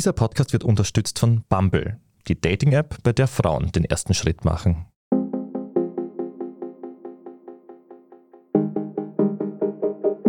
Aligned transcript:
Dieser 0.00 0.14
Podcast 0.14 0.54
wird 0.54 0.64
unterstützt 0.64 1.18
von 1.18 1.44
Bumble, 1.50 1.98
die 2.26 2.40
Dating-App, 2.40 3.02
bei 3.02 3.12
der 3.12 3.26
Frauen 3.26 3.70
den 3.70 3.84
ersten 3.84 4.14
Schritt 4.14 4.46
machen. 4.46 4.86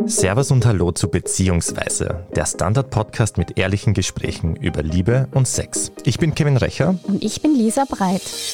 Servus 0.06 0.52
und 0.52 0.66
Hallo 0.66 0.92
zu 0.92 1.10
Beziehungsweise, 1.10 2.28
der 2.36 2.46
Standard-Podcast 2.48 3.38
mit 3.38 3.58
ehrlichen 3.58 3.94
Gesprächen 3.94 4.58
über 4.58 4.84
Liebe 4.84 5.30
und 5.32 5.48
Sex. 5.48 5.94
Ich 6.04 6.20
bin 6.20 6.36
Kevin 6.36 6.58
Recher. 6.58 7.00
Und 7.04 7.24
ich 7.24 7.42
bin 7.42 7.56
Lisa 7.56 7.86
Breit. 7.86 8.52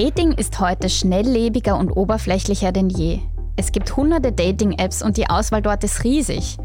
Dating 0.00 0.32
ist 0.32 0.58
heute 0.60 0.88
schnelllebiger 0.88 1.76
und 1.76 1.90
oberflächlicher 1.90 2.72
denn 2.72 2.88
je. 2.88 3.20
Es 3.56 3.70
gibt 3.70 3.98
hunderte 3.98 4.32
Dating-Apps 4.32 5.02
und 5.02 5.18
die 5.18 5.28
Auswahl 5.28 5.60
dort 5.60 5.84
ist 5.84 6.04
riesig. 6.04 6.56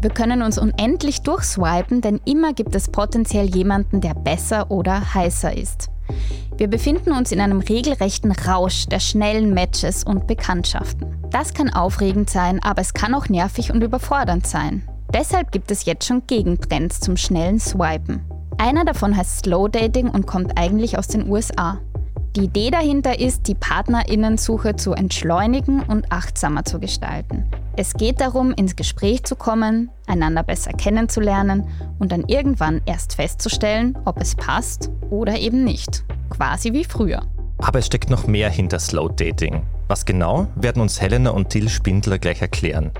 Wir 0.00 0.10
können 0.10 0.40
uns 0.40 0.56
unendlich 0.56 1.22
durchswipen, 1.22 2.00
denn 2.00 2.20
immer 2.24 2.52
gibt 2.52 2.76
es 2.76 2.88
potenziell 2.88 3.46
jemanden, 3.46 4.00
der 4.00 4.14
besser 4.14 4.70
oder 4.70 5.14
heißer 5.14 5.56
ist. 5.56 5.90
Wir 6.58 6.68
befinden 6.68 7.10
uns 7.10 7.32
in 7.32 7.40
einem 7.40 7.58
regelrechten 7.58 8.30
Rausch 8.30 8.86
der 8.86 9.00
schnellen 9.00 9.52
Matches 9.52 10.04
und 10.04 10.28
Bekanntschaften. 10.28 11.08
Das 11.30 11.54
kann 11.54 11.74
aufregend 11.74 12.30
sein, 12.30 12.62
aber 12.62 12.82
es 12.82 12.94
kann 12.94 13.16
auch 13.16 13.28
nervig 13.28 13.72
und 13.72 13.82
überfordernd 13.82 14.46
sein. 14.46 14.88
Deshalb 15.12 15.50
gibt 15.50 15.72
es 15.72 15.86
jetzt 15.86 16.06
schon 16.06 16.22
Gegentrends 16.28 17.00
zum 17.00 17.16
schnellen 17.16 17.58
Swipen. 17.58 18.20
Einer 18.58 18.84
davon 18.84 19.16
heißt 19.16 19.40
Slow 19.40 19.68
Dating 19.68 20.08
und 20.08 20.26
kommt 20.26 20.56
eigentlich 20.56 20.96
aus 20.96 21.08
den 21.08 21.28
USA. 21.28 21.78
Die 22.36 22.44
Idee 22.44 22.70
dahinter 22.70 23.18
ist, 23.18 23.48
die 23.48 23.54
Partnerinnensuche 23.54 24.76
zu 24.76 24.92
entschleunigen 24.92 25.82
und 25.82 26.12
achtsamer 26.12 26.66
zu 26.66 26.78
gestalten. 26.78 27.46
Es 27.76 27.94
geht 27.94 28.20
darum, 28.20 28.52
ins 28.52 28.76
Gespräch 28.76 29.24
zu 29.24 29.36
kommen, 29.36 29.90
einander 30.06 30.42
besser 30.42 30.74
kennenzulernen 30.74 31.66
und 31.98 32.12
dann 32.12 32.24
irgendwann 32.28 32.82
erst 32.84 33.14
festzustellen, 33.14 33.96
ob 34.04 34.20
es 34.20 34.34
passt 34.34 34.90
oder 35.08 35.38
eben 35.38 35.64
nicht. 35.64 36.04
Quasi 36.28 36.74
wie 36.74 36.84
früher. 36.84 37.22
Aber 37.56 37.78
es 37.78 37.86
steckt 37.86 38.10
noch 38.10 38.26
mehr 38.26 38.50
hinter 38.50 38.80
Slow 38.80 39.08
Dating. 39.08 39.62
Was 39.88 40.04
genau, 40.04 40.46
werden 40.56 40.82
uns 40.82 41.00
Helena 41.00 41.30
und 41.30 41.48
Till 41.48 41.70
Spindler 41.70 42.18
gleich 42.18 42.42
erklären. 42.42 42.90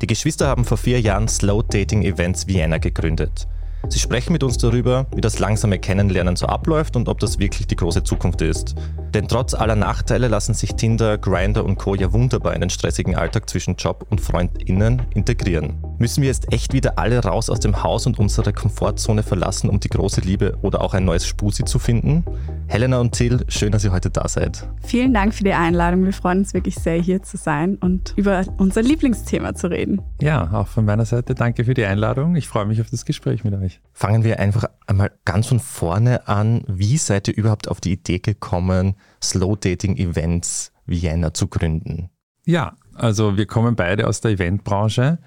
Die 0.00 0.06
Geschwister 0.06 0.48
haben 0.48 0.64
vor 0.64 0.78
vier 0.78 1.02
Jahren 1.02 1.28
Slow 1.28 1.62
Dating 1.62 2.02
Events 2.02 2.46
Vienna 2.46 2.78
gegründet. 2.78 3.46
Sie 3.88 3.98
sprechen 3.98 4.32
mit 4.32 4.42
uns 4.42 4.58
darüber, 4.58 5.06
wie 5.14 5.20
das 5.20 5.38
langsame 5.38 5.78
Kennenlernen 5.78 6.36
so 6.36 6.46
abläuft 6.46 6.96
und 6.96 7.08
ob 7.08 7.20
das 7.20 7.38
wirklich 7.38 7.66
die 7.66 7.76
große 7.76 8.02
Zukunft 8.02 8.42
ist. 8.42 8.74
Denn 9.14 9.28
trotz 9.28 9.54
aller 9.54 9.76
Nachteile 9.76 10.28
lassen 10.28 10.52
sich 10.52 10.74
Tinder, 10.74 11.16
Grinder 11.16 11.64
und 11.64 11.78
Co. 11.78 11.94
ja 11.94 12.12
wunderbar 12.12 12.54
in 12.54 12.60
den 12.60 12.70
stressigen 12.70 13.14
Alltag 13.14 13.48
zwischen 13.48 13.76
Job 13.76 14.06
und 14.10 14.20
FreundInnen 14.20 15.02
integrieren. 15.14 15.78
Müssen 15.98 16.20
wir 16.20 16.28
jetzt 16.28 16.52
echt 16.52 16.74
wieder 16.74 16.98
alle 16.98 17.22
raus 17.22 17.48
aus 17.48 17.60
dem 17.60 17.82
Haus 17.82 18.06
und 18.06 18.18
unsere 18.18 18.52
Komfortzone 18.52 19.22
verlassen, 19.22 19.70
um 19.70 19.80
die 19.80 19.88
große 19.88 20.20
Liebe 20.20 20.58
oder 20.60 20.82
auch 20.82 20.92
ein 20.92 21.04
neues 21.04 21.26
Spusi 21.26 21.64
zu 21.64 21.78
finden? 21.78 22.24
Helena 22.66 23.00
und 23.00 23.12
Till, 23.12 23.44
schön, 23.48 23.72
dass 23.72 23.84
ihr 23.84 23.92
heute 23.92 24.10
da 24.10 24.28
seid. 24.28 24.68
Vielen 24.82 25.14
Dank 25.14 25.32
für 25.32 25.44
die 25.44 25.54
Einladung. 25.54 26.04
Wir 26.04 26.12
freuen 26.12 26.40
uns 26.40 26.52
wirklich 26.52 26.74
sehr, 26.74 27.00
hier 27.00 27.22
zu 27.22 27.36
sein 27.36 27.76
und 27.76 28.12
über 28.16 28.44
unser 28.58 28.82
Lieblingsthema 28.82 29.54
zu 29.54 29.68
reden. 29.68 30.02
Ja, 30.20 30.50
auch 30.52 30.66
von 30.66 30.84
meiner 30.84 31.06
Seite 31.06 31.34
danke 31.34 31.64
für 31.64 31.74
die 31.74 31.84
Einladung. 31.84 32.36
Ich 32.36 32.48
freue 32.48 32.66
mich 32.66 32.80
auf 32.80 32.90
das 32.90 33.04
Gespräch 33.04 33.44
mit 33.44 33.54
euch. 33.54 33.75
Fangen 33.92 34.24
wir 34.24 34.40
einfach 34.40 34.66
einmal 34.86 35.10
ganz 35.24 35.46
von 35.46 35.58
vorne 35.58 36.28
an. 36.28 36.64
Wie 36.66 36.98
seid 36.98 37.28
ihr 37.28 37.36
überhaupt 37.36 37.68
auf 37.68 37.80
die 37.80 37.92
Idee 37.92 38.18
gekommen, 38.18 38.94
Slow 39.22 39.56
Dating 39.56 39.96
Events 39.96 40.72
Vienna 40.84 41.32
zu 41.32 41.48
gründen? 41.48 42.10
Ja, 42.44 42.76
also 42.94 43.36
wir 43.36 43.46
kommen 43.46 43.74
beide 43.74 44.06
aus 44.06 44.20
der 44.20 44.32
Eventbranche 44.32 45.18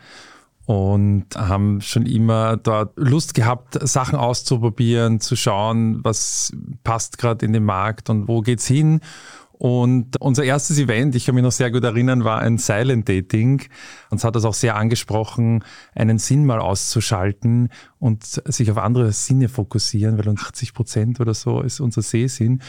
und 0.66 1.36
haben 1.36 1.82
schon 1.82 2.06
immer 2.06 2.56
dort 2.58 2.94
Lust 2.96 3.34
gehabt, 3.34 3.80
Sachen 3.88 4.16
auszuprobieren, 4.16 5.20
zu 5.20 5.36
schauen, 5.36 6.04
was 6.04 6.54
passt 6.84 7.18
gerade 7.18 7.44
in 7.44 7.54
den 7.54 7.64
Markt 7.64 8.12
und 8.12 8.28
wo 8.28 8.42
geht's 8.42 8.68
hin. 8.68 9.02
Und 9.60 10.22
unser 10.22 10.46
erstes 10.46 10.80
Event, 10.80 11.16
ich 11.16 11.26
kann 11.26 11.36
mich 11.36 11.44
noch 11.44 11.52
sehr 11.52 11.70
gut 11.70 11.84
erinnern, 11.84 12.24
war 12.24 12.40
ein 12.40 12.58
Silent 12.58 13.10
Dating. 13.10 13.62
Uns 14.10 14.24
hat 14.24 14.38
das 14.38 14.46
auch 14.46 14.54
sehr 14.54 14.78
angesprochen, 14.78 15.66
einen 15.94 16.18
Sinn 16.18 16.46
mal 16.46 16.60
auszuschalten 16.60 17.68
und 18.00 18.24
sich 18.24 18.72
auf 18.72 18.78
andere 18.78 19.12
Sinne 19.12 19.50
fokussieren, 19.50 20.18
weil 20.18 20.30
uns 20.30 20.42
80 20.42 20.74
Prozent 20.74 21.20
oder 21.20 21.34
so 21.34 21.60
ist 21.60 21.82
unser 21.82 22.02
Sehsinn. 22.02 22.62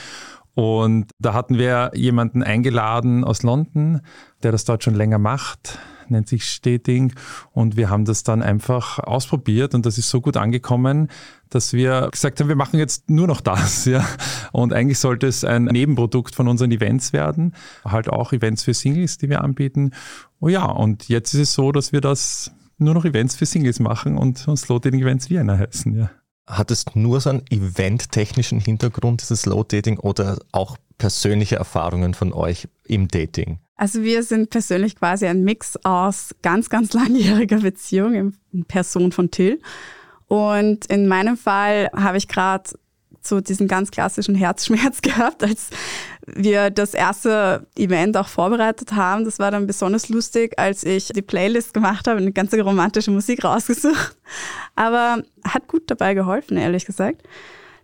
Und 0.54 1.12
da 1.20 1.32
hatten 1.32 1.58
wir 1.58 1.92
jemanden 1.94 2.42
eingeladen 2.42 3.22
aus 3.22 3.44
London, 3.44 4.00
der 4.42 4.50
das 4.50 4.64
dort 4.64 4.82
schon 4.82 4.96
länger 4.96 5.18
macht 5.18 5.78
nennt 6.10 6.28
sich 6.28 6.44
Steting. 6.44 7.12
Und 7.53 7.76
wir 7.76 7.91
haben 7.91 8.04
das 8.04 8.22
dann 8.22 8.43
einfach 8.43 8.98
ausprobiert 8.98 9.75
und 9.75 9.87
das 9.87 9.98
ist 9.98 10.10
so 10.10 10.21
gut 10.21 10.37
angekommen, 10.37 11.09
dass 11.48 11.72
wir 11.72 12.09
gesagt 12.10 12.41
haben, 12.41 12.48
wir 12.48 12.56
machen 12.56 12.78
jetzt 12.78 13.10
nur 13.10 13.26
noch 13.26 13.41
das. 13.41 13.84
Ja. 13.91 14.06
Und 14.53 14.72
eigentlich 14.72 14.99
sollte 14.99 15.26
es 15.26 15.43
ein 15.43 15.65
Nebenprodukt 15.65 16.34
von 16.34 16.47
unseren 16.49 16.70
Events 16.70 17.12
werden. 17.12 17.54
Halt 17.84 18.09
auch 18.09 18.32
Events 18.32 18.62
für 18.62 18.75
Singles, 18.75 19.19
die 19.19 19.28
wir 19.28 19.43
anbieten. 19.43 19.93
Oh 20.38 20.49
ja, 20.49 20.65
und 20.65 21.09
jetzt 21.09 21.34
ist 21.34 21.41
es 21.41 21.54
so, 21.54 21.72
dass 21.72 21.93
wir 21.93 22.00
das 22.00 22.53
nur 22.78 22.94
noch 22.94 23.04
Events 23.04 23.37
für 23.37 23.47
Singles 23.47 23.81
machen 23.81 24.16
und 24.16 24.47
uns 24.49 24.62
Slow 24.62 24.81
Dating 24.81 25.00
Events 25.00 25.31
Vienna 25.31 25.59
heißen. 25.59 25.97
Ja. 25.97 26.10
Hat 26.47 26.70
es 26.70 26.84
nur 26.94 27.20
so 27.20 27.31
einen 27.31 27.43
eventtechnischen 27.50 28.60
Hintergrund, 28.60 29.22
dieses 29.22 29.43
Slow 29.43 29.65
Dating, 29.65 29.99
oder 29.99 30.38
auch 30.53 30.76
persönliche 30.99 31.56
Erfahrungen 31.56 32.15
von 32.15 32.32
euch 32.32 32.69
im 32.84 33.09
Dating? 33.09 33.59
Also 33.80 34.02
wir 34.02 34.22
sind 34.22 34.50
persönlich 34.50 34.94
quasi 34.94 35.26
ein 35.26 35.42
Mix 35.42 35.78
aus 35.84 36.34
ganz, 36.42 36.68
ganz 36.68 36.92
langjähriger 36.92 37.60
Beziehung 37.60 38.34
in 38.52 38.64
Person 38.66 39.10
von 39.10 39.30
Till. 39.30 39.58
Und 40.28 40.84
in 40.86 41.08
meinem 41.08 41.38
Fall 41.38 41.88
habe 41.96 42.19
ich 42.19 42.28
gerade 42.28 42.69
so 43.22 43.40
diesen 43.40 43.69
ganz 43.69 43.90
klassischen 43.90 44.34
Herzschmerz 44.34 45.00
gehabt, 45.02 45.42
als 45.42 45.70
wir 46.26 46.69
das 46.69 46.92
erste 46.92 47.66
Event 47.74 48.19
auch 48.19 48.28
vorbereitet 48.28 48.92
haben. 48.92 49.24
Das 49.24 49.38
war 49.38 49.50
dann 49.50 49.66
besonders 49.66 50.10
lustig, 50.10 50.58
als 50.58 50.84
ich 50.84 51.08
die 51.08 51.22
Playlist 51.22 51.72
gemacht 51.72 52.06
habe 52.06 52.19
und 52.19 52.24
eine 52.24 52.32
ganze 52.32 52.60
romantische 52.60 53.10
Musik 53.10 53.44
rausgesucht. 53.44 54.14
Aber 54.76 55.22
hat 55.42 55.69
gut 55.69 55.84
dabei 55.86 56.12
geholfen, 56.12 56.58
ehrlich 56.58 56.84
gesagt. 56.84 57.22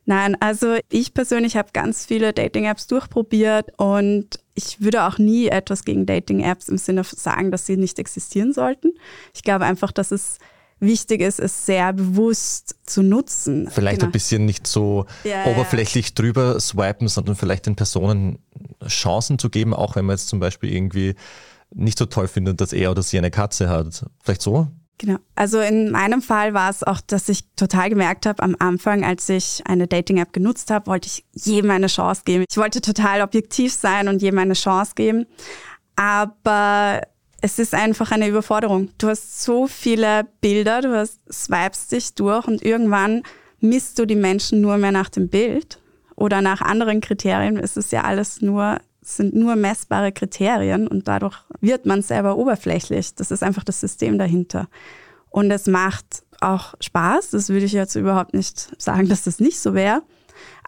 Nein, 0.06 0.36
also 0.40 0.76
ich 0.88 1.14
persönlich 1.14 1.56
habe 1.56 1.70
ganz 1.72 2.06
viele 2.06 2.32
Dating-Apps 2.32 2.86
durchprobiert 2.86 3.72
und 3.76 4.38
ich 4.54 4.80
würde 4.80 5.04
auch 5.04 5.18
nie 5.18 5.48
etwas 5.48 5.84
gegen 5.84 6.06
Dating-Apps 6.06 6.68
im 6.68 6.78
Sinne 6.78 7.02
sagen, 7.04 7.50
dass 7.50 7.66
sie 7.66 7.76
nicht 7.76 7.98
existieren 7.98 8.52
sollten. 8.52 8.94
Ich 9.34 9.42
glaube 9.42 9.64
einfach, 9.64 9.90
dass 9.90 10.12
es 10.12 10.38
wichtig 10.78 11.22
ist, 11.22 11.40
es 11.40 11.66
sehr 11.66 11.92
bewusst 11.92 12.76
zu 12.84 13.02
nutzen. 13.02 13.68
Vielleicht 13.68 14.00
genau. 14.00 14.08
ein 14.08 14.12
bisschen 14.12 14.44
nicht 14.44 14.68
so 14.68 15.06
ja, 15.24 15.46
oberflächlich 15.46 16.08
ja. 16.08 16.12
drüber 16.14 16.60
swipen, 16.60 17.08
sondern 17.08 17.34
vielleicht 17.34 17.66
den 17.66 17.74
Personen 17.74 18.38
Chancen 18.86 19.40
zu 19.40 19.50
geben, 19.50 19.74
auch 19.74 19.96
wenn 19.96 20.04
man 20.04 20.14
jetzt 20.14 20.28
zum 20.28 20.38
Beispiel 20.38 20.72
irgendwie 20.72 21.14
nicht 21.74 21.98
so 21.98 22.06
toll 22.06 22.28
findet, 22.28 22.60
dass 22.60 22.72
er 22.72 22.92
oder 22.92 23.02
sie 23.02 23.18
eine 23.18 23.30
Katze 23.32 23.68
hat. 23.68 24.06
Vielleicht 24.22 24.42
so? 24.42 24.68
Genau. 24.98 25.18
Also 25.34 25.60
in 25.60 25.90
meinem 25.90 26.22
Fall 26.22 26.54
war 26.54 26.70
es 26.70 26.82
auch, 26.82 27.00
dass 27.02 27.28
ich 27.28 27.44
total 27.54 27.90
gemerkt 27.90 28.24
habe, 28.24 28.42
am 28.42 28.56
Anfang, 28.58 29.04
als 29.04 29.28
ich 29.28 29.62
eine 29.66 29.86
Dating-App 29.86 30.32
genutzt 30.32 30.70
habe, 30.70 30.86
wollte 30.86 31.08
ich 31.08 31.24
jedem 31.34 31.70
eine 31.70 31.88
Chance 31.88 32.22
geben. 32.24 32.44
Ich 32.48 32.56
wollte 32.56 32.80
total 32.80 33.20
objektiv 33.20 33.74
sein 33.74 34.08
und 34.08 34.22
jedem 34.22 34.38
eine 34.38 34.54
Chance 34.54 34.92
geben. 34.94 35.26
Aber 35.96 37.02
es 37.42 37.58
ist 37.58 37.74
einfach 37.74 38.10
eine 38.10 38.28
Überforderung. 38.28 38.90
Du 38.98 39.08
hast 39.08 39.42
so 39.42 39.66
viele 39.66 40.26
Bilder, 40.40 40.80
du 40.80 40.96
hast, 40.96 41.20
swipest 41.30 41.92
dich 41.92 42.14
durch 42.14 42.46
und 42.46 42.64
irgendwann 42.64 43.22
misst 43.60 43.98
du 43.98 44.06
die 44.06 44.16
Menschen 44.16 44.62
nur 44.62 44.78
mehr 44.78 44.92
nach 44.92 45.10
dem 45.10 45.28
Bild 45.28 45.78
oder 46.14 46.40
nach 46.40 46.62
anderen 46.62 47.02
Kriterien. 47.02 47.58
Es 47.58 47.76
ist 47.76 47.92
ja 47.92 48.04
alles 48.04 48.40
nur 48.40 48.78
sind 49.06 49.34
nur 49.34 49.56
messbare 49.56 50.12
Kriterien 50.12 50.88
und 50.88 51.06
dadurch 51.06 51.36
wird 51.60 51.86
man 51.86 52.02
selber 52.02 52.36
oberflächlich. 52.36 53.14
Das 53.14 53.30
ist 53.30 53.42
einfach 53.42 53.64
das 53.64 53.80
System 53.80 54.18
dahinter. 54.18 54.68
Und 55.30 55.50
es 55.50 55.66
macht 55.66 56.24
auch 56.40 56.74
Spaß. 56.80 57.30
Das 57.30 57.48
würde 57.48 57.66
ich 57.66 57.72
jetzt 57.72 57.94
überhaupt 57.94 58.34
nicht 58.34 58.70
sagen, 58.82 59.08
dass 59.08 59.24
das 59.24 59.38
nicht 59.38 59.60
so 59.60 59.74
wäre. 59.74 60.02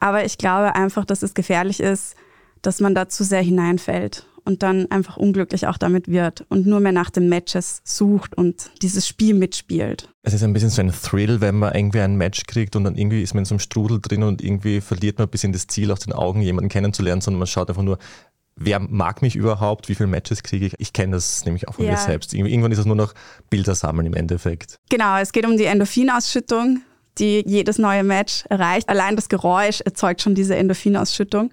Aber 0.00 0.24
ich 0.24 0.38
glaube 0.38 0.74
einfach, 0.74 1.04
dass 1.04 1.22
es 1.22 1.34
gefährlich 1.34 1.80
ist, 1.80 2.14
dass 2.62 2.80
man 2.80 2.94
da 2.94 3.08
zu 3.08 3.24
sehr 3.24 3.42
hineinfällt 3.42 4.26
und 4.48 4.62
dann 4.62 4.90
einfach 4.90 5.18
unglücklich 5.18 5.66
auch 5.66 5.76
damit 5.76 6.08
wird 6.08 6.46
und 6.48 6.66
nur 6.66 6.80
mehr 6.80 6.92
nach 6.92 7.10
den 7.10 7.28
Matches 7.28 7.82
sucht 7.84 8.34
und 8.34 8.70
dieses 8.80 9.06
Spiel 9.06 9.34
mitspielt. 9.34 10.08
Es 10.22 10.32
ist 10.32 10.42
ein 10.42 10.54
bisschen 10.54 10.70
so 10.70 10.80
ein 10.80 10.90
Thrill, 10.90 11.42
wenn 11.42 11.56
man 11.56 11.74
irgendwie 11.74 12.00
ein 12.00 12.16
Match 12.16 12.44
kriegt 12.46 12.74
und 12.74 12.84
dann 12.84 12.96
irgendwie 12.96 13.22
ist 13.22 13.34
man 13.34 13.42
in 13.42 13.44
so 13.44 13.54
einem 13.54 13.60
Strudel 13.60 14.00
drin 14.00 14.22
und 14.22 14.42
irgendwie 14.42 14.80
verliert 14.80 15.18
man 15.18 15.28
ein 15.28 15.30
bisschen 15.30 15.52
das 15.52 15.66
Ziel 15.66 15.92
aus 15.92 16.00
den 16.00 16.14
Augen, 16.14 16.40
jemanden 16.40 16.70
kennenzulernen, 16.70 17.20
sondern 17.20 17.40
man 17.40 17.46
schaut 17.46 17.68
einfach 17.68 17.82
nur, 17.82 17.98
wer 18.56 18.80
mag 18.80 19.20
mich 19.20 19.36
überhaupt, 19.36 19.90
wie 19.90 19.94
viele 19.94 20.06
Matches 20.06 20.42
kriege 20.42 20.64
ich. 20.64 20.74
Ich 20.78 20.94
kenne 20.94 21.12
das 21.16 21.44
nämlich 21.44 21.68
auch 21.68 21.74
von 21.74 21.84
ja. 21.84 21.90
mir 21.90 21.98
selbst. 21.98 22.32
Irgendwann 22.32 22.72
ist 22.72 22.78
es 22.78 22.86
nur 22.86 22.96
noch 22.96 23.12
Bilder 23.50 23.74
sammeln 23.74 24.06
im 24.06 24.14
Endeffekt. 24.14 24.78
Genau, 24.88 25.18
es 25.18 25.32
geht 25.32 25.44
um 25.44 25.58
die 25.58 25.66
Endorphinausschüttung, 25.66 26.80
die 27.18 27.44
jedes 27.46 27.76
neue 27.76 28.02
Match 28.02 28.46
erreicht. 28.48 28.88
Allein 28.88 29.14
das 29.14 29.28
Geräusch 29.28 29.82
erzeugt 29.82 30.22
schon 30.22 30.34
diese 30.34 30.56
Endorphinausschüttung. 30.56 31.50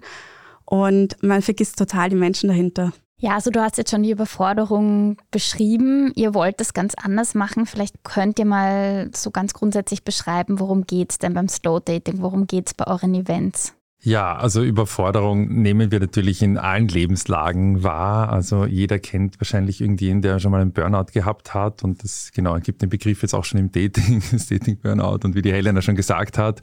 Und 0.66 1.22
man 1.22 1.42
vergisst 1.42 1.78
total 1.78 2.10
die 2.10 2.16
Menschen 2.16 2.48
dahinter. 2.48 2.92
Ja, 3.18 3.34
also 3.34 3.50
du 3.50 3.62
hast 3.62 3.78
jetzt 3.78 3.90
schon 3.90 4.02
die 4.02 4.10
Überforderung 4.10 5.16
beschrieben. 5.30 6.12
Ihr 6.16 6.34
wollt 6.34 6.60
das 6.60 6.74
ganz 6.74 6.94
anders 6.94 7.34
machen. 7.34 7.64
Vielleicht 7.64 8.04
könnt 8.04 8.38
ihr 8.38 8.44
mal 8.44 9.10
so 9.14 9.30
ganz 9.30 9.54
grundsätzlich 9.54 10.04
beschreiben, 10.04 10.60
worum 10.60 10.84
geht 10.84 11.12
es 11.12 11.18
denn 11.18 11.32
beim 11.32 11.48
Slow 11.48 11.80
Dating? 11.80 12.20
Worum 12.20 12.46
geht 12.46 12.66
es 12.66 12.74
bei 12.74 12.86
euren 12.86 13.14
Events? 13.14 13.74
Ja, 14.06 14.36
also 14.36 14.62
Überforderung 14.62 15.48
nehmen 15.62 15.90
wir 15.90 15.98
natürlich 15.98 16.40
in 16.40 16.58
allen 16.58 16.86
Lebenslagen 16.86 17.82
wahr. 17.82 18.28
Also 18.28 18.64
jeder 18.64 19.00
kennt 19.00 19.40
wahrscheinlich 19.40 19.80
irgendjemanden, 19.80 20.22
der 20.22 20.38
schon 20.38 20.52
mal 20.52 20.60
einen 20.60 20.70
Burnout 20.70 21.06
gehabt 21.12 21.54
hat. 21.54 21.82
Und 21.82 22.04
das 22.04 22.30
genau 22.32 22.56
gibt 22.60 22.82
den 22.82 22.88
Begriff 22.88 23.22
jetzt 23.22 23.34
auch 23.34 23.44
schon 23.44 23.58
im 23.58 23.72
Dating, 23.72 24.22
das 24.30 24.46
Dating-Burnout. 24.46 25.24
Und 25.24 25.34
wie 25.34 25.42
die 25.42 25.50
Helena 25.50 25.82
schon 25.82 25.96
gesagt 25.96 26.38
hat, 26.38 26.62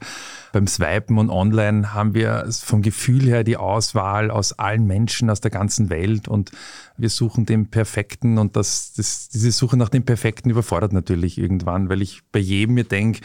beim 0.54 0.66
Swipen 0.66 1.18
und 1.18 1.28
Online 1.28 1.92
haben 1.92 2.14
wir 2.14 2.46
vom 2.50 2.80
Gefühl 2.80 3.24
her 3.24 3.44
die 3.44 3.58
Auswahl 3.58 4.30
aus 4.30 4.54
allen 4.58 4.86
Menschen 4.86 5.28
aus 5.28 5.42
der 5.42 5.50
ganzen 5.50 5.90
Welt 5.90 6.28
und 6.28 6.50
wir 6.96 7.10
suchen 7.10 7.44
den 7.44 7.68
Perfekten 7.68 8.38
und 8.38 8.56
das, 8.56 8.94
das, 8.94 9.28
diese 9.28 9.52
Suche 9.52 9.76
nach 9.76 9.90
dem 9.90 10.06
Perfekten 10.06 10.48
überfordert 10.48 10.94
natürlich 10.94 11.36
irgendwann, 11.36 11.90
weil 11.90 12.00
ich 12.00 12.22
bei 12.32 12.38
jedem 12.38 12.76
mir 12.76 12.84
denke, 12.84 13.20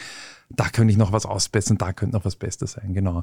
da 0.52 0.68
könnte 0.68 0.90
ich 0.90 0.98
noch 0.98 1.12
was 1.12 1.26
ausbessern, 1.26 1.78
da 1.78 1.92
könnte 1.92 2.16
noch 2.16 2.24
was 2.24 2.34
besser 2.34 2.66
sein, 2.66 2.92
genau. 2.92 3.22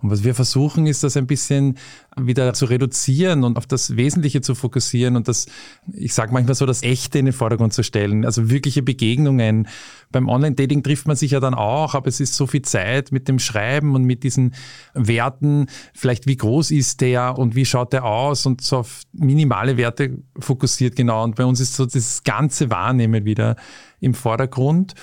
Und 0.00 0.10
was 0.10 0.24
wir 0.24 0.34
versuchen, 0.34 0.86
ist 0.86 1.04
das 1.04 1.16
ein 1.18 1.26
bisschen 1.26 1.76
wieder 2.16 2.54
zu 2.54 2.64
reduzieren 2.64 3.44
und 3.44 3.58
auf 3.58 3.66
das 3.66 3.96
Wesentliche 3.96 4.40
zu 4.40 4.54
fokussieren 4.54 5.16
und 5.16 5.28
das, 5.28 5.46
ich 5.92 6.14
sage 6.14 6.32
manchmal 6.32 6.54
so, 6.54 6.64
das 6.64 6.82
Echte 6.82 7.18
in 7.18 7.26
den 7.26 7.34
Vordergrund 7.34 7.74
zu 7.74 7.82
stellen, 7.82 8.24
also 8.24 8.48
wirkliche 8.48 8.82
Begegnungen. 8.82 9.68
Beim 10.10 10.28
Online-Dating 10.28 10.82
trifft 10.82 11.06
man 11.06 11.16
sich 11.16 11.32
ja 11.32 11.40
dann 11.40 11.54
auch, 11.54 11.94
aber 11.94 12.08
es 12.08 12.20
ist 12.20 12.34
so 12.34 12.46
viel 12.46 12.62
Zeit 12.62 13.12
mit 13.12 13.28
dem 13.28 13.38
Schreiben 13.38 13.94
und 13.94 14.04
mit 14.04 14.22
diesen 14.22 14.54
Werten, 14.94 15.66
vielleicht 15.92 16.26
wie 16.26 16.36
groß 16.36 16.70
ist 16.70 17.02
der 17.02 17.38
und 17.38 17.54
wie 17.54 17.66
schaut 17.66 17.92
der 17.92 18.04
aus 18.04 18.46
und 18.46 18.62
so 18.62 18.78
auf 18.78 19.02
minimale 19.12 19.76
Werte 19.76 20.18
fokussiert, 20.38 20.96
genau. 20.96 21.22
Und 21.22 21.36
bei 21.36 21.44
uns 21.44 21.60
ist 21.60 21.74
so 21.74 21.84
das 21.84 22.24
ganze 22.24 22.70
Wahrnehmen 22.70 23.26
wieder 23.26 23.56
im 24.00 24.14
Vordergrund. 24.14 24.94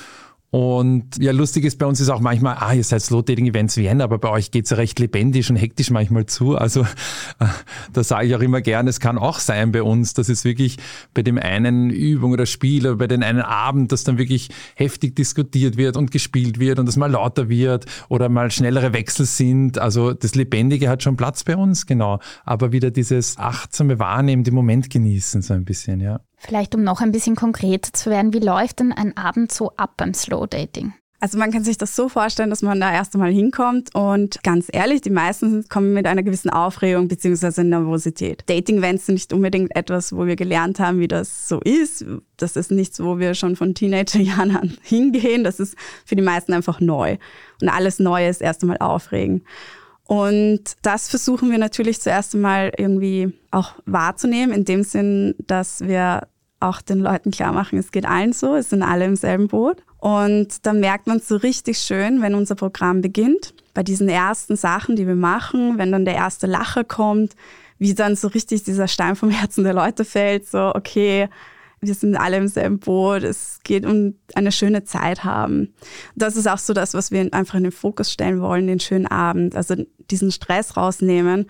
Und 0.51 1.21
ja, 1.21 1.31
lustig 1.31 1.63
ist 1.63 1.77
bei 1.77 1.85
uns 1.85 1.99
ist 1.99 2.09
auch 2.09 2.21
manchmal, 2.21 2.57
ah, 2.59 2.73
ihr 2.73 2.83
seid 2.83 3.03
Slow 3.03 3.21
Dating 3.21 3.45
Events 3.45 3.77
Vienna, 3.77 4.03
aber 4.03 4.17
bei 4.17 4.29
euch 4.29 4.49
geht's 4.49 4.71
ja 4.71 4.77
recht 4.77 4.97
lebendig 4.99 5.47
und 5.51 5.57
hektisch 5.57 5.91
manchmal 5.91 6.25
zu. 6.25 6.57
Also 6.57 6.87
da 7.93 8.03
sage 8.03 8.27
ich 8.27 8.35
auch 8.35 8.39
immer 8.39 8.61
gerne, 8.61 8.89
es 8.89 8.99
kann 8.99 9.19
auch 9.19 9.37
sein 9.39 9.71
bei 9.71 9.83
uns, 9.83 10.15
dass 10.15 10.27
es 10.27 10.45
wirklich 10.45 10.77
bei 11.13 11.21
dem 11.21 11.37
einen 11.37 11.91
Übung 11.91 12.31
oder 12.31 12.47
Spiel 12.47 12.87
oder 12.87 12.95
bei 12.95 13.05
den 13.05 13.21
einen 13.21 13.41
Abend, 13.41 13.91
dass 13.91 14.03
dann 14.03 14.17
wirklich 14.17 14.49
heftig 14.75 15.15
diskutiert 15.15 15.77
wird 15.77 15.95
und 15.95 16.09
gespielt 16.09 16.59
wird 16.59 16.79
und 16.79 16.87
das 16.87 16.97
mal 16.97 17.11
lauter 17.11 17.47
wird 17.47 17.85
oder 18.07 18.27
mal 18.27 18.49
schnellere 18.49 18.91
Wechsel 18.93 19.27
sind. 19.27 19.77
Also 19.77 20.13
das 20.13 20.33
Lebendige 20.33 20.89
hat 20.89 21.03
schon 21.03 21.15
Platz 21.15 21.43
bei 21.43 21.57
uns, 21.57 21.85
genau. 21.85 22.19
Aber 22.43 22.71
wieder 22.71 22.89
dieses 22.89 23.37
achtsame 23.37 23.99
Wahrnehmen, 23.99 24.43
den 24.43 24.55
Moment 24.55 24.89
genießen, 24.89 25.43
so 25.43 25.53
ein 25.53 25.63
bisschen, 25.63 25.99
ja. 25.99 26.21
Vielleicht 26.39 26.73
um 26.73 26.83
noch 26.83 27.01
ein 27.01 27.11
bisschen 27.11 27.35
konkreter 27.35 27.93
zu 27.93 28.09
werden, 28.09 28.33
wie 28.33 28.39
läuft 28.39 28.79
denn 28.79 28.93
ein 28.93 29.15
Abend 29.17 29.51
so 29.51 29.73
ab 29.75 29.93
beim 29.97 30.13
Slow 30.13 30.47
Dating? 30.47 30.93
Also 31.21 31.37
man 31.37 31.51
kann 31.51 31.65
sich 31.65 31.77
das 31.77 31.97
so 31.97 32.07
vorstellen, 32.07 32.49
dass 32.49 32.61
man 32.61 32.79
da 32.79 32.93
erst 32.93 33.13
einmal 33.13 33.31
hinkommt 33.31 33.93
und 33.93 34.41
ganz 34.41 34.67
ehrlich, 34.71 35.01
die 35.01 35.09
meisten 35.09 35.67
kommen 35.67 35.93
mit 35.93 36.05
einer 36.05 36.23
gewissen 36.23 36.49
Aufregung 36.49 37.09
bzw. 37.09 37.61
Nervosität. 37.63 38.43
Dating-Events 38.47 39.05
sind 39.05 39.15
nicht 39.15 39.33
unbedingt 39.33 39.75
etwas, 39.75 40.15
wo 40.15 40.25
wir 40.25 40.37
gelernt 40.37 40.79
haben, 40.79 40.99
wie 40.99 41.09
das 41.09 41.49
so 41.49 41.59
ist. 41.59 42.05
Das 42.37 42.55
ist 42.55 42.71
nichts, 42.71 43.03
wo 43.03 43.19
wir 43.19 43.33
schon 43.33 43.57
von 43.57 43.75
Teenagerjahren 43.75 44.55
an 44.55 44.77
hingehen. 44.81 45.43
Das 45.43 45.59
ist 45.59 45.75
für 46.05 46.15
die 46.15 46.21
meisten 46.21 46.53
einfach 46.53 46.79
neu. 46.79 47.17
Und 47.61 47.67
alles 47.67 47.99
Neue 47.99 48.29
ist 48.29 48.41
erst 48.41 48.61
einmal 48.61 48.77
aufregend. 48.77 49.43
Und 50.09 50.61
das 50.81 51.07
versuchen 51.07 51.51
wir 51.51 51.59
natürlich 51.59 52.01
zuerst 52.01 52.33
einmal 52.33 52.71
irgendwie 52.75 53.31
auch 53.51 53.75
wahrzunehmen, 53.85 54.55
in 54.55 54.65
dem 54.65 54.81
Sinn, 54.81 55.35
dass 55.37 55.81
wir 55.81 56.27
auch 56.59 56.81
den 56.81 56.97
Leuten 56.97 57.29
klar 57.29 57.53
machen, 57.53 57.77
es 57.77 57.91
geht 57.91 58.07
allen 58.07 58.33
so, 58.33 58.55
es 58.55 58.71
sind 58.71 58.81
alle 58.81 59.05
im 59.05 59.15
selben 59.15 59.49
Boot. 59.49 59.83
Und 59.99 60.65
dann 60.65 60.79
merkt 60.79 61.05
man 61.05 61.19
so 61.19 61.35
richtig 61.35 61.77
schön, 61.77 62.23
wenn 62.23 62.33
unser 62.33 62.55
Programm 62.55 63.01
beginnt, 63.01 63.53
bei 63.75 63.83
diesen 63.83 64.09
ersten 64.09 64.55
Sachen, 64.55 64.95
die 64.95 65.05
wir 65.05 65.13
machen, 65.13 65.77
wenn 65.77 65.91
dann 65.91 66.05
der 66.05 66.15
erste 66.15 66.47
Lacher 66.47 66.83
kommt, 66.83 67.35
wie 67.77 67.93
dann 67.93 68.15
so 68.15 68.29
richtig 68.29 68.63
dieser 68.63 68.87
Stein 68.87 69.15
vom 69.15 69.29
Herzen 69.29 69.63
der 69.63 69.75
Leute 69.75 70.05
fällt, 70.05 70.47
so, 70.47 70.73
okay, 70.73 71.29
wir 71.81 71.93
sind 71.93 72.15
alle 72.15 72.37
im 72.37 72.47
selben 72.47 72.79
Boot, 72.79 73.23
es 73.23 73.59
geht 73.63 73.85
um 73.85 74.15
eine 74.35 74.51
schöne 74.51 74.83
Zeit 74.83 75.23
haben. 75.23 75.73
Das 76.15 76.35
ist 76.35 76.47
auch 76.47 76.57
so 76.57 76.73
das, 76.73 76.93
was 76.93 77.11
wir 77.11 77.33
einfach 77.33 77.55
in 77.55 77.63
den 77.63 77.71
Fokus 77.71 78.11
stellen 78.11 78.41
wollen, 78.41 78.67
den 78.67 78.79
schönen 78.79 79.07
Abend, 79.07 79.55
also 79.55 79.75
diesen 80.09 80.31
Stress 80.31 80.75
rausnehmen 80.75 81.47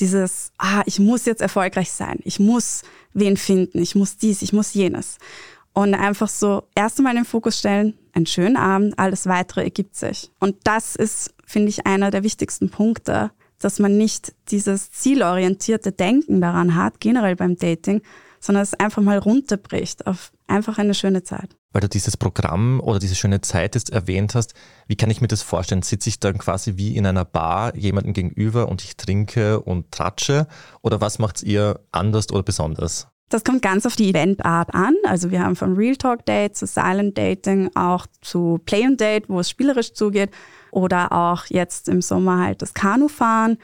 dieses, 0.00 0.52
ah, 0.58 0.82
ich 0.86 0.98
muss 0.98 1.24
jetzt 1.24 1.42
erfolgreich 1.42 1.90
sein, 1.90 2.20
ich 2.24 2.38
muss 2.38 2.82
wen 3.14 3.36
finden, 3.36 3.80
ich 3.80 3.94
muss 3.94 4.16
dies, 4.16 4.42
ich 4.42 4.52
muss 4.52 4.74
jenes. 4.74 5.18
Und 5.72 5.94
einfach 5.94 6.28
so 6.28 6.64
erst 6.74 6.98
einmal 6.98 7.14
den 7.14 7.24
Fokus 7.24 7.58
stellen, 7.58 7.98
einen 8.12 8.26
schönen 8.26 8.56
Abend, 8.56 8.98
alles 8.98 9.26
weitere 9.26 9.64
ergibt 9.64 9.96
sich. 9.96 10.30
Und 10.40 10.56
das 10.64 10.96
ist, 10.96 11.34
finde 11.44 11.68
ich, 11.68 11.86
einer 11.86 12.10
der 12.10 12.22
wichtigsten 12.22 12.70
Punkte, 12.70 13.30
dass 13.58 13.78
man 13.78 13.96
nicht 13.96 14.34
dieses 14.50 14.90
zielorientierte 14.90 15.92
Denken 15.92 16.40
daran 16.40 16.74
hat, 16.74 17.00
generell 17.00 17.36
beim 17.36 17.56
Dating, 17.56 18.02
sondern 18.40 18.62
es 18.62 18.74
einfach 18.74 19.02
mal 19.02 19.18
runterbricht 19.18 20.06
auf 20.06 20.32
einfach 20.46 20.78
eine 20.78 20.94
schöne 20.94 21.22
Zeit. 21.22 21.56
Weil 21.72 21.82
du 21.82 21.88
dieses 21.88 22.16
Programm 22.16 22.80
oder 22.80 22.98
diese 22.98 23.14
schöne 23.14 23.40
Zeit 23.40 23.74
jetzt 23.74 23.90
erwähnt 23.90 24.34
hast, 24.34 24.54
wie 24.86 24.96
kann 24.96 25.10
ich 25.10 25.20
mir 25.20 25.28
das 25.28 25.42
vorstellen? 25.42 25.82
Sitze 25.82 26.08
ich 26.08 26.18
dann 26.18 26.38
quasi 26.38 26.76
wie 26.76 26.96
in 26.96 27.06
einer 27.06 27.24
Bar 27.24 27.76
jemandem 27.76 28.14
gegenüber 28.14 28.68
und 28.68 28.82
ich 28.82 28.96
trinke 28.96 29.60
und 29.60 29.92
tratsche? 29.92 30.46
Oder 30.82 31.00
was 31.00 31.18
macht 31.18 31.42
ihr 31.42 31.80
anders 31.92 32.30
oder 32.30 32.42
besonders? 32.42 33.08
Das 33.28 33.44
kommt 33.44 33.60
ganz 33.60 33.84
auf 33.84 33.96
die 33.96 34.08
Eventart 34.08 34.72
an. 34.72 34.94
Also 35.04 35.30
wir 35.30 35.44
haben 35.44 35.54
von 35.54 35.74
Real 35.74 35.96
Talk 35.96 36.24
Date 36.24 36.56
zu 36.56 36.66
Silent 36.66 37.18
Dating 37.18 37.70
auch 37.74 38.06
zu 38.22 38.58
Play 38.64 38.84
and 38.84 38.98
Date, 38.98 39.28
wo 39.28 39.40
es 39.40 39.50
spielerisch 39.50 39.92
zugeht. 39.92 40.30
Oder 40.70 41.12
auch 41.12 41.44
jetzt 41.46 41.88
im 41.88 42.00
Sommer 42.00 42.42
halt 42.42 42.62
das 42.62 42.72
Kanufahren. 42.72 43.58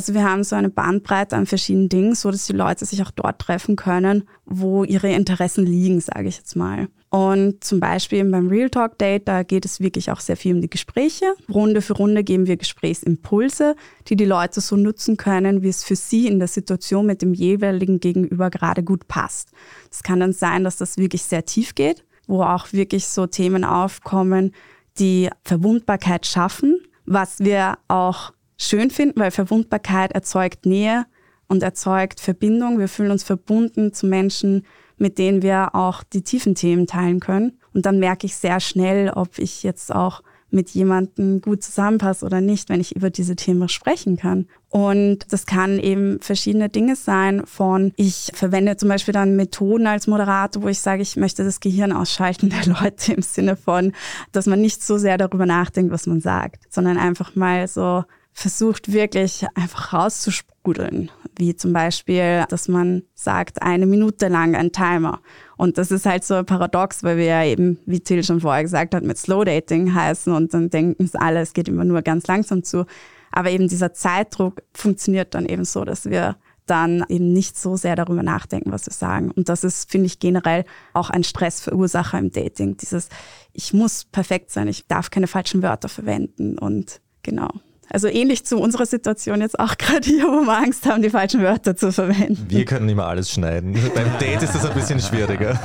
Also 0.00 0.14
wir 0.14 0.24
haben 0.24 0.44
so 0.44 0.56
eine 0.56 0.70
Bandbreite 0.70 1.36
an 1.36 1.44
verschiedenen 1.44 1.90
Dingen, 1.90 2.14
so 2.14 2.30
dass 2.30 2.46
die 2.46 2.54
Leute 2.54 2.86
sich 2.86 3.02
auch 3.02 3.10
dort 3.10 3.38
treffen 3.38 3.76
können, 3.76 4.24
wo 4.46 4.82
ihre 4.82 5.12
Interessen 5.12 5.66
liegen, 5.66 6.00
sage 6.00 6.26
ich 6.26 6.38
jetzt 6.38 6.56
mal. 6.56 6.88
Und 7.10 7.62
zum 7.62 7.80
Beispiel 7.80 8.24
beim 8.24 8.48
Real 8.48 8.70
Talk 8.70 8.96
Date, 8.96 9.28
da 9.28 9.42
geht 9.42 9.66
es 9.66 9.78
wirklich 9.78 10.10
auch 10.10 10.20
sehr 10.20 10.38
viel 10.38 10.54
um 10.54 10.62
die 10.62 10.70
Gespräche. 10.70 11.26
Runde 11.52 11.82
für 11.82 11.92
Runde 11.92 12.24
geben 12.24 12.46
wir 12.46 12.56
Gesprächsimpulse, 12.56 13.76
die 14.08 14.16
die 14.16 14.24
Leute 14.24 14.62
so 14.62 14.74
nutzen 14.74 15.18
können, 15.18 15.60
wie 15.62 15.68
es 15.68 15.84
für 15.84 15.96
sie 15.96 16.28
in 16.28 16.38
der 16.38 16.48
Situation 16.48 17.04
mit 17.04 17.20
dem 17.20 17.34
jeweiligen 17.34 18.00
Gegenüber 18.00 18.48
gerade 18.48 18.82
gut 18.82 19.06
passt. 19.06 19.50
Es 19.90 20.02
kann 20.02 20.20
dann 20.20 20.32
sein, 20.32 20.64
dass 20.64 20.78
das 20.78 20.96
wirklich 20.96 21.24
sehr 21.24 21.44
tief 21.44 21.74
geht, 21.74 22.06
wo 22.26 22.42
auch 22.42 22.72
wirklich 22.72 23.06
so 23.06 23.26
Themen 23.26 23.66
aufkommen, 23.66 24.52
die 24.98 25.28
Verwundbarkeit 25.44 26.24
schaffen, 26.24 26.80
was 27.04 27.40
wir 27.40 27.76
auch 27.88 28.32
schön 28.60 28.90
finden, 28.90 29.18
weil 29.18 29.30
Verwundbarkeit 29.30 30.12
erzeugt 30.12 30.66
Nähe 30.66 31.06
und 31.48 31.62
erzeugt 31.62 32.20
Verbindung. 32.20 32.78
Wir 32.78 32.88
fühlen 32.88 33.10
uns 33.10 33.24
verbunden 33.24 33.92
zu 33.92 34.06
Menschen, 34.06 34.64
mit 34.98 35.18
denen 35.18 35.42
wir 35.42 35.74
auch 35.74 36.02
die 36.04 36.22
tiefen 36.22 36.54
Themen 36.54 36.86
teilen 36.86 37.20
können. 37.20 37.58
Und 37.72 37.86
dann 37.86 37.98
merke 37.98 38.26
ich 38.26 38.36
sehr 38.36 38.60
schnell, 38.60 39.10
ob 39.10 39.38
ich 39.38 39.62
jetzt 39.62 39.92
auch 39.92 40.22
mit 40.52 40.70
jemandem 40.70 41.40
gut 41.40 41.62
zusammenpasse 41.62 42.26
oder 42.26 42.40
nicht, 42.40 42.68
wenn 42.68 42.80
ich 42.80 42.96
über 42.96 43.08
diese 43.08 43.36
Themen 43.36 43.68
sprechen 43.68 44.16
kann. 44.16 44.46
Und 44.68 45.32
das 45.32 45.46
kann 45.46 45.78
eben 45.78 46.20
verschiedene 46.20 46.68
Dinge 46.68 46.96
sein 46.96 47.46
von, 47.46 47.92
ich 47.96 48.30
verwende 48.34 48.76
zum 48.76 48.88
Beispiel 48.88 49.14
dann 49.14 49.36
Methoden 49.36 49.86
als 49.86 50.06
Moderator, 50.06 50.62
wo 50.62 50.68
ich 50.68 50.80
sage, 50.80 51.02
ich 51.02 51.16
möchte 51.16 51.44
das 51.44 51.60
Gehirn 51.60 51.92
ausschalten 51.92 52.50
der 52.50 52.66
Leute 52.66 53.14
im 53.14 53.22
Sinne 53.22 53.56
von, 53.56 53.92
dass 54.32 54.46
man 54.46 54.60
nicht 54.60 54.82
so 54.82 54.98
sehr 54.98 55.18
darüber 55.18 55.46
nachdenkt, 55.46 55.92
was 55.92 56.06
man 56.06 56.20
sagt, 56.20 56.62
sondern 56.68 56.98
einfach 56.98 57.36
mal 57.36 57.66
so 57.66 58.04
versucht 58.40 58.90
wirklich 58.90 59.44
einfach 59.54 59.92
rauszusprudeln, 59.92 61.10
wie 61.36 61.54
zum 61.54 61.74
Beispiel, 61.74 62.44
dass 62.48 62.68
man 62.68 63.02
sagt, 63.14 63.60
eine 63.60 63.84
Minute 63.84 64.28
lang 64.28 64.54
ein 64.56 64.72
Timer. 64.72 65.20
Und 65.58 65.76
das 65.76 65.90
ist 65.90 66.06
halt 66.06 66.24
so 66.24 66.34
ein 66.34 66.46
Paradox, 66.46 67.02
weil 67.02 67.18
wir 67.18 67.26
ja 67.26 67.44
eben, 67.44 67.78
wie 67.84 68.00
Till 68.00 68.24
schon 68.24 68.40
vorher 68.40 68.62
gesagt 68.62 68.94
hat, 68.94 69.04
mit 69.04 69.18
Slow 69.18 69.44
Dating 69.44 69.94
heißen 69.94 70.32
und 70.32 70.54
dann 70.54 70.70
denken 70.70 71.04
es 71.04 71.14
alle, 71.14 71.40
es 71.40 71.52
geht 71.52 71.68
immer 71.68 71.84
nur 71.84 72.00
ganz 72.00 72.26
langsam 72.28 72.64
zu. 72.64 72.86
Aber 73.30 73.50
eben 73.50 73.68
dieser 73.68 73.92
Zeitdruck 73.92 74.62
funktioniert 74.72 75.34
dann 75.34 75.44
eben 75.44 75.66
so, 75.66 75.84
dass 75.84 76.06
wir 76.08 76.36
dann 76.64 77.04
eben 77.08 77.34
nicht 77.34 77.58
so 77.58 77.76
sehr 77.76 77.94
darüber 77.94 78.22
nachdenken, 78.22 78.72
was 78.72 78.86
wir 78.86 78.94
sagen. 78.94 79.30
Und 79.32 79.50
das 79.50 79.64
ist, 79.64 79.90
finde 79.90 80.06
ich, 80.06 80.18
generell 80.18 80.64
auch 80.94 81.10
ein 81.10 81.24
Stressverursacher 81.24 82.18
im 82.18 82.30
Dating. 82.30 82.78
Dieses, 82.78 83.10
ich 83.52 83.74
muss 83.74 84.06
perfekt 84.06 84.50
sein, 84.50 84.66
ich 84.66 84.86
darf 84.86 85.10
keine 85.10 85.26
falschen 85.26 85.62
Wörter 85.62 85.90
verwenden 85.90 86.58
und 86.58 87.02
genau. 87.22 87.50
Also 87.90 88.06
ähnlich 88.06 88.46
zu 88.46 88.58
unserer 88.58 88.86
Situation 88.86 89.40
jetzt 89.40 89.58
auch 89.58 89.76
gerade 89.78 90.08
hier, 90.08 90.24
wo 90.24 90.42
wir 90.42 90.56
Angst 90.56 90.86
haben, 90.86 91.02
die 91.02 91.10
falschen 91.10 91.42
Wörter 91.42 91.76
zu 91.76 91.92
verwenden. 91.92 92.46
Wir 92.48 92.64
können 92.64 92.88
immer 92.88 93.06
alles 93.06 93.30
schneiden. 93.30 93.76
Beim 93.94 94.18
Date 94.18 94.42
ist 94.42 94.54
das 94.54 94.64
ein 94.64 94.74
bisschen 94.74 95.00
schwieriger. 95.00 95.58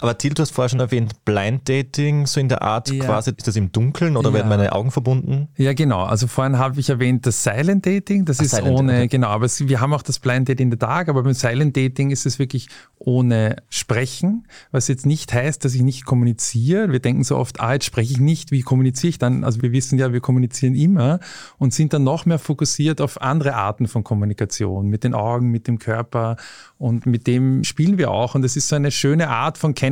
Aber 0.00 0.16
Til, 0.16 0.32
du 0.34 0.42
hast 0.42 0.50
vorher 0.52 0.68
schon 0.70 0.80
erwähnt, 0.80 1.24
Blind 1.24 1.68
Dating, 1.68 2.26
so 2.26 2.40
in 2.40 2.48
der 2.48 2.62
Art 2.62 2.90
Ja. 2.90 3.04
quasi, 3.04 3.30
ist 3.36 3.46
das 3.46 3.56
im 3.56 3.70
Dunkeln 3.70 4.16
oder 4.16 4.30
Ja. 4.30 4.34
werden 4.36 4.48
meine 4.48 4.72
Augen 4.72 4.90
verbunden? 4.90 5.48
Ja, 5.56 5.72
genau. 5.74 6.02
Also 6.04 6.26
vorhin 6.26 6.58
habe 6.58 6.80
ich 6.80 6.88
erwähnt, 6.88 7.26
das 7.26 7.42
Silent 7.44 7.84
Dating, 7.86 8.24
das 8.24 8.40
Ah, 8.40 8.42
ist 8.44 8.50
Silent, 8.52 8.78
ohne, 8.78 8.92
okay. 8.92 9.08
genau, 9.08 9.28
aber 9.28 9.46
wir 9.48 9.80
haben 9.80 9.92
auch 9.92 10.02
das 10.02 10.18
Blind 10.18 10.48
Dating 10.48 10.66
in 10.66 10.70
der 10.70 10.78
Tag, 10.78 11.08
aber 11.08 11.22
beim 11.22 11.34
Silent 11.34 11.76
Dating 11.76 12.10
ist 12.10 12.24
es 12.26 12.38
wirklich 12.38 12.68
ohne 12.98 13.56
Sprechen, 13.68 14.46
was 14.72 14.88
jetzt 14.88 15.06
nicht 15.06 15.32
heißt, 15.32 15.64
dass 15.64 15.74
ich 15.74 15.82
nicht 15.82 16.04
kommuniziere. 16.04 16.92
Wir 16.92 17.00
denken 17.00 17.24
so 17.24 17.36
oft, 17.36 17.60
ah, 17.60 17.72
jetzt 17.74 17.84
spreche 17.86 18.12
ich 18.12 18.20
nicht, 18.20 18.50
wie 18.52 18.60
kommuniziere 18.62 19.08
ich 19.10 19.18
dann? 19.18 19.44
Also 19.44 19.62
wir 19.62 19.72
wissen 19.72 19.98
ja, 19.98 20.12
wir 20.12 20.20
kommunizieren 20.20 20.74
immer 20.74 21.18
und 21.58 21.72
sind 21.74 21.92
dann 21.92 22.04
noch 22.04 22.26
mehr 22.26 22.38
fokussiert 22.38 23.00
auf 23.00 23.20
andere 23.20 23.54
Arten 23.54 23.86
von 23.88 24.04
Kommunikation, 24.04 24.88
mit 24.88 25.04
den 25.04 25.14
Augen, 25.14 25.48
mit 25.50 25.66
dem 25.66 25.78
Körper 25.78 26.36
und 26.78 27.06
mit 27.06 27.26
dem 27.26 27.64
spielen 27.64 27.98
wir 27.98 28.10
auch 28.10 28.34
und 28.34 28.44
es 28.44 28.56
ist 28.56 28.68
so 28.68 28.76
eine 28.76 28.90
schöne 28.90 29.28
Art 29.28 29.58
von 29.58 29.74
Kennenlernen, 29.74 29.89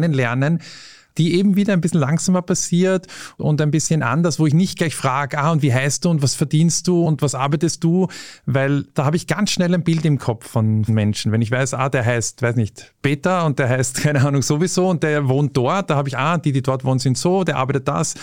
die 1.18 1.34
eben 1.34 1.56
wieder 1.56 1.72
ein 1.72 1.80
bisschen 1.80 2.00
langsamer 2.00 2.42
passiert 2.42 3.06
und 3.36 3.60
ein 3.60 3.70
bisschen 3.70 4.02
anders, 4.02 4.38
wo 4.38 4.46
ich 4.46 4.54
nicht 4.54 4.78
gleich 4.78 4.94
frage, 4.94 5.38
ah, 5.38 5.50
und 5.50 5.62
wie 5.62 5.74
heißt 5.74 6.04
du 6.04 6.10
und 6.10 6.22
was 6.22 6.34
verdienst 6.34 6.86
du 6.86 7.04
und 7.04 7.20
was 7.20 7.34
arbeitest 7.34 7.82
du, 7.84 8.06
weil 8.46 8.84
da 8.94 9.04
habe 9.04 9.16
ich 9.16 9.26
ganz 9.26 9.50
schnell 9.50 9.74
ein 9.74 9.82
Bild 9.82 10.04
im 10.04 10.18
Kopf 10.18 10.48
von 10.48 10.84
Menschen. 10.86 11.32
Wenn 11.32 11.42
ich 11.42 11.50
weiß, 11.50 11.74
ah, 11.74 11.88
der 11.88 12.06
heißt, 12.06 12.40
weiß 12.40 12.56
nicht, 12.56 12.94
Peter 13.02 13.44
und 13.44 13.58
der 13.58 13.68
heißt, 13.68 14.00
keine 14.02 14.24
Ahnung, 14.24 14.42
sowieso 14.42 14.88
und 14.88 15.02
der 15.02 15.28
wohnt 15.28 15.56
dort, 15.56 15.90
da 15.90 15.96
habe 15.96 16.08
ich, 16.08 16.16
ah, 16.16 16.38
die, 16.38 16.52
die 16.52 16.62
dort 16.62 16.84
wohnen, 16.84 17.00
sind 17.00 17.18
so, 17.18 17.44
der 17.44 17.56
arbeitet 17.56 17.88
das 17.88 18.14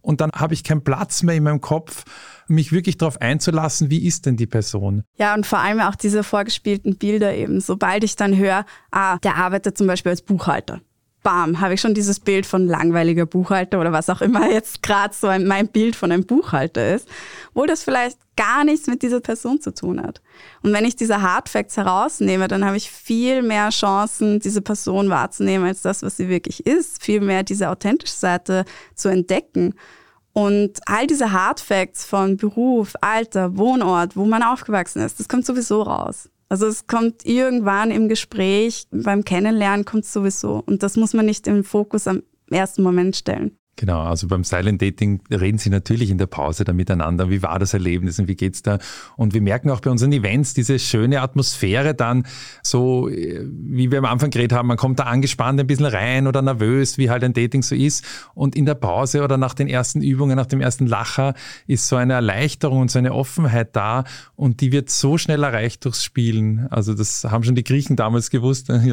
und 0.00 0.20
dann 0.20 0.30
habe 0.30 0.54
ich 0.54 0.62
keinen 0.62 0.84
Platz 0.84 1.22
mehr 1.22 1.34
in 1.34 1.42
meinem 1.42 1.60
Kopf, 1.60 2.04
mich 2.46 2.72
wirklich 2.72 2.98
darauf 2.98 3.20
einzulassen, 3.20 3.90
wie 3.90 4.06
ist 4.06 4.26
denn 4.26 4.36
die 4.36 4.46
Person? 4.46 5.02
Ja, 5.16 5.34
und 5.34 5.46
vor 5.46 5.58
allem 5.58 5.80
auch 5.80 5.94
diese 5.94 6.22
vorgespielten 6.22 6.96
Bilder 6.98 7.34
eben. 7.34 7.60
Sobald 7.60 8.04
ich 8.04 8.16
dann 8.16 8.36
höre, 8.36 8.66
ah, 8.90 9.18
der 9.18 9.36
arbeitet 9.36 9.78
zum 9.78 9.86
Beispiel 9.86 10.10
als 10.10 10.22
Buchhalter. 10.22 10.80
Bam, 11.24 11.60
habe 11.60 11.74
ich 11.74 11.80
schon 11.80 11.94
dieses 11.94 12.20
Bild 12.20 12.44
von 12.44 12.68
langweiliger 12.68 13.24
Buchhalter 13.26 13.80
oder 13.80 13.92
was 13.92 14.10
auch 14.10 14.20
immer 14.20 14.48
jetzt 14.50 14.82
gerade 14.82 15.12
so 15.12 15.26
ein, 15.26 15.46
mein 15.46 15.66
Bild 15.66 15.96
von 15.96 16.12
einem 16.12 16.24
Buchhalter 16.24 16.94
ist, 16.94 17.08
wo 17.54 17.66
das 17.66 17.82
vielleicht 17.82 18.18
gar 18.36 18.62
nichts 18.62 18.86
mit 18.86 19.02
dieser 19.02 19.20
Person 19.20 19.60
zu 19.60 19.74
tun 19.74 20.02
hat. 20.02 20.20
Und 20.62 20.72
wenn 20.72 20.84
ich 20.84 20.96
diese 20.96 21.22
Hardfacts 21.22 21.76
herausnehme, 21.76 22.46
dann 22.46 22.64
habe 22.64 22.76
ich 22.76 22.90
viel 22.90 23.42
mehr 23.42 23.70
Chancen, 23.70 24.38
diese 24.38 24.60
Person 24.60 25.08
wahrzunehmen 25.08 25.66
als 25.66 25.82
das, 25.82 26.02
was 26.02 26.16
sie 26.16 26.28
wirklich 26.28 26.66
ist, 26.66 27.02
viel 27.02 27.20
mehr 27.20 27.42
diese 27.42 27.70
authentische 27.70 28.14
Seite 28.14 28.64
zu 28.94 29.08
entdecken. 29.08 29.74
Und 30.34 30.80
all 30.86 31.06
diese 31.06 31.32
Hardfacts 31.32 32.04
von 32.04 32.36
Beruf, 32.36 32.94
Alter, 33.00 33.56
Wohnort, 33.56 34.16
wo 34.16 34.26
man 34.26 34.42
aufgewachsen 34.42 35.00
ist, 35.00 35.20
das 35.20 35.28
kommt 35.28 35.46
sowieso 35.46 35.80
raus. 35.82 36.28
Also 36.54 36.68
es 36.68 36.86
kommt 36.86 37.26
irgendwann 37.26 37.90
im 37.90 38.08
Gespräch, 38.08 38.86
beim 38.92 39.24
Kennenlernen 39.24 39.84
kommt 39.84 40.04
es 40.04 40.12
sowieso. 40.12 40.62
Und 40.64 40.84
das 40.84 40.96
muss 40.96 41.12
man 41.12 41.26
nicht 41.26 41.48
im 41.48 41.64
Fokus 41.64 42.06
am 42.06 42.22
ersten 42.48 42.84
Moment 42.84 43.16
stellen. 43.16 43.58
Genau, 43.76 44.02
also 44.02 44.28
beim 44.28 44.44
Silent 44.44 44.80
Dating 44.80 45.20
reden 45.30 45.58
sie 45.58 45.68
natürlich 45.68 46.10
in 46.10 46.18
der 46.18 46.26
Pause 46.26 46.62
da 46.62 46.72
miteinander. 46.72 47.28
Wie 47.28 47.42
war 47.42 47.58
das 47.58 47.74
Erlebnis 47.74 48.20
und 48.20 48.28
wie 48.28 48.36
geht's 48.36 48.62
da? 48.62 48.78
Und 49.16 49.34
wir 49.34 49.42
merken 49.42 49.68
auch 49.70 49.80
bei 49.80 49.90
unseren 49.90 50.12
Events 50.12 50.54
diese 50.54 50.78
schöne 50.78 51.20
Atmosphäre 51.20 51.92
dann, 51.92 52.24
so 52.62 53.08
äh, 53.08 53.44
wie 53.44 53.90
wir 53.90 53.98
am 53.98 54.04
Anfang 54.04 54.30
geredet 54.30 54.56
haben, 54.56 54.68
man 54.68 54.76
kommt 54.76 55.00
da 55.00 55.04
angespannt 55.04 55.58
ein 55.58 55.66
bisschen 55.66 55.86
rein 55.86 56.28
oder 56.28 56.40
nervös, 56.40 56.98
wie 56.98 57.10
halt 57.10 57.24
ein 57.24 57.32
Dating 57.32 57.62
so 57.62 57.74
ist. 57.74 58.04
Und 58.34 58.54
in 58.54 58.64
der 58.64 58.76
Pause 58.76 59.24
oder 59.24 59.38
nach 59.38 59.54
den 59.54 59.66
ersten 59.66 60.02
Übungen, 60.02 60.36
nach 60.36 60.46
dem 60.46 60.60
ersten 60.60 60.86
Lacher 60.86 61.34
ist 61.66 61.88
so 61.88 61.96
eine 61.96 62.12
Erleichterung 62.12 62.82
und 62.82 62.92
so 62.92 63.00
eine 63.00 63.12
Offenheit 63.12 63.74
da 63.74 64.04
und 64.36 64.60
die 64.60 64.70
wird 64.70 64.88
so 64.88 65.18
schnell 65.18 65.42
erreicht 65.42 65.84
durchs 65.84 66.04
Spielen. 66.04 66.68
Also 66.70 66.94
das 66.94 67.24
haben 67.24 67.42
schon 67.42 67.56
die 67.56 67.64
Griechen 67.64 67.96
damals 67.96 68.30
gewusst. 68.30 68.70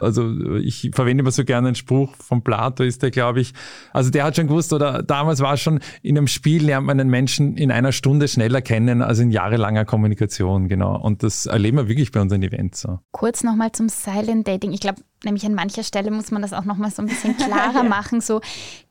Also 0.00 0.58
ich 0.58 0.90
verwende 0.94 1.22
immer 1.22 1.30
so 1.30 1.44
gerne 1.44 1.68
einen 1.68 1.74
Spruch 1.74 2.14
von 2.16 2.42
Plato, 2.42 2.82
ist 2.82 3.02
der, 3.02 3.10
glaube 3.10 3.40
ich, 3.40 3.52
also 3.92 4.07
der 4.10 4.24
hat 4.24 4.36
schon 4.36 4.46
gewusst, 4.46 4.72
oder 4.72 5.02
damals 5.02 5.40
war 5.40 5.56
schon, 5.56 5.80
in 6.02 6.16
einem 6.16 6.26
Spiel 6.26 6.64
lernt 6.64 6.86
man 6.86 7.00
einen 7.00 7.10
Menschen 7.10 7.56
in 7.56 7.70
einer 7.70 7.92
Stunde 7.92 8.28
schneller 8.28 8.62
kennen 8.62 9.02
als 9.02 9.18
in 9.18 9.30
jahrelanger 9.30 9.84
Kommunikation, 9.84 10.68
genau. 10.68 10.98
Und 11.00 11.22
das 11.22 11.46
erleben 11.46 11.76
wir 11.76 11.88
wirklich 11.88 12.12
bei 12.12 12.20
unseren 12.20 12.42
Events 12.42 12.80
so. 12.80 12.98
Kurz 13.12 13.44
nochmal 13.44 13.72
zum 13.72 13.88
Silent 13.88 14.46
Dating. 14.46 14.72
Ich 14.72 14.80
glaube, 14.80 15.00
nämlich 15.24 15.44
an 15.44 15.54
mancher 15.54 15.82
Stelle 15.82 16.10
muss 16.10 16.30
man 16.30 16.42
das 16.42 16.52
auch 16.52 16.64
nochmal 16.64 16.90
so 16.90 17.02
ein 17.02 17.08
bisschen 17.08 17.36
klarer 17.38 17.82
machen. 17.82 18.20
So, 18.20 18.40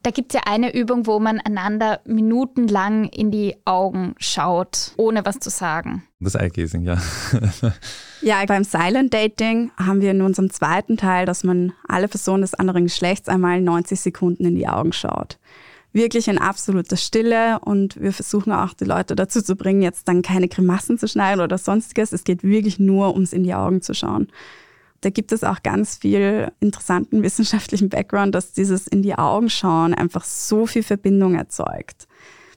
da 0.04 0.12
gibt 0.12 0.34
es 0.34 0.40
ja 0.40 0.52
eine 0.52 0.74
Übung, 0.74 1.08
wo 1.08 1.20
man 1.20 1.40
einander 1.40 2.02
minutenlang 2.06 3.06
in 3.06 3.32
die 3.32 3.56
Augen 3.66 4.16
schaut, 4.18 4.94
ohne 4.98 5.26
was 5.26 5.40
zu 5.40 5.50
sagen. 5.50 6.04
Das 6.20 6.36
Eye-Gazing, 6.36 6.84
ja. 6.84 6.98
Ja, 8.22 8.44
beim 8.46 8.64
Silent 8.64 9.14
Dating 9.14 9.72
haben 9.78 10.02
wir 10.02 10.12
in 10.12 10.22
unserem 10.22 10.50
zweiten 10.50 10.98
Teil, 10.98 11.26
dass 11.26 11.44
man 11.44 11.74
alle 11.88 12.08
Personen 12.08 12.42
des 12.42 12.56
anderen 12.56 12.86
Geschlechts 12.86 13.30
einmal 13.30 13.62
90 13.62 14.00
Sekunden 14.00 14.46
in 14.46 14.56
die 14.56 14.68
Augen 14.68 14.92
schaut. 14.92 15.38
Wirklich 15.94 16.28
in 16.28 16.38
absoluter 16.38 16.98
Stille 16.98 17.60
und 17.60 18.00
wir 18.02 18.12
versuchen 18.12 18.52
auch 18.52 18.74
die 18.74 18.86
Leute 18.86 19.16
dazu 19.16 19.42
zu 19.42 19.56
bringen, 19.56 19.82
jetzt 19.82 20.08
dann 20.08 20.22
keine 20.22 20.48
Grimassen 20.48 20.98
zu 20.98 21.08
schneiden 21.08 21.42
oder 21.42 21.58
sonstiges. 21.58 22.12
Es 22.12 22.24
geht 22.24 22.44
wirklich 22.44 22.80
nur 22.80 23.14
ums 23.14 23.34
in 23.34 23.44
die 23.44 23.54
Augen 23.54 23.82
zu 23.82 23.94
schauen. 23.94 24.28
Da 25.02 25.10
gibt 25.10 25.32
es 25.32 25.44
auch 25.44 25.62
ganz 25.64 25.98
viel 25.98 26.52
interessanten 26.60 27.24
wissenschaftlichen 27.24 27.90
Background, 27.90 28.34
dass 28.34 28.54
dieses 28.54 28.88
in 28.88 29.02
die 29.02 29.16
Augen 29.16 29.50
schauen 29.50 29.94
einfach 29.94 30.24
so 30.24 30.66
viel 30.66 30.84
Verbindung 30.84 31.36
erzeugt. 31.36 32.08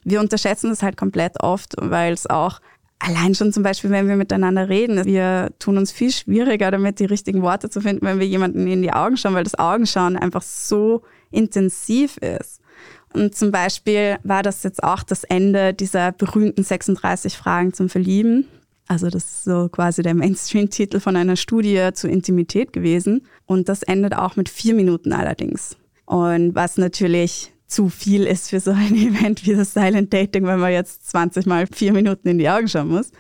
Wir 0.05 0.21
unterschätzen 0.21 0.71
das 0.71 0.83
halt 0.83 0.97
komplett 0.97 1.43
oft, 1.43 1.75
weil 1.79 2.13
es 2.13 2.27
auch 2.27 2.61
allein 2.99 3.35
schon 3.35 3.53
zum 3.53 3.63
Beispiel, 3.63 3.91
wenn 3.91 4.09
wir 4.09 4.17
miteinander 4.17 4.69
reden, 4.69 5.05
wir 5.05 5.51
tun 5.59 5.77
uns 5.77 5.93
viel 5.93 6.13
schwieriger 6.13 6.71
damit, 6.71 7.01
die 7.01 7.07
richtigen 7.07 7.43
Worte 7.43 7.69
zu 7.69 7.81
finden, 7.81 8.07
wenn 8.07 8.21
wir 8.21 8.27
jemanden 8.27 8.67
in 8.67 8.83
die 8.83 8.93
Augen 8.93 9.17
schauen, 9.17 9.35
weil 9.35 9.45
das 9.45 9.59
Augenschauen 9.59 10.17
einfach 10.17 10.43
so 10.43 11.03
intensiv 11.31 12.17
ist. 12.19 12.61
Und 13.13 13.35
zum 13.35 13.51
Beispiel 13.51 14.19
war 14.23 14.43
das 14.43 14.63
jetzt 14.63 14.83
auch 14.83 15.03
das 15.03 15.25
Ende 15.25 15.75
dieser 15.75 16.13
berühmten 16.13 16.63
36 16.63 17.37
Fragen 17.37 17.73
zum 17.73 17.89
Verlieben. 17.89 18.47
Also 18.91 19.09
das 19.09 19.23
ist 19.23 19.45
so 19.45 19.69
quasi 19.69 20.03
der 20.03 20.15
Mainstream-Titel 20.15 20.99
von 20.99 21.15
einer 21.15 21.37
Studie 21.37 21.91
zur 21.95 22.11
Intimität 22.11 22.73
gewesen. 22.73 23.25
Und 23.47 23.69
das 23.69 23.85
endet 23.85 24.17
auch 24.17 24.35
mit 24.35 24.49
vier 24.49 24.75
Minuten 24.75 25.13
allerdings. 25.13 25.77
Und 26.07 26.57
was 26.57 26.77
natürlich 26.77 27.53
zu 27.69 27.89
viel 27.89 28.25
ist 28.25 28.51
für 28.51 28.59
so 28.59 28.73
ein 28.73 28.93
Event 28.97 29.47
wie 29.47 29.55
das 29.55 29.75
Silent 29.75 30.13
Dating, 30.13 30.45
wenn 30.45 30.59
man 30.59 30.73
jetzt 30.73 31.09
20 31.09 31.47
mal 31.47 31.69
vier 31.73 31.93
Minuten 31.93 32.27
in 32.27 32.39
die 32.39 32.51
Augen 32.51 32.67
schauen 32.67 32.89
muss. 32.89 33.13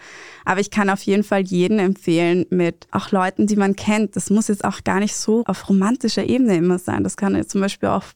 Aber 0.44 0.58
ich 0.58 0.72
kann 0.72 0.90
auf 0.90 1.02
jeden 1.02 1.22
Fall 1.22 1.42
jeden 1.42 1.78
empfehlen 1.78 2.46
mit 2.50 2.88
auch 2.90 3.12
Leuten, 3.12 3.46
die 3.46 3.54
man 3.54 3.76
kennt. 3.76 4.16
Das 4.16 4.28
muss 4.28 4.48
jetzt 4.48 4.64
auch 4.64 4.82
gar 4.82 4.98
nicht 4.98 5.14
so 5.14 5.44
auf 5.46 5.68
romantischer 5.68 6.28
Ebene 6.28 6.56
immer 6.56 6.80
sein. 6.80 7.04
Das 7.04 7.16
kann 7.16 7.36
jetzt 7.36 7.52
zum 7.52 7.60
Beispiel 7.60 7.90
auch 7.90 8.06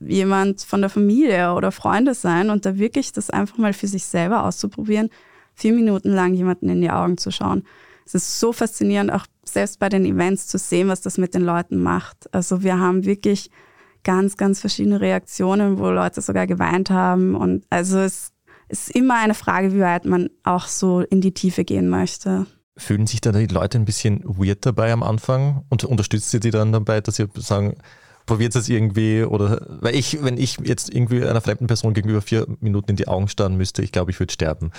jemand 0.00 0.62
von 0.62 0.80
der 0.80 0.88
Familie 0.88 1.52
oder 1.52 1.72
Freunde 1.72 2.14
sein 2.14 2.48
und 2.48 2.64
da 2.64 2.78
wirklich 2.78 3.12
das 3.12 3.28
einfach 3.28 3.58
mal 3.58 3.74
für 3.74 3.86
sich 3.86 4.04
selber 4.04 4.44
auszuprobieren, 4.44 5.10
vier 5.54 5.72
Minuten 5.72 6.10
lang 6.10 6.34
jemanden 6.34 6.68
in 6.68 6.80
die 6.80 6.90
Augen 6.90 7.18
zu 7.18 7.30
schauen. 7.30 7.64
Es 8.04 8.14
ist 8.14 8.40
so 8.40 8.52
faszinierend, 8.52 9.12
auch 9.12 9.26
selbst 9.44 9.78
bei 9.78 9.88
den 9.88 10.04
Events 10.04 10.46
zu 10.46 10.58
sehen, 10.58 10.88
was 10.88 11.00
das 11.00 11.18
mit 11.18 11.34
den 11.34 11.42
Leuten 11.42 11.82
macht. 11.82 12.32
Also 12.34 12.62
wir 12.62 12.78
haben 12.78 13.04
wirklich 13.04 13.50
ganz, 14.04 14.36
ganz 14.36 14.60
verschiedene 14.60 15.00
Reaktionen, 15.00 15.78
wo 15.78 15.90
Leute 15.90 16.20
sogar 16.20 16.46
geweint 16.46 16.90
haben. 16.90 17.34
Und 17.34 17.64
also 17.70 17.98
es 17.98 18.32
ist 18.68 18.90
immer 18.90 19.18
eine 19.18 19.34
Frage, 19.34 19.72
wie 19.72 19.80
weit 19.80 20.04
man 20.04 20.30
auch 20.42 20.66
so 20.66 21.00
in 21.00 21.20
die 21.20 21.34
Tiefe 21.34 21.64
gehen 21.64 21.88
möchte. 21.88 22.46
Fühlen 22.76 23.06
sich 23.06 23.20
da 23.20 23.32
die 23.32 23.46
Leute 23.46 23.78
ein 23.78 23.84
bisschen 23.84 24.22
weird 24.24 24.64
dabei 24.64 24.92
am 24.92 25.02
Anfang 25.02 25.64
und 25.68 25.84
unterstützt 25.84 26.32
ihr 26.34 26.40
die 26.40 26.50
dann 26.50 26.72
dabei, 26.72 27.00
dass 27.00 27.16
sie 27.16 27.26
sagen, 27.36 27.76
probiert 28.26 28.54
es 28.54 28.68
irgendwie 28.68 29.24
oder 29.24 29.66
weil 29.80 29.94
ich, 29.94 30.22
wenn 30.22 30.38
ich 30.38 30.58
jetzt 30.62 30.94
irgendwie 30.94 31.24
einer 31.24 31.40
fremden 31.40 31.66
Person 31.66 31.94
gegenüber 31.94 32.22
vier 32.22 32.46
Minuten 32.60 32.90
in 32.90 32.96
die 32.96 33.08
Augen 33.08 33.28
starren 33.28 33.56
müsste, 33.56 33.82
ich 33.82 33.92
glaube, 33.92 34.10
ich 34.10 34.20
würde 34.20 34.32
sterben. 34.32 34.70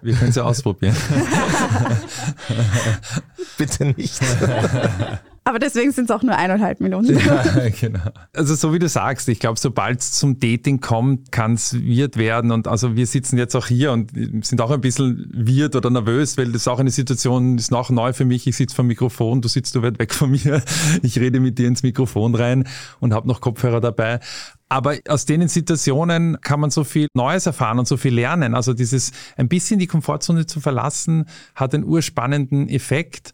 Wir 0.00 0.14
können 0.14 0.30
es 0.30 0.36
ja 0.36 0.44
ausprobieren. 0.44 0.96
Bitte 3.58 3.86
nicht. 3.86 4.20
Aber 5.44 5.58
deswegen 5.58 5.90
sind 5.90 6.04
es 6.04 6.10
auch 6.12 6.22
nur 6.22 6.36
eineinhalb 6.36 6.80
Minuten. 6.80 7.18
Ja, 7.18 7.44
genau. 7.80 8.00
Also 8.32 8.54
so 8.54 8.72
wie 8.72 8.78
du 8.78 8.88
sagst, 8.88 9.28
ich 9.28 9.40
glaube, 9.40 9.58
sobald 9.58 10.00
es 10.00 10.12
zum 10.12 10.38
Dating 10.38 10.80
kommt, 10.80 11.32
kann 11.32 11.54
es 11.54 11.74
weird 11.74 12.16
werden. 12.16 12.52
Und 12.52 12.68
also 12.68 12.94
wir 12.94 13.06
sitzen 13.08 13.38
jetzt 13.38 13.56
auch 13.56 13.66
hier 13.66 13.90
und 13.90 14.12
sind 14.44 14.60
auch 14.60 14.70
ein 14.70 14.80
bisschen 14.80 15.28
weird 15.34 15.74
oder 15.74 15.90
nervös, 15.90 16.38
weil 16.38 16.52
das 16.52 16.68
auch 16.68 16.78
eine 16.78 16.90
Situation 16.90 17.58
ist 17.58 17.72
noch 17.72 17.90
neu 17.90 18.12
für 18.12 18.24
mich. 18.24 18.46
Ich 18.46 18.56
sitze 18.56 18.76
vom 18.76 18.86
Mikrofon, 18.86 19.42
du 19.42 19.48
sitzt 19.48 19.74
du 19.74 19.82
weit 19.82 19.98
weg 19.98 20.14
von 20.14 20.30
mir. 20.44 20.62
Ich 21.02 21.18
rede 21.18 21.40
mit 21.40 21.58
dir 21.58 21.66
ins 21.66 21.82
Mikrofon 21.82 22.36
rein 22.36 22.68
und 23.00 23.12
habe 23.12 23.26
noch 23.26 23.40
Kopfhörer 23.40 23.80
dabei. 23.80 24.20
Aber 24.68 24.96
aus 25.08 25.26
denen 25.26 25.48
Situationen 25.48 26.40
kann 26.40 26.60
man 26.60 26.70
so 26.70 26.84
viel 26.84 27.08
Neues 27.14 27.46
erfahren 27.46 27.78
und 27.78 27.88
so 27.88 27.96
viel 27.96 28.14
lernen. 28.14 28.54
Also 28.54 28.72
dieses 28.72 29.10
ein 29.36 29.48
bisschen 29.48 29.78
die 29.78 29.86
Komfortzone 29.86 30.46
zu 30.46 30.60
verlassen, 30.60 31.26
hat 31.54 31.74
einen 31.74 31.84
urspannenden 31.84 32.68
Effekt 32.68 33.32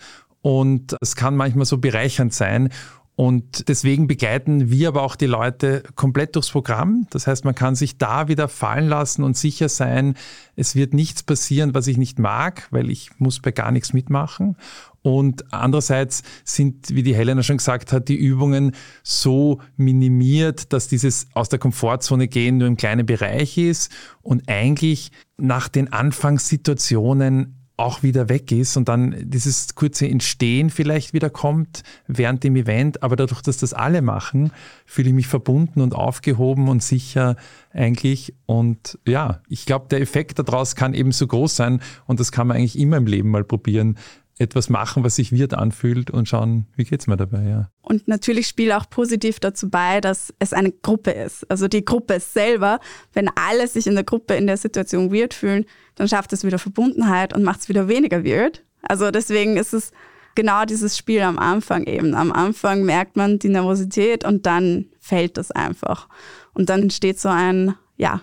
und 0.48 0.96
es 1.02 1.14
kann 1.14 1.36
manchmal 1.36 1.66
so 1.66 1.76
bereichernd 1.76 2.32
sein. 2.32 2.70
Und 3.16 3.68
deswegen 3.68 4.06
begleiten 4.06 4.70
wir 4.70 4.88
aber 4.88 5.02
auch 5.02 5.14
die 5.14 5.26
Leute 5.26 5.82
komplett 5.94 6.36
durchs 6.36 6.48
Programm. 6.48 7.06
Das 7.10 7.26
heißt, 7.26 7.44
man 7.44 7.54
kann 7.54 7.74
sich 7.74 7.98
da 7.98 8.28
wieder 8.28 8.48
fallen 8.48 8.88
lassen 8.88 9.24
und 9.24 9.36
sicher 9.36 9.68
sein, 9.68 10.14
es 10.56 10.74
wird 10.74 10.94
nichts 10.94 11.22
passieren, 11.22 11.74
was 11.74 11.86
ich 11.86 11.98
nicht 11.98 12.18
mag, 12.18 12.66
weil 12.70 12.88
ich 12.88 13.10
muss 13.18 13.40
bei 13.40 13.50
gar 13.50 13.72
nichts 13.72 13.92
mitmachen. 13.92 14.56
Und 15.02 15.52
andererseits 15.52 16.22
sind, 16.44 16.94
wie 16.94 17.02
die 17.02 17.14
Helena 17.14 17.42
schon 17.42 17.58
gesagt 17.58 17.92
hat, 17.92 18.08
die 18.08 18.16
Übungen 18.16 18.72
so 19.02 19.60
minimiert, 19.76 20.72
dass 20.72 20.88
dieses 20.88 21.26
aus 21.34 21.50
der 21.50 21.58
Komfortzone 21.58 22.26
gehen 22.26 22.56
nur 22.56 22.68
im 22.68 22.78
kleinen 22.78 23.04
Bereich 23.04 23.58
ist 23.58 23.92
und 24.22 24.48
eigentlich 24.48 25.12
nach 25.36 25.68
den 25.68 25.92
Anfangssituationen 25.92 27.57
auch 27.78 28.02
wieder 28.02 28.28
weg 28.28 28.50
ist 28.50 28.76
und 28.76 28.88
dann 28.88 29.14
dieses 29.20 29.74
kurze 29.76 30.08
Entstehen 30.08 30.68
vielleicht 30.68 31.14
wieder 31.14 31.30
kommt 31.30 31.84
während 32.08 32.42
dem 32.42 32.56
Event. 32.56 33.02
Aber 33.02 33.14
dadurch, 33.14 33.40
dass 33.40 33.58
das 33.58 33.72
alle 33.72 34.02
machen, 34.02 34.50
fühle 34.84 35.08
ich 35.08 35.14
mich 35.14 35.28
verbunden 35.28 35.80
und 35.80 35.94
aufgehoben 35.94 36.68
und 36.68 36.82
sicher 36.82 37.36
eigentlich. 37.72 38.34
Und 38.46 38.98
ja, 39.06 39.40
ich 39.48 39.64
glaube, 39.64 39.86
der 39.90 40.00
Effekt 40.00 40.38
daraus 40.38 40.74
kann 40.74 40.92
eben 40.92 41.12
so 41.12 41.26
groß 41.26 41.54
sein 41.54 41.80
und 42.06 42.18
das 42.18 42.32
kann 42.32 42.48
man 42.48 42.56
eigentlich 42.56 42.78
immer 42.78 42.96
im 42.96 43.06
Leben 43.06 43.30
mal 43.30 43.44
probieren, 43.44 43.96
etwas 44.40 44.68
machen, 44.68 45.04
was 45.04 45.16
sich 45.16 45.32
wird 45.32 45.54
anfühlt 45.54 46.10
und 46.10 46.28
schauen, 46.28 46.66
wie 46.76 46.84
geht 46.84 47.00
es 47.00 47.06
mir 47.06 47.16
dabei, 47.16 47.42
ja. 47.48 47.70
Und 47.82 48.06
natürlich 48.06 48.46
spielt 48.46 48.72
auch 48.72 48.88
positiv 48.88 49.40
dazu 49.40 49.70
bei, 49.70 50.00
dass 50.00 50.32
es 50.38 50.52
eine 50.52 50.72
Gruppe 50.72 51.10
ist. 51.10 51.50
Also 51.50 51.68
die 51.68 51.84
Gruppe 51.84 52.20
selber, 52.20 52.80
wenn 53.12 53.28
alle 53.34 53.66
sich 53.66 53.86
in 53.86 53.94
der 53.94 54.04
Gruppe 54.04 54.34
in 54.34 54.46
der 54.46 54.56
Situation 54.56 55.12
weird 55.12 55.34
fühlen, 55.34 55.64
dann 55.94 56.08
schafft 56.08 56.32
es 56.32 56.44
wieder 56.44 56.58
Verbundenheit 56.58 57.34
und 57.34 57.42
macht 57.42 57.60
es 57.60 57.68
wieder 57.68 57.88
weniger 57.88 58.24
weird. 58.24 58.64
Also 58.82 59.10
deswegen 59.10 59.56
ist 59.56 59.74
es 59.74 59.90
genau 60.34 60.64
dieses 60.64 60.96
Spiel 60.96 61.22
am 61.22 61.38
Anfang 61.38 61.84
eben. 61.84 62.14
Am 62.14 62.30
Anfang 62.30 62.84
merkt 62.84 63.16
man 63.16 63.38
die 63.38 63.48
Nervosität 63.48 64.24
und 64.24 64.46
dann 64.46 64.86
fällt 65.00 65.36
das 65.36 65.50
einfach. 65.50 66.08
Und 66.54 66.68
dann 66.68 66.82
entsteht 66.82 67.18
so 67.18 67.28
ein, 67.28 67.74
ja, 67.96 68.22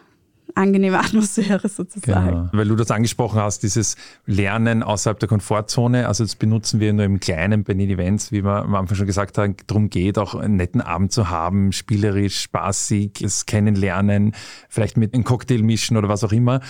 angenehme 0.56 1.00
Atmosphäre 1.06 1.68
sozusagen. 1.70 2.28
Genau. 2.28 2.50
Weil 2.52 2.68
du 2.68 2.76
das 2.76 2.92
angesprochen 2.92 3.40
hast, 3.40 3.64
dieses 3.64 3.96
Lernen 4.26 4.84
außerhalb 4.84 5.20
der 5.20 5.30
Komfortzone, 5.30 6.08
also 6.08 6.24
das 6.24 6.36
benutzen 6.36 6.80
wir 6.80 6.94
nur 6.94 7.06
im 7.06 7.20
Kleinen 7.20 7.64
bei 7.64 7.74
den 7.74 7.90
Events, 7.90 8.32
wie 8.32 8.44
wir 8.44 8.64
am 8.64 8.76
Anfang 8.76 8.98
schon 8.98 9.08
gesagt 9.08 9.38
haben, 9.38 9.56
darum 9.68 9.90
geht, 9.90 10.18
auch 10.18 10.36
einen 10.36 10.56
netten 10.56 10.82
Abend 10.82 11.12
zu 11.12 11.30
haben, 11.30 11.72
spielerisch, 11.72 12.42
spaßig, 12.42 13.14
das 13.22 13.46
Kennenlernen, 13.46 14.34
vielleicht 14.70 14.98
mit 14.98 15.14
einem 15.14 15.24
Cocktail 15.24 15.62
mischen 15.62 15.98
oder 15.98 16.10
was 16.10 16.24
auch 16.24 16.32
immer. 16.32 16.62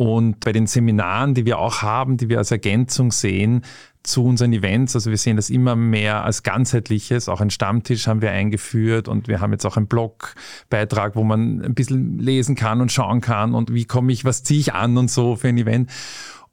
Und 0.00 0.40
bei 0.40 0.52
den 0.52 0.66
Seminaren, 0.66 1.34
die 1.34 1.44
wir 1.44 1.58
auch 1.58 1.82
haben, 1.82 2.16
die 2.16 2.30
wir 2.30 2.38
als 2.38 2.50
Ergänzung 2.50 3.12
sehen, 3.12 3.62
zu 4.02 4.24
unseren 4.24 4.52
Events. 4.52 4.94
Also 4.94 5.10
wir 5.10 5.18
sehen 5.18 5.36
das 5.36 5.50
immer 5.50 5.76
mehr 5.76 6.24
als 6.24 6.42
ganzheitliches. 6.42 7.28
Auch 7.28 7.40
ein 7.40 7.50
Stammtisch 7.50 8.06
haben 8.06 8.22
wir 8.22 8.30
eingeführt 8.30 9.08
und 9.08 9.28
wir 9.28 9.40
haben 9.40 9.52
jetzt 9.52 9.66
auch 9.66 9.76
einen 9.76 9.86
Blogbeitrag, 9.86 11.16
wo 11.16 11.24
man 11.24 11.62
ein 11.62 11.74
bisschen 11.74 12.18
lesen 12.18 12.54
kann 12.54 12.80
und 12.80 12.90
schauen 12.90 13.20
kann 13.20 13.54
und 13.54 13.72
wie 13.72 13.84
komme 13.84 14.12
ich, 14.12 14.24
was 14.24 14.42
ziehe 14.42 14.60
ich 14.60 14.74
an 14.74 14.96
und 14.96 15.10
so 15.10 15.36
für 15.36 15.48
ein 15.48 15.58
Event. 15.58 15.90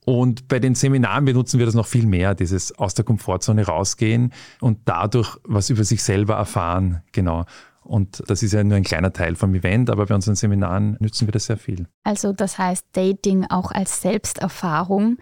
Und 0.06 0.48
bei 0.48 0.60
den 0.60 0.74
Seminaren 0.74 1.26
benutzen 1.26 1.60
wir 1.60 1.66
das 1.66 1.76
noch 1.76 1.86
viel 1.86 2.06
mehr, 2.06 2.34
dieses 2.34 2.78
aus 2.78 2.94
der 2.94 3.04
Komfortzone 3.04 3.66
rausgehen 3.66 4.32
und 4.62 4.80
dadurch 4.86 5.38
was 5.44 5.70
über 5.70 5.84
sich 5.84 6.02
selber 6.02 6.36
erfahren. 6.36 7.02
Genau. 7.12 7.44
Und 7.82 8.24
das 8.28 8.44
ist 8.44 8.54
ja 8.54 8.64
nur 8.64 8.78
ein 8.78 8.84
kleiner 8.84 9.14
Teil 9.14 9.36
vom 9.36 9.56
Event, 9.56 9.90
aber 9.90 10.06
bei 10.06 10.16
unseren 10.16 10.36
Seminaren 10.36 10.98
nützen 11.00 11.28
wir 11.28 11.32
das 11.32 11.46
sehr 11.46 11.58
viel. 11.58 11.88
Also 12.04 12.34
das 12.34 12.58
heißt 12.58 12.86
Dating 12.94 13.46
auch 13.50 13.72
als 13.72 14.02
Selbsterfahrung. 14.02 15.18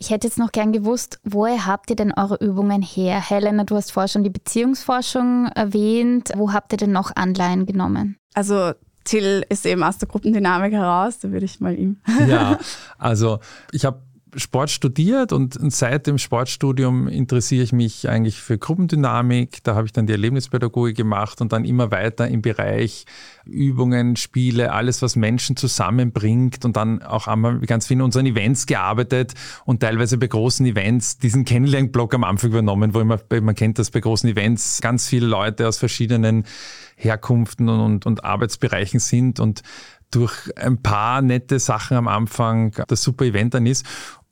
Ich 0.00 0.10
hätte 0.10 0.28
jetzt 0.28 0.38
noch 0.38 0.52
gern 0.52 0.70
gewusst, 0.70 1.18
woher 1.24 1.66
habt 1.66 1.90
ihr 1.90 1.96
denn 1.96 2.12
eure 2.12 2.36
Übungen 2.36 2.82
her? 2.82 3.20
Helena, 3.20 3.64
du 3.64 3.74
hast 3.74 3.90
vorher 3.90 4.06
schon 4.06 4.22
die 4.22 4.30
Beziehungsforschung 4.30 5.46
erwähnt. 5.46 6.30
Wo 6.36 6.52
habt 6.52 6.72
ihr 6.72 6.78
denn 6.78 6.92
noch 6.92 7.10
Anleihen 7.16 7.66
genommen? 7.66 8.16
Also 8.32 8.74
Till 9.02 9.44
ist 9.48 9.66
eben 9.66 9.82
aus 9.82 9.98
der 9.98 10.06
Gruppendynamik 10.06 10.72
heraus, 10.72 11.18
da 11.18 11.32
würde 11.32 11.46
ich 11.46 11.58
mal 11.58 11.76
ihm. 11.76 12.00
Ja, 12.28 12.60
also 12.98 13.40
ich 13.72 13.84
habe 13.84 14.02
Sport 14.36 14.70
studiert 14.70 15.32
und 15.32 15.56
seit 15.72 16.06
dem 16.06 16.18
Sportstudium 16.18 17.08
interessiere 17.08 17.62
ich 17.64 17.72
mich 17.72 18.08
eigentlich 18.08 18.40
für 18.40 18.58
Gruppendynamik. 18.58 19.62
Da 19.64 19.74
habe 19.74 19.86
ich 19.86 19.92
dann 19.92 20.06
die 20.06 20.12
Erlebnispädagogik 20.12 20.96
gemacht 20.96 21.40
und 21.40 21.52
dann 21.52 21.64
immer 21.64 21.90
weiter 21.90 22.28
im 22.28 22.42
Bereich 22.42 23.04
Übungen, 23.44 24.16
Spiele, 24.16 24.72
alles, 24.72 25.02
was 25.02 25.16
Menschen 25.16 25.56
zusammenbringt 25.56 26.64
und 26.64 26.76
dann 26.76 27.02
auch 27.02 27.26
einmal 27.26 27.58
ganz 27.60 27.86
viel 27.86 27.96
in 27.96 28.02
unseren 28.02 28.26
Events 28.26 28.66
gearbeitet 28.66 29.34
und 29.64 29.80
teilweise 29.80 30.18
bei 30.18 30.26
großen 30.26 30.66
Events 30.66 31.18
diesen 31.18 31.44
Kennenlernblock 31.44 32.14
am 32.14 32.24
Anfang 32.24 32.50
übernommen, 32.50 32.94
wo 32.94 33.00
immer, 33.00 33.18
man 33.40 33.54
kennt 33.54 33.78
das 33.78 33.90
bei 33.90 34.00
großen 34.00 34.28
Events, 34.28 34.80
ganz 34.80 35.08
viele 35.08 35.26
Leute 35.26 35.66
aus 35.66 35.78
verschiedenen 35.78 36.44
Herkunften 36.96 37.68
und, 37.68 38.06
und 38.06 38.24
Arbeitsbereichen 38.24 39.00
sind 39.00 39.40
und 39.40 39.62
durch 40.10 40.34
ein 40.56 40.80
paar 40.80 41.20
nette 41.22 41.58
Sachen 41.58 41.96
am 41.96 42.08
Anfang 42.08 42.72
das 42.88 43.02
super 43.02 43.24
Event 43.24 43.54
dann 43.54 43.66
ist. 43.66 43.84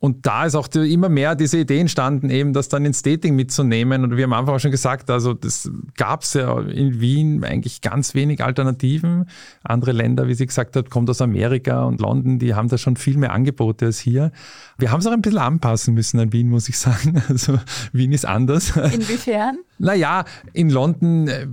Und 0.07 0.25
da 0.25 0.45
ist 0.45 0.55
auch 0.55 0.69
immer 0.69 1.09
mehr 1.09 1.35
diese 1.35 1.59
Idee 1.59 1.81
entstanden, 1.81 2.31
eben 2.31 2.53
das 2.53 2.69
dann 2.69 2.85
ins 2.85 3.03
Dating 3.03 3.35
mitzunehmen. 3.35 4.05
Und 4.05 4.16
wir 4.16 4.23
haben 4.23 4.35
einfach 4.35 4.53
auch 4.53 4.61
schon 4.61 4.71
gesagt, 4.71 5.11
also 5.11 5.35
das 5.35 5.69
gab 5.97 6.23
es 6.23 6.35
ja 6.35 6.61
in 6.61 7.01
Wien 7.01 7.42
eigentlich 7.42 7.81
ganz 7.81 8.14
wenig 8.14 8.40
Alternativen. 8.40 9.29
Andere 9.64 9.90
Länder, 9.90 10.29
wie 10.29 10.35
sie 10.35 10.47
gesagt 10.47 10.77
hat, 10.77 10.90
kommt 10.90 11.11
aus 11.11 11.21
Amerika 11.21 11.83
und 11.83 12.01
London, 12.01 12.38
die 12.38 12.55
haben 12.55 12.69
da 12.69 12.79
schon 12.79 12.95
viel 12.95 13.19
mehr 13.19 13.33
Angebote 13.33 13.87
als 13.87 13.99
hier. 13.99 14.31
Wir 14.79 14.92
haben 14.92 15.01
es 15.01 15.09
auch 15.09 15.12
ein 15.12 15.23
bisschen 15.23 15.38
anpassen 15.38 15.95
müssen 15.95 16.21
an 16.21 16.33
Wien, 16.33 16.51
muss 16.51 16.69
ich 16.69 16.79
sagen. 16.79 17.21
Also 17.37 17.59
Wien 17.92 18.12
ist 18.12 18.25
anders. 18.25 18.77
Inwiefern? 18.77 19.59
Naja, 19.79 20.25
in 20.55 20.71
London, 20.71 21.29
äh, 21.29 21.47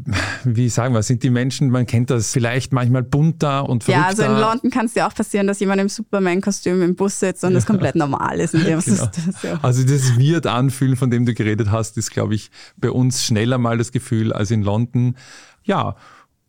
wie 0.46 0.70
sagen 0.70 0.94
wir, 0.94 1.04
sind 1.04 1.24
die 1.24 1.30
Menschen, 1.30 1.70
man 1.70 1.86
kennt 1.86 2.10
das 2.10 2.32
vielleicht 2.32 2.72
manchmal 2.72 3.04
bunter 3.04 3.68
und 3.68 3.84
verrückter. 3.84 4.02
Ja, 4.02 4.08
also 4.08 4.24
in 4.24 4.40
London 4.40 4.70
kann 4.72 4.86
es 4.86 4.96
ja 4.96 5.08
auch 5.08 5.14
passieren, 5.14 5.48
dass 5.48 5.60
jemand 5.60 5.82
im 5.82 5.90
Superman-Kostüm 5.90 6.82
im 6.82 6.96
Bus 6.96 7.20
sitzt 7.20 7.44
und 7.44 7.50
ja. 7.50 7.56
das 7.56 7.66
komplett 7.66 7.96
normal 7.96 8.40
ist. 8.40 8.43
In 8.52 8.64
dem 8.64 8.80
genau. 8.80 9.06
das, 9.06 9.42
ja. 9.44 9.60
Also 9.62 9.84
das 9.84 10.18
wird 10.18 10.48
anfühlen, 10.48 10.96
von 10.96 11.10
dem 11.10 11.26
du 11.26 11.34
geredet 11.34 11.72
hast, 11.72 11.98
ist, 11.98 12.12
glaube 12.12 12.36
ich, 12.36 12.52
bei 12.78 12.90
uns 12.90 13.24
schneller 13.24 13.58
mal 13.58 13.78
das 13.78 13.92
Gefühl 13.92 14.34
als 14.34 14.52
in 14.52 14.64
London. 14.64 15.16
Ja, 15.64 15.96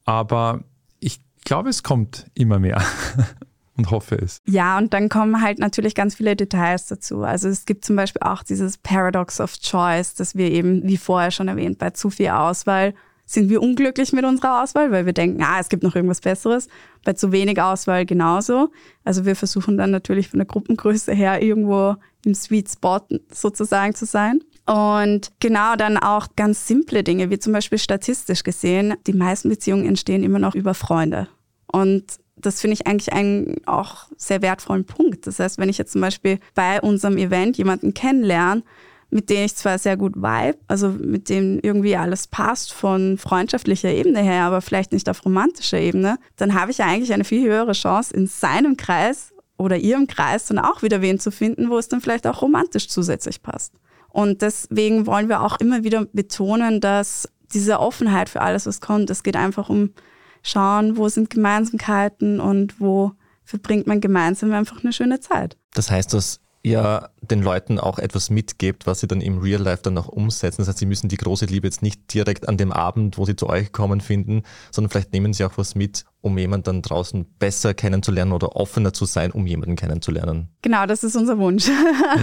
aber 0.04 0.64
ich 0.98 1.20
glaube, 1.44 1.70
es 1.70 1.82
kommt 1.82 2.26
immer 2.34 2.58
mehr. 2.58 2.82
und 3.76 3.90
hoffe 3.90 4.16
es. 4.16 4.38
Ja, 4.46 4.78
und 4.78 4.92
dann 4.92 5.08
kommen 5.08 5.40
halt 5.40 5.58
natürlich 5.58 5.94
ganz 5.94 6.14
viele 6.14 6.36
Details 6.36 6.86
dazu. 6.86 7.22
Also 7.22 7.48
es 7.48 7.66
gibt 7.66 7.84
zum 7.84 7.96
Beispiel 7.96 8.22
auch 8.22 8.42
dieses 8.42 8.78
Paradox 8.78 9.40
of 9.40 9.58
Choice, 9.58 10.14
dass 10.14 10.36
wir 10.36 10.50
eben, 10.50 10.86
wie 10.86 10.96
vorher 10.96 11.30
schon 11.30 11.48
erwähnt, 11.48 11.78
bei 11.78 11.90
zu 11.90 12.10
viel 12.10 12.28
Auswahl 12.28 12.94
sind 13.26 13.48
wir 13.48 13.62
unglücklich 13.62 14.12
mit 14.12 14.24
unserer 14.24 14.62
Auswahl, 14.62 14.90
weil 14.90 15.06
wir 15.06 15.12
denken, 15.12 15.42
ah, 15.42 15.58
es 15.60 15.68
gibt 15.68 15.82
noch 15.82 15.96
irgendwas 15.96 16.20
Besseres. 16.20 16.68
Bei 17.04 17.14
zu 17.14 17.32
wenig 17.32 17.60
Auswahl 17.60 18.04
genauso. 18.04 18.70
Also 19.04 19.24
wir 19.24 19.36
versuchen 19.36 19.76
dann 19.78 19.90
natürlich 19.90 20.28
von 20.28 20.38
der 20.38 20.46
Gruppengröße 20.46 21.12
her 21.12 21.42
irgendwo 21.42 21.96
im 22.24 22.34
Sweet 22.34 22.70
Spot 22.70 23.00
sozusagen 23.32 23.94
zu 23.94 24.06
sein. 24.06 24.40
Und 24.66 25.30
genau 25.40 25.76
dann 25.76 25.98
auch 25.98 26.28
ganz 26.36 26.66
simple 26.66 27.02
Dinge, 27.02 27.30
wie 27.30 27.38
zum 27.38 27.52
Beispiel 27.52 27.78
statistisch 27.78 28.42
gesehen, 28.44 28.94
die 29.06 29.12
meisten 29.12 29.48
Beziehungen 29.48 29.86
entstehen 29.86 30.24
immer 30.24 30.38
noch 30.38 30.54
über 30.54 30.74
Freunde. 30.74 31.28
Und 31.66 32.04
das 32.36 32.60
finde 32.60 32.74
ich 32.74 32.86
eigentlich 32.86 33.12
einen 33.12 33.56
auch 33.66 34.08
sehr 34.16 34.42
wertvollen 34.42 34.84
Punkt. 34.84 35.26
Das 35.26 35.38
heißt, 35.38 35.58
wenn 35.58 35.68
ich 35.68 35.78
jetzt 35.78 35.92
zum 35.92 36.00
Beispiel 36.00 36.38
bei 36.54 36.80
unserem 36.80 37.16
Event 37.16 37.58
jemanden 37.58 37.94
kennenlerne, 37.94 38.62
mit 39.14 39.30
dem 39.30 39.44
ich 39.44 39.54
zwar 39.54 39.78
sehr 39.78 39.96
gut 39.96 40.16
vibe, 40.16 40.58
also 40.66 40.88
mit 40.88 41.28
dem 41.28 41.60
irgendwie 41.62 41.96
alles 41.96 42.26
passt 42.26 42.72
von 42.72 43.16
freundschaftlicher 43.16 43.88
Ebene 43.88 44.20
her, 44.20 44.42
aber 44.42 44.60
vielleicht 44.60 44.90
nicht 44.90 45.08
auf 45.08 45.24
romantischer 45.24 45.78
Ebene, 45.78 46.18
dann 46.34 46.54
habe 46.54 46.72
ich 46.72 46.78
ja 46.78 46.86
eigentlich 46.86 47.12
eine 47.12 47.22
viel 47.22 47.48
höhere 47.48 47.72
Chance, 47.72 48.12
in 48.12 48.26
seinem 48.26 48.76
Kreis 48.76 49.32
oder 49.56 49.76
ihrem 49.76 50.08
Kreis 50.08 50.46
dann 50.46 50.58
auch 50.58 50.82
wieder 50.82 51.00
wen 51.00 51.20
zu 51.20 51.30
finden, 51.30 51.70
wo 51.70 51.78
es 51.78 51.86
dann 51.86 52.00
vielleicht 52.00 52.26
auch 52.26 52.42
romantisch 52.42 52.88
zusätzlich 52.88 53.40
passt. 53.40 53.72
Und 54.08 54.42
deswegen 54.42 55.06
wollen 55.06 55.28
wir 55.28 55.42
auch 55.42 55.60
immer 55.60 55.84
wieder 55.84 56.06
betonen, 56.06 56.80
dass 56.80 57.28
diese 57.52 57.78
Offenheit 57.78 58.28
für 58.28 58.40
alles, 58.40 58.66
was 58.66 58.80
kommt, 58.80 59.10
es 59.10 59.22
geht 59.22 59.36
einfach 59.36 59.68
um 59.68 59.90
schauen, 60.42 60.96
wo 60.96 61.08
sind 61.08 61.30
Gemeinsamkeiten 61.30 62.40
und 62.40 62.80
wo 62.80 63.12
verbringt 63.44 63.86
man 63.86 64.00
gemeinsam 64.00 64.52
einfach 64.52 64.82
eine 64.82 64.92
schöne 64.92 65.20
Zeit. 65.20 65.56
Das 65.72 65.92
heißt, 65.92 66.12
dass 66.14 66.40
ihr 66.64 67.10
den 67.20 67.42
Leuten 67.42 67.78
auch 67.78 67.98
etwas 67.98 68.30
mitgebt, 68.30 68.86
was 68.86 69.00
sie 69.00 69.06
dann 69.06 69.20
im 69.20 69.38
Real 69.38 69.60
Life 69.60 69.82
dann 69.82 69.98
auch 69.98 70.08
umsetzen. 70.08 70.62
Das 70.62 70.68
heißt, 70.68 70.78
sie 70.78 70.86
müssen 70.86 71.08
die 71.08 71.16
große 71.16 71.46
Liebe 71.46 71.66
jetzt 71.66 71.82
nicht 71.82 72.12
direkt 72.12 72.48
an 72.48 72.56
dem 72.56 72.72
Abend, 72.72 73.18
wo 73.18 73.24
sie 73.24 73.36
zu 73.36 73.48
euch 73.48 73.70
kommen, 73.70 74.00
finden, 74.00 74.42
sondern 74.72 74.90
vielleicht 74.90 75.12
nehmen 75.12 75.32
sie 75.32 75.44
auch 75.44 75.56
was 75.58 75.74
mit 75.74 76.06
um 76.24 76.38
jemanden 76.38 76.64
dann 76.64 76.82
draußen 76.82 77.26
besser 77.38 77.74
kennenzulernen 77.74 78.32
oder 78.32 78.56
offener 78.56 78.94
zu 78.94 79.04
sein, 79.04 79.30
um 79.30 79.46
jemanden 79.46 79.76
kennenzulernen. 79.76 80.48
Genau, 80.62 80.86
das 80.86 81.04
ist 81.04 81.16
unser 81.16 81.38
Wunsch. 81.38 81.68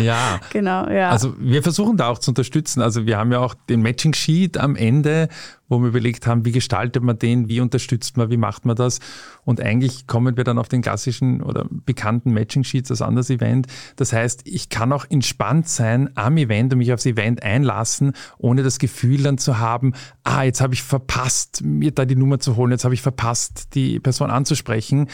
Ja. 0.02 0.40
genau, 0.52 0.88
ja. 0.90 1.10
Also 1.10 1.36
wir 1.38 1.62
versuchen 1.62 1.98
da 1.98 2.08
auch 2.08 2.18
zu 2.18 2.32
unterstützen. 2.32 2.82
Also 2.82 3.06
wir 3.06 3.18
haben 3.18 3.32
ja 3.32 3.40
auch 3.40 3.54
den 3.54 3.82
Matching 3.82 4.14
Sheet 4.14 4.58
am 4.58 4.76
Ende, 4.76 5.28
wo 5.68 5.80
wir 5.80 5.90
überlegt 5.90 6.28
haben, 6.28 6.46
wie 6.46 6.52
gestaltet 6.52 7.04
man 7.04 7.18
den, 7.18 7.48
wie 7.50 7.62
unterstützt 7.62 8.18
man, 8.18 8.30
wie 8.30 8.38
macht 8.38 8.66
man 8.66 8.76
das. 8.76 9.00
Und 9.46 9.62
eigentlich 9.62 10.08
kommen 10.08 10.38
wir 10.38 10.44
dann 10.44 10.58
auf 10.58 10.68
den 10.68 10.82
klassischen 10.82 11.42
oder 11.42 11.66
bekannten 11.70 12.34
Matching 12.34 12.64
Sheets 12.64 12.92
als 12.92 13.02
anderes 13.02 13.30
Event. 13.30 13.68
Das 13.96 14.12
heißt, 14.12 14.42
ich 14.46 14.70
kann 14.70 14.92
auch 14.92 15.06
entspannt 15.10 15.68
sein 15.68 16.10
am 16.16 16.38
Event 16.38 16.74
und 16.74 16.80
mich 16.80 16.92
aufs 16.92 17.06
Event 17.06 17.44
einlassen, 17.44 18.14
ohne 18.38 18.64
das 18.64 18.80
Gefühl 18.80 19.24
dann 19.24 19.38
zu 19.38 19.60
haben, 19.60 19.94
ah, 20.24 20.44
jetzt 20.44 20.62
habe 20.62 20.74
ich 20.74 20.84
verpasst, 20.84 21.64
mir 21.64 21.92
da 21.92 22.06
die 22.06 22.16
Nummer 22.16 22.40
zu 22.40 22.56
holen, 22.56 22.72
jetzt 22.72 22.84
habe 22.84 22.94
ich 22.94 23.02
verpasst, 23.02 23.76
die 23.76 23.91
Person 24.00 24.32
anzusprechen. 24.32 25.08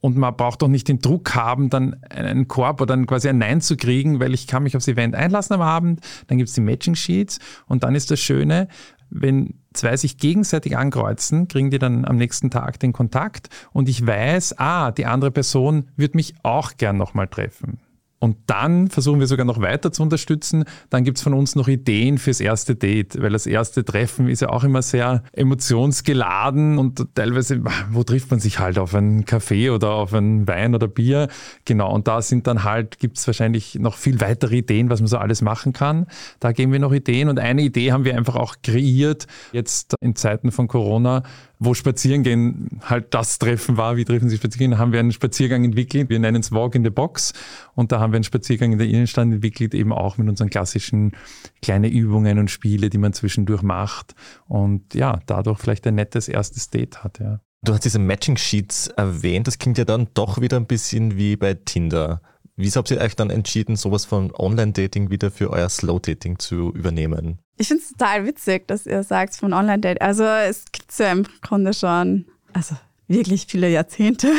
Und 0.00 0.16
man 0.16 0.36
braucht 0.36 0.62
doch 0.62 0.68
nicht 0.68 0.86
den 0.86 1.00
Druck 1.00 1.34
haben, 1.34 1.70
dann 1.70 1.96
einen 2.10 2.46
Korb 2.46 2.80
oder 2.80 2.94
dann 2.94 3.06
quasi 3.06 3.28
ein 3.28 3.38
Nein 3.38 3.60
zu 3.60 3.76
kriegen, 3.76 4.20
weil 4.20 4.32
ich 4.32 4.46
kann 4.46 4.62
mich 4.62 4.76
aufs 4.76 4.86
Event 4.86 5.16
einlassen 5.16 5.54
am 5.54 5.62
Abend. 5.62 6.00
Dann 6.28 6.38
gibt 6.38 6.48
es 6.48 6.54
die 6.54 6.60
Matching 6.60 6.94
Sheets 6.94 7.40
und 7.66 7.82
dann 7.82 7.96
ist 7.96 8.10
das 8.12 8.20
Schöne, 8.20 8.68
wenn 9.10 9.54
zwei 9.72 9.96
sich 9.96 10.18
gegenseitig 10.18 10.76
ankreuzen, 10.76 11.48
kriegen 11.48 11.70
die 11.70 11.78
dann 11.78 12.04
am 12.04 12.16
nächsten 12.16 12.50
Tag 12.50 12.78
den 12.78 12.92
Kontakt 12.92 13.48
und 13.72 13.88
ich 13.88 14.06
weiß, 14.06 14.58
ah, 14.58 14.92
die 14.92 15.06
andere 15.06 15.30
Person 15.30 15.88
wird 15.96 16.14
mich 16.14 16.34
auch 16.42 16.76
gern 16.76 16.96
nochmal 16.96 17.26
treffen. 17.26 17.80
Und 18.20 18.36
dann 18.46 18.88
versuchen 18.88 19.20
wir 19.20 19.26
sogar 19.26 19.46
noch 19.46 19.60
weiter 19.60 19.92
zu 19.92 20.02
unterstützen. 20.02 20.64
Dann 20.90 21.04
gibt's 21.04 21.22
von 21.22 21.34
uns 21.34 21.54
noch 21.54 21.68
Ideen 21.68 22.18
fürs 22.18 22.40
erste 22.40 22.74
Date, 22.74 23.20
weil 23.20 23.30
das 23.30 23.46
erste 23.46 23.84
Treffen 23.84 24.28
ist 24.28 24.40
ja 24.40 24.48
auch 24.48 24.64
immer 24.64 24.82
sehr 24.82 25.22
emotionsgeladen 25.32 26.78
und 26.78 27.14
teilweise, 27.14 27.62
wo 27.90 28.02
trifft 28.02 28.30
man 28.30 28.40
sich 28.40 28.58
halt? 28.58 28.78
Auf 28.78 28.94
einen 28.94 29.24
Kaffee 29.24 29.70
oder 29.70 29.92
auf 29.92 30.14
einen 30.14 30.48
Wein 30.48 30.74
oder 30.74 30.88
Bier? 30.88 31.28
Genau, 31.64 31.92
und 31.92 32.08
da 32.08 32.20
sind 32.20 32.46
dann 32.46 32.64
halt, 32.64 32.98
gibt's 32.98 33.26
wahrscheinlich 33.26 33.76
noch 33.76 33.96
viel 33.96 34.20
weitere 34.20 34.58
Ideen, 34.58 34.90
was 34.90 35.00
man 35.00 35.08
so 35.08 35.18
alles 35.18 35.40
machen 35.42 35.72
kann. 35.72 36.06
Da 36.40 36.52
geben 36.52 36.72
wir 36.72 36.80
noch 36.80 36.92
Ideen 36.92 37.28
und 37.28 37.38
eine 37.38 37.62
Idee 37.62 37.92
haben 37.92 38.04
wir 38.04 38.16
einfach 38.16 38.36
auch 38.36 38.56
kreiert, 38.62 39.26
jetzt 39.52 39.94
in 40.00 40.16
Zeiten 40.16 40.50
von 40.50 40.66
Corona, 40.66 41.22
wo 41.58 41.74
Spazierengehen 41.74 42.80
halt 42.82 43.14
das 43.14 43.38
Treffen 43.38 43.76
war, 43.76 43.96
wie 43.96 44.04
treffen 44.04 44.28
Sie 44.28 44.36
Spaziergehen, 44.36 44.78
haben 44.78 44.92
wir 44.92 45.00
einen 45.00 45.12
Spaziergang 45.12 45.64
entwickelt. 45.64 46.08
Wir 46.08 46.18
nennen 46.18 46.40
es 46.40 46.52
Walk 46.52 46.74
in 46.74 46.84
the 46.84 46.90
Box. 46.90 47.32
Und 47.74 47.90
da 47.90 48.00
haben 48.00 48.12
wir 48.12 48.16
einen 48.16 48.24
Spaziergang 48.24 48.72
in 48.72 48.78
der 48.78 48.86
Innenstadt 48.86 49.24
entwickelt, 49.24 49.74
eben 49.74 49.92
auch 49.92 50.18
mit 50.18 50.28
unseren 50.28 50.50
klassischen 50.50 51.12
kleinen 51.60 51.90
Übungen 51.90 52.38
und 52.38 52.50
Spiele, 52.50 52.90
die 52.90 52.98
man 52.98 53.12
zwischendurch 53.12 53.62
macht. 53.62 54.14
Und 54.46 54.94
ja, 54.94 55.20
dadurch 55.26 55.58
vielleicht 55.58 55.86
ein 55.86 55.96
nettes 55.96 56.28
erstes 56.28 56.70
Date 56.70 57.02
hat, 57.02 57.18
ja. 57.18 57.40
Du 57.62 57.72
hast 57.72 57.84
diese 57.84 57.98
Matching 57.98 58.36
Sheets 58.36 58.86
erwähnt. 58.86 59.48
Das 59.48 59.58
klingt 59.58 59.78
ja 59.78 59.84
dann 59.84 60.06
doch 60.14 60.40
wieder 60.40 60.56
ein 60.58 60.66
bisschen 60.66 61.16
wie 61.16 61.34
bei 61.34 61.54
Tinder. 61.54 62.22
Wieso 62.54 62.78
habt 62.78 62.90
ihr 62.92 63.00
euch 63.00 63.16
dann 63.16 63.30
entschieden, 63.30 63.74
sowas 63.74 64.04
von 64.04 64.32
Online-Dating 64.32 65.10
wieder 65.10 65.32
für 65.32 65.50
euer 65.50 65.68
Slow-Dating 65.68 66.38
zu 66.38 66.72
übernehmen? 66.72 67.40
Ich 67.58 67.68
finde 67.68 67.82
es 67.82 67.90
total 67.90 68.24
witzig, 68.24 68.66
dass 68.68 68.86
ihr 68.86 69.02
sagt 69.02 69.36
von 69.36 69.52
Online-Dating. 69.52 70.00
Also 70.00 70.24
es 70.24 70.64
gibt 70.70 70.96
ja 70.96 71.12
im 71.12 71.24
Grunde 71.42 71.74
schon, 71.74 72.24
also 72.52 72.76
wirklich 73.08 73.46
viele 73.48 73.68
Jahrzehnte. 73.68 74.30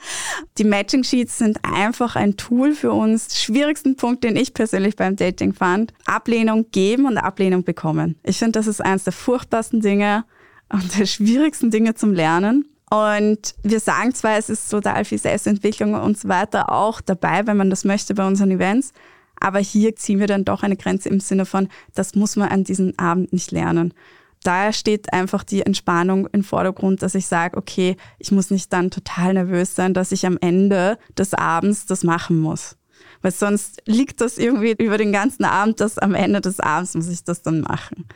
Die 0.58 0.64
Matching 0.64 1.04
Sheets 1.04 1.38
sind 1.38 1.58
einfach 1.62 2.16
ein 2.16 2.36
Tool 2.36 2.74
für 2.74 2.92
uns. 2.92 3.40
Schwierigsten 3.40 3.96
Punkt, 3.96 4.24
den 4.24 4.36
ich 4.36 4.52
persönlich 4.52 4.96
beim 4.96 5.14
Dating 5.16 5.52
fand, 5.52 5.92
Ablehnung 6.06 6.70
geben 6.72 7.06
und 7.06 7.18
Ablehnung 7.18 7.62
bekommen. 7.62 8.16
Ich 8.24 8.38
finde, 8.38 8.52
das 8.52 8.66
ist 8.66 8.80
eines 8.84 9.04
der 9.04 9.12
furchtbarsten 9.12 9.80
Dinge 9.80 10.24
und 10.68 10.98
der 10.98 11.06
schwierigsten 11.06 11.70
Dinge 11.70 11.94
zum 11.94 12.12
Lernen. 12.12 12.68
Und 12.90 13.54
wir 13.62 13.80
sagen 13.80 14.14
zwar, 14.14 14.38
es 14.38 14.48
ist 14.48 14.68
total 14.70 15.04
viel 15.04 15.18
Selbstentwicklung 15.18 15.94
und 15.94 16.18
so 16.18 16.28
weiter 16.28 16.72
auch 16.72 17.00
dabei, 17.00 17.46
wenn 17.46 17.56
man 17.56 17.70
das 17.70 17.84
möchte 17.84 18.14
bei 18.14 18.26
unseren 18.26 18.50
Events. 18.50 18.92
Aber 19.40 19.58
hier 19.58 19.96
ziehen 19.96 20.18
wir 20.18 20.26
dann 20.26 20.44
doch 20.44 20.62
eine 20.62 20.76
Grenze 20.76 21.08
im 21.08 21.20
Sinne 21.20 21.46
von, 21.46 21.68
das 21.94 22.14
muss 22.14 22.36
man 22.36 22.48
an 22.48 22.64
diesem 22.64 22.94
Abend 22.96 23.32
nicht 23.32 23.50
lernen. 23.50 23.94
Daher 24.42 24.72
steht 24.72 25.12
einfach 25.12 25.42
die 25.42 25.62
Entspannung 25.62 26.28
im 26.28 26.44
Vordergrund, 26.44 27.02
dass 27.02 27.14
ich 27.14 27.26
sage, 27.26 27.56
okay, 27.56 27.96
ich 28.18 28.30
muss 28.30 28.50
nicht 28.50 28.72
dann 28.72 28.90
total 28.90 29.34
nervös 29.34 29.74
sein, 29.74 29.92
dass 29.92 30.12
ich 30.12 30.24
am 30.24 30.38
Ende 30.40 30.98
des 31.18 31.34
Abends 31.34 31.86
das 31.86 32.04
machen 32.04 32.38
muss. 32.38 32.76
Weil 33.22 33.32
sonst 33.32 33.82
liegt 33.86 34.20
das 34.20 34.38
irgendwie 34.38 34.72
über 34.78 34.98
den 34.98 35.12
ganzen 35.12 35.44
Abend, 35.44 35.80
dass 35.80 35.98
am 35.98 36.14
Ende 36.14 36.40
des 36.40 36.60
Abends 36.60 36.94
muss 36.94 37.08
ich 37.08 37.24
das 37.24 37.42
dann 37.42 37.62
machen. 37.62 38.06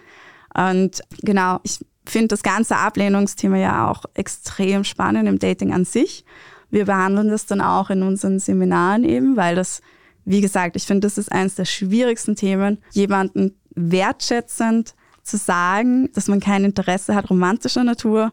Und 0.54 1.00
genau, 1.22 1.59
ich 1.62 1.78
finde 2.06 2.28
das 2.28 2.42
ganze 2.42 2.76
Ablehnungsthema 2.76 3.56
ja 3.56 3.90
auch 3.90 4.04
extrem 4.14 4.85
spannend 4.85 5.28
im 5.28 5.38
Dating 5.38 5.72
an 5.72 5.85
sich. 5.85 6.24
Wir 6.70 6.85
behandeln 6.85 7.28
das 7.28 7.46
dann 7.46 7.61
auch 7.61 7.90
in 7.90 8.02
unseren 8.02 8.38
Seminaren 8.38 9.04
eben, 9.04 9.37
weil 9.37 9.56
das, 9.56 9.80
wie 10.24 10.40
gesagt, 10.40 10.76
ich 10.76 10.85
finde, 10.85 11.06
das 11.06 11.18
ist 11.18 11.33
eines 11.33 11.54
der 11.54 11.64
schwierigsten 11.64 12.37
Themen, 12.37 12.78
jemanden 12.92 13.56
wertschätzend 13.74 14.94
zu 15.22 15.37
sagen, 15.37 16.11
dass 16.12 16.28
man 16.28 16.40
kein 16.40 16.64
Interesse 16.64 17.14
hat 17.14 17.30
romantischer 17.30 17.85
Natur 17.85 18.33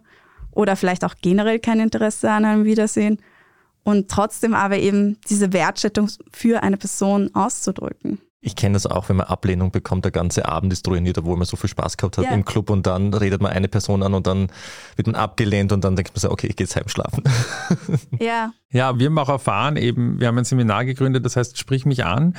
oder 0.52 0.76
vielleicht 0.76 1.06
auch 1.06 1.16
generell 1.22 1.60
kein 1.60 1.80
Interesse 1.80 2.32
an 2.32 2.46
einem 2.46 2.64
Wiedersehen 2.66 3.20
und 3.84 4.10
trotzdem 4.10 4.54
aber 4.54 4.78
eben 4.78 5.18
diese 5.30 5.54
Wertschätzung 5.54 6.10
für 6.32 6.64
eine 6.64 6.78
Person 6.78 7.34
auszudrücken. 7.34 8.20
Ich 8.40 8.56
kenne 8.56 8.74
das 8.74 8.86
auch, 8.86 9.10
wenn 9.10 9.16
man 9.16 9.26
Ablehnung 9.28 9.72
bekommt, 9.72 10.06
der 10.06 10.12
ganze 10.12 10.48
Abend 10.48 10.72
ist 10.72 10.88
ruiniert, 10.88 11.18
obwohl 11.18 11.38
man 11.38 11.46
so 11.46 11.58
viel 11.58 11.70
Spaß 11.70 11.98
gehabt 11.98 12.20
hat 12.20 12.26
ja. 12.26 12.32
im 12.32 12.46
Club 12.46 12.70
und 12.70 12.86
dann 12.86 13.12
redet 13.14 13.42
man 13.42 13.52
eine 13.52 13.68
Person 13.68 14.04
an 14.04 14.14
und 14.14 14.28
dann 14.28 14.52
wird 14.96 15.08
man 15.08 15.16
abgelehnt 15.16 15.72
und 15.72 15.84
dann 15.84 15.96
denkt 15.96 16.14
man 16.14 16.22
so, 16.22 16.30
okay, 16.30 16.48
ich 16.48 16.56
gehe 16.56 16.66
jetzt 16.66 16.76
heim 16.76 16.88
schlafen. 16.88 17.24
Ja. 18.20 18.54
Ja, 18.72 19.00
wir 19.00 19.08
haben 19.08 19.18
auch 19.18 19.30
erfahren, 19.30 19.76
eben, 19.76 20.20
wir 20.20 20.28
haben 20.28 20.38
ein 20.38 20.44
Seminar 20.46 20.86
gegründet, 20.86 21.26
das 21.26 21.36
heißt, 21.36 21.58
sprich 21.58 21.86
mich 21.86 22.06
an 22.06 22.36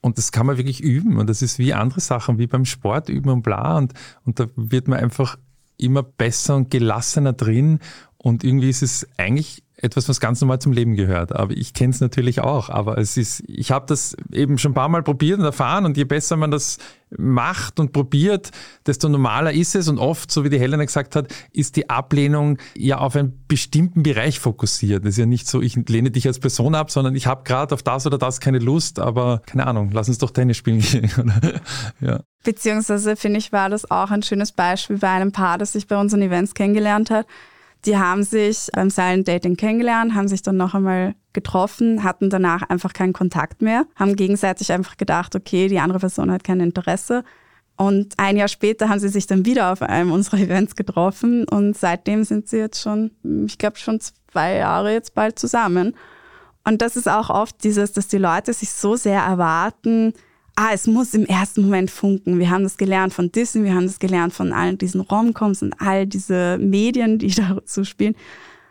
und 0.00 0.18
das 0.18 0.32
kann 0.32 0.46
man 0.46 0.56
wirklich 0.56 0.80
üben 0.80 1.18
und 1.18 1.28
das 1.28 1.42
ist 1.42 1.58
wie 1.58 1.74
andere 1.74 2.00
Sachen, 2.00 2.38
wie 2.38 2.46
beim 2.46 2.64
Sport 2.64 3.08
üben 3.08 3.30
und 3.30 3.42
bla 3.42 3.76
und, 3.76 3.92
und 4.24 4.40
da 4.40 4.46
wird 4.56 4.88
man 4.88 4.98
einfach 4.98 5.36
immer 5.76 6.02
besser 6.02 6.56
und 6.56 6.70
gelassener 6.70 7.32
drin 7.32 7.80
und 8.16 8.44
irgendwie 8.44 8.70
ist 8.70 8.82
es 8.82 9.06
eigentlich 9.16 9.64
etwas, 9.82 10.08
was 10.08 10.20
ganz 10.20 10.40
normal 10.40 10.60
zum 10.60 10.72
Leben 10.72 10.94
gehört. 10.94 11.34
Aber 11.34 11.52
ich 11.54 11.74
kenne 11.74 11.92
es 11.92 12.00
natürlich 12.00 12.40
auch. 12.40 12.70
Aber 12.70 12.98
es 12.98 13.16
ist, 13.16 13.42
ich 13.48 13.72
habe 13.72 13.84
das 13.86 14.16
eben 14.32 14.56
schon 14.56 14.70
ein 14.70 14.74
paar 14.74 14.88
Mal 14.88 15.02
probiert 15.02 15.40
und 15.40 15.44
erfahren 15.44 15.84
und 15.84 15.96
je 15.96 16.04
besser 16.04 16.36
man 16.36 16.52
das 16.52 16.78
macht 17.18 17.80
und 17.80 17.92
probiert, 17.92 18.52
desto 18.86 19.08
normaler 19.08 19.52
ist 19.52 19.74
es. 19.74 19.88
Und 19.88 19.98
oft, 19.98 20.30
so 20.30 20.44
wie 20.44 20.50
die 20.50 20.58
Helena 20.58 20.84
gesagt 20.84 21.16
hat, 21.16 21.34
ist 21.52 21.74
die 21.74 21.90
Ablehnung 21.90 22.58
ja 22.76 22.98
auf 22.98 23.16
einen 23.16 23.44
bestimmten 23.48 24.04
Bereich 24.04 24.38
fokussiert. 24.38 25.04
Es 25.04 25.14
ist 25.14 25.18
ja 25.18 25.26
nicht 25.26 25.48
so, 25.48 25.60
ich 25.60 25.74
lehne 25.74 26.12
dich 26.12 26.28
als 26.28 26.38
Person 26.38 26.76
ab, 26.76 26.92
sondern 26.92 27.16
ich 27.16 27.26
habe 27.26 27.42
gerade 27.42 27.74
auf 27.74 27.82
das 27.82 28.06
oder 28.06 28.18
das 28.18 28.40
keine 28.40 28.60
Lust, 28.60 29.00
aber 29.00 29.42
keine 29.46 29.66
Ahnung, 29.66 29.90
lass 29.92 30.08
uns 30.08 30.18
doch 30.18 30.30
Tennis 30.30 30.56
spielen 30.56 30.78
gehen. 30.78 31.10
ja. 32.00 32.20
Beziehungsweise 32.44 33.16
finde 33.16 33.38
ich, 33.38 33.52
war 33.52 33.68
das 33.68 33.90
auch 33.90 34.12
ein 34.12 34.22
schönes 34.22 34.52
Beispiel 34.52 34.98
bei 34.98 35.10
einem 35.10 35.32
Paar, 35.32 35.58
das 35.58 35.72
sich 35.72 35.88
bei 35.88 35.96
unseren 35.96 36.22
Events 36.22 36.54
kennengelernt 36.54 37.10
hat 37.10 37.26
die 37.84 37.98
haben 37.98 38.22
sich 38.22 38.68
beim 38.72 38.90
Silent 38.90 39.26
Dating 39.26 39.56
kennengelernt, 39.56 40.14
haben 40.14 40.28
sich 40.28 40.42
dann 40.42 40.56
noch 40.56 40.74
einmal 40.74 41.14
getroffen, 41.32 42.04
hatten 42.04 42.30
danach 42.30 42.62
einfach 42.62 42.92
keinen 42.92 43.12
Kontakt 43.12 43.62
mehr, 43.62 43.86
haben 43.96 44.16
gegenseitig 44.16 44.70
einfach 44.70 44.96
gedacht, 44.96 45.34
okay, 45.34 45.68
die 45.68 45.80
andere 45.80 45.98
Person 45.98 46.30
hat 46.30 46.44
kein 46.44 46.60
Interesse. 46.60 47.24
Und 47.76 48.14
ein 48.18 48.36
Jahr 48.36 48.48
später 48.48 48.88
haben 48.88 49.00
sie 49.00 49.08
sich 49.08 49.26
dann 49.26 49.46
wieder 49.46 49.72
auf 49.72 49.82
einem 49.82 50.12
unserer 50.12 50.38
Events 50.38 50.76
getroffen 50.76 51.44
und 51.48 51.76
seitdem 51.76 52.22
sind 52.22 52.48
sie 52.48 52.58
jetzt 52.58 52.80
schon, 52.80 53.10
ich 53.46 53.58
glaube 53.58 53.78
schon 53.78 53.98
zwei 54.30 54.56
Jahre 54.56 54.92
jetzt 54.92 55.14
bald 55.14 55.38
zusammen. 55.38 55.96
Und 56.64 56.80
das 56.80 56.96
ist 56.96 57.08
auch 57.08 57.30
oft 57.30 57.64
dieses, 57.64 57.92
dass 57.92 58.06
die 58.06 58.18
Leute 58.18 58.52
sich 58.52 58.70
so 58.70 58.94
sehr 58.94 59.20
erwarten, 59.20 60.12
ah, 60.56 60.70
es 60.72 60.86
muss 60.86 61.14
im 61.14 61.26
ersten 61.26 61.62
Moment 61.62 61.90
funken. 61.90 62.38
Wir 62.38 62.50
haben 62.50 62.62
das 62.62 62.76
gelernt 62.76 63.12
von 63.12 63.32
Disney, 63.32 63.64
wir 63.64 63.74
haben 63.74 63.86
das 63.86 63.98
gelernt 63.98 64.32
von 64.32 64.52
all 64.52 64.76
diesen 64.76 65.00
Romcoms 65.00 65.62
und 65.62 65.74
all 65.80 66.06
diese 66.06 66.58
Medien, 66.58 67.18
die 67.18 67.28
dazu 67.34 67.84
spielen. 67.84 68.14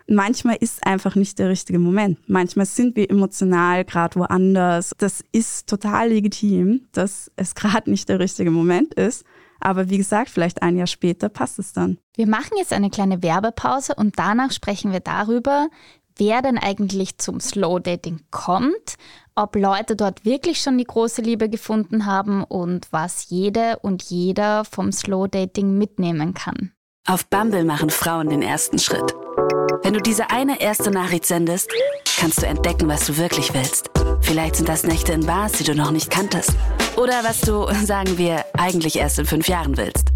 Manchmal 0.07 0.57
ist 0.59 0.85
einfach 0.85 1.15
nicht 1.15 1.39
der 1.39 1.49
richtige 1.49 1.79
Moment. 1.79 2.19
Manchmal 2.27 2.65
sind 2.65 2.95
wir 2.97 3.09
emotional 3.09 3.85
gerade 3.85 4.19
woanders. 4.19 4.91
Das 4.97 5.23
ist 5.31 5.67
total 5.67 6.09
legitim, 6.09 6.87
dass 6.91 7.31
es 7.35 7.55
gerade 7.55 7.89
nicht 7.89 8.09
der 8.09 8.19
richtige 8.19 8.51
Moment 8.51 8.93
ist. 8.95 9.25
Aber 9.61 9.89
wie 9.89 9.97
gesagt, 9.97 10.29
vielleicht 10.29 10.63
ein 10.63 10.75
Jahr 10.75 10.87
später 10.87 11.29
passt 11.29 11.59
es 11.59 11.71
dann. 11.71 11.99
Wir 12.15 12.27
machen 12.27 12.57
jetzt 12.57 12.73
eine 12.73 12.89
kleine 12.89 13.21
Werbepause 13.21 13.93
und 13.95 14.17
danach 14.17 14.51
sprechen 14.51 14.91
wir 14.91 15.01
darüber, 15.01 15.69
wer 16.17 16.41
denn 16.41 16.57
eigentlich 16.57 17.17
zum 17.19 17.39
Slow 17.39 17.79
Dating 17.79 18.21
kommt, 18.31 18.97
ob 19.35 19.55
Leute 19.55 19.95
dort 19.95 20.25
wirklich 20.25 20.61
schon 20.61 20.77
die 20.77 20.85
große 20.85 21.21
Liebe 21.21 21.49
gefunden 21.49 22.05
haben 22.05 22.43
und 22.43 22.87
was 22.91 23.29
jede 23.29 23.79
und 23.79 24.03
jeder 24.03 24.65
vom 24.65 24.91
Slow 24.91 25.27
Dating 25.27 25.77
mitnehmen 25.77 26.33
kann. 26.33 26.71
Auf 27.07 27.25
Bumble 27.27 27.63
machen 27.63 27.89
Frauen 27.89 28.29
den 28.29 28.41
ersten 28.41 28.77
Schritt. 28.77 29.15
Wenn 29.83 29.93
du 29.93 30.01
diese 30.01 30.29
eine 30.29 30.61
erste 30.61 30.91
Nachricht 30.91 31.25
sendest, 31.25 31.71
kannst 32.17 32.41
du 32.41 32.45
entdecken, 32.45 32.87
was 32.87 33.07
du 33.07 33.17
wirklich 33.17 33.53
willst. 33.53 33.89
Vielleicht 34.21 34.57
sind 34.57 34.69
das 34.69 34.83
Nächte 34.83 35.13
in 35.13 35.25
Bars, 35.25 35.53
die 35.53 35.63
du 35.63 35.73
noch 35.73 35.91
nicht 35.91 36.11
kanntest. 36.11 36.51
Oder 36.95 37.23
was 37.23 37.41
du, 37.41 37.65
sagen 37.83 38.17
wir, 38.17 38.45
eigentlich 38.53 38.97
erst 38.97 39.17
in 39.17 39.25
fünf 39.25 39.47
Jahren 39.47 39.77
willst. 39.77 40.09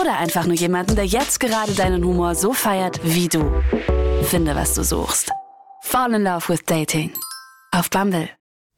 Oder 0.00 0.18
einfach 0.18 0.44
nur 0.44 0.56
jemanden, 0.56 0.96
der 0.96 1.06
jetzt 1.06 1.40
gerade 1.40 1.72
deinen 1.72 2.04
Humor 2.04 2.34
so 2.34 2.52
feiert 2.52 3.00
wie 3.02 3.28
du. 3.28 3.50
Finde, 4.24 4.54
was 4.54 4.74
du 4.74 4.84
suchst. 4.84 5.30
Fall 5.80 6.14
in 6.14 6.24
love 6.24 6.48
with 6.48 6.64
dating. 6.66 7.12
Auf 7.72 7.88
Bumble. 7.88 8.28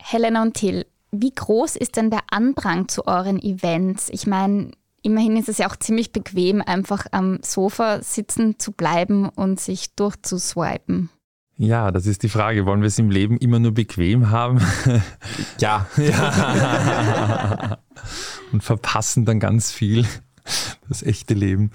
Helena 0.01 0.43
und 0.43 0.55
Till, 0.55 0.87
wie 1.11 1.33
groß 1.33 1.77
ist 1.77 1.97
denn 1.97 2.11
der 2.11 2.23
Andrang 2.31 2.89
zu 2.89 3.07
euren 3.07 3.41
Events? 3.41 4.09
Ich 4.11 4.27
meine, 4.27 4.73
immerhin 5.03 5.37
ist 5.37 5.49
es 5.49 5.59
ja 5.59 5.69
auch 5.69 5.77
ziemlich 5.77 6.13
bequem, 6.13 6.63
einfach 6.63 7.07
am 7.13 7.39
Sofa 7.43 8.03
sitzen 8.03 8.59
zu 8.59 8.73
bleiben 8.73 9.29
und 9.29 9.61
sich 9.61 9.95
durchzuswipen. 9.95 11.11
Ja, 11.57 11.91
das 11.91 12.07
ist 12.07 12.23
die 12.23 12.29
Frage. 12.29 12.67
Wollen 12.67 12.83
wir 12.83 12.87
es 12.87 13.01
im 13.01 13.11
Leben 13.11 13.37
immer 13.37 13.59
nur 13.59 13.73
bequem 13.73 14.31
haben? 14.31 14.61
Ja. 15.59 15.89
ja. 15.97 17.79
Und 18.53 18.63
verpassen 18.63 19.25
dann 19.25 19.41
ganz 19.41 19.73
viel 19.73 20.07
das 20.89 21.03
echte 21.03 21.35
Leben. 21.35 21.73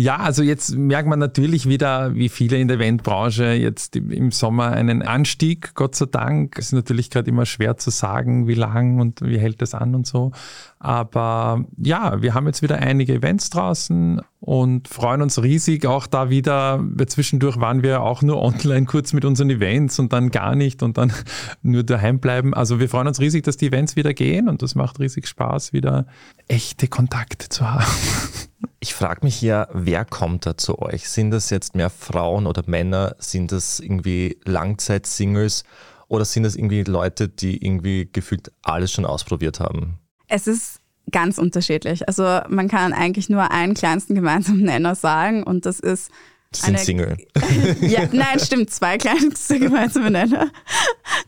Ja, 0.00 0.18
also 0.18 0.44
jetzt 0.44 0.76
merkt 0.76 1.08
man 1.08 1.18
natürlich 1.18 1.68
wieder, 1.68 2.14
wie 2.14 2.28
viele 2.28 2.56
in 2.58 2.68
der 2.68 2.76
Eventbranche 2.76 3.46
jetzt 3.54 3.96
im 3.96 4.30
Sommer 4.30 4.70
einen 4.70 5.02
Anstieg, 5.02 5.74
Gott 5.74 5.96
sei 5.96 6.06
Dank. 6.06 6.56
Es 6.56 6.66
ist 6.66 6.72
natürlich 6.72 7.10
gerade 7.10 7.28
immer 7.28 7.46
schwer 7.46 7.78
zu 7.78 7.90
sagen, 7.90 8.46
wie 8.46 8.54
lang 8.54 9.00
und 9.00 9.22
wie 9.22 9.40
hält 9.40 9.60
das 9.60 9.74
an 9.74 9.96
und 9.96 10.06
so. 10.06 10.30
Aber 10.78 11.64
ja, 11.78 12.22
wir 12.22 12.34
haben 12.34 12.46
jetzt 12.46 12.62
wieder 12.62 12.76
einige 12.78 13.14
Events 13.14 13.50
draußen 13.50 14.20
und 14.38 14.86
freuen 14.86 15.20
uns 15.20 15.42
riesig. 15.42 15.84
Auch 15.84 16.06
da 16.06 16.30
wieder, 16.30 16.80
zwischendurch 17.08 17.58
waren 17.58 17.82
wir 17.82 18.02
auch 18.02 18.22
nur 18.22 18.40
online 18.40 18.86
kurz 18.86 19.12
mit 19.14 19.24
unseren 19.24 19.50
Events 19.50 19.98
und 19.98 20.12
dann 20.12 20.30
gar 20.30 20.54
nicht 20.54 20.84
und 20.84 20.96
dann 20.96 21.12
nur 21.62 21.82
daheim 21.82 22.20
bleiben. 22.20 22.54
Also 22.54 22.78
wir 22.78 22.88
freuen 22.88 23.08
uns 23.08 23.18
riesig, 23.18 23.42
dass 23.42 23.56
die 23.56 23.66
Events 23.66 23.96
wieder 23.96 24.14
gehen 24.14 24.48
und 24.48 24.62
das 24.62 24.76
macht 24.76 25.00
riesig 25.00 25.26
Spaß, 25.26 25.72
wieder 25.72 26.06
echte 26.46 26.86
Kontakte 26.86 27.48
zu 27.48 27.68
haben. 27.68 27.84
Ich 28.80 28.94
frage 28.94 29.20
mich 29.24 29.40
ja, 29.42 29.68
wer 29.72 30.04
kommt 30.04 30.46
da 30.46 30.56
zu 30.56 30.80
euch? 30.80 31.08
Sind 31.08 31.30
das 31.30 31.50
jetzt 31.50 31.74
mehr 31.74 31.90
Frauen 31.90 32.46
oder 32.46 32.62
Männer? 32.66 33.16
Sind 33.18 33.52
das 33.52 33.80
irgendwie 33.80 34.38
Langzeit-Singles? 34.44 35.64
Oder 36.08 36.24
sind 36.24 36.44
das 36.44 36.56
irgendwie 36.56 36.82
Leute, 36.84 37.28
die 37.28 37.64
irgendwie 37.64 38.08
gefühlt 38.10 38.52
alles 38.62 38.92
schon 38.92 39.04
ausprobiert 39.04 39.60
haben? 39.60 39.98
Es 40.26 40.46
ist 40.46 40.80
ganz 41.10 41.38
unterschiedlich. 41.38 42.06
Also 42.08 42.40
man 42.48 42.68
kann 42.68 42.92
eigentlich 42.92 43.28
nur 43.28 43.50
einen 43.50 43.74
kleinsten 43.74 44.14
gemeinsamen 44.14 44.62
Nenner 44.62 44.94
sagen 44.94 45.42
und 45.42 45.66
das 45.66 45.80
ist 45.80 46.10
sind 46.50 46.68
eine, 46.68 46.78
Single. 46.78 47.16
ja, 47.82 48.08
nein, 48.12 48.38
stimmt, 48.38 48.70
zwei 48.70 48.96
kleinste 48.96 49.58
gemeinsame 49.58 50.10
Nenner. 50.10 50.50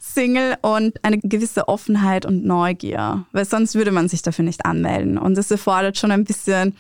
Single 0.00 0.56
und 0.62 1.04
eine 1.04 1.18
gewisse 1.18 1.68
Offenheit 1.68 2.24
und 2.24 2.44
Neugier, 2.44 3.26
weil 3.32 3.44
sonst 3.44 3.74
würde 3.74 3.90
man 3.92 4.08
sich 4.08 4.22
dafür 4.22 4.46
nicht 4.46 4.64
anmelden. 4.64 5.18
Und 5.18 5.36
das 5.36 5.50
erfordert 5.50 5.98
schon 5.98 6.10
ein 6.10 6.24
bisschen 6.24 6.74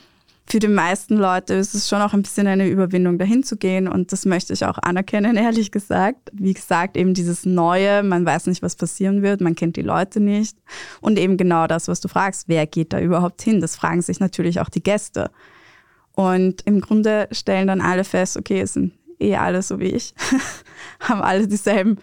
für 0.50 0.58
die 0.58 0.68
meisten 0.68 1.16
Leute 1.16 1.54
ist 1.54 1.74
es 1.74 1.88
schon 1.88 2.02
auch 2.02 2.12
ein 2.12 2.22
bisschen 2.22 2.48
eine 2.48 2.68
Überwindung, 2.68 3.18
dahin 3.18 3.44
zu 3.44 3.56
gehen. 3.56 3.86
Und 3.86 4.10
das 4.10 4.26
möchte 4.26 4.52
ich 4.52 4.64
auch 4.64 4.78
anerkennen, 4.78 5.36
ehrlich 5.36 5.70
gesagt. 5.70 6.30
Wie 6.32 6.54
gesagt, 6.54 6.96
eben 6.96 7.14
dieses 7.14 7.46
Neue, 7.46 8.02
man 8.02 8.26
weiß 8.26 8.46
nicht, 8.46 8.60
was 8.60 8.74
passieren 8.74 9.22
wird, 9.22 9.40
man 9.40 9.54
kennt 9.54 9.76
die 9.76 9.82
Leute 9.82 10.18
nicht. 10.18 10.56
Und 11.00 11.18
eben 11.18 11.36
genau 11.36 11.68
das, 11.68 11.86
was 11.86 12.00
du 12.00 12.08
fragst, 12.08 12.48
wer 12.48 12.66
geht 12.66 12.92
da 12.92 13.00
überhaupt 13.00 13.42
hin? 13.42 13.60
Das 13.60 13.76
fragen 13.76 14.02
sich 14.02 14.18
natürlich 14.18 14.60
auch 14.60 14.68
die 14.68 14.82
Gäste. 14.82 15.30
Und 16.14 16.62
im 16.62 16.80
Grunde 16.80 17.28
stellen 17.30 17.68
dann 17.68 17.80
alle 17.80 18.02
fest, 18.02 18.36
okay, 18.36 18.60
es 18.60 18.72
sind 18.72 18.92
eh 19.20 19.36
alle 19.36 19.62
so 19.62 19.78
wie 19.78 19.90
ich, 19.90 20.14
haben 21.00 21.22
alle 21.22 21.46
dieselben 21.46 21.98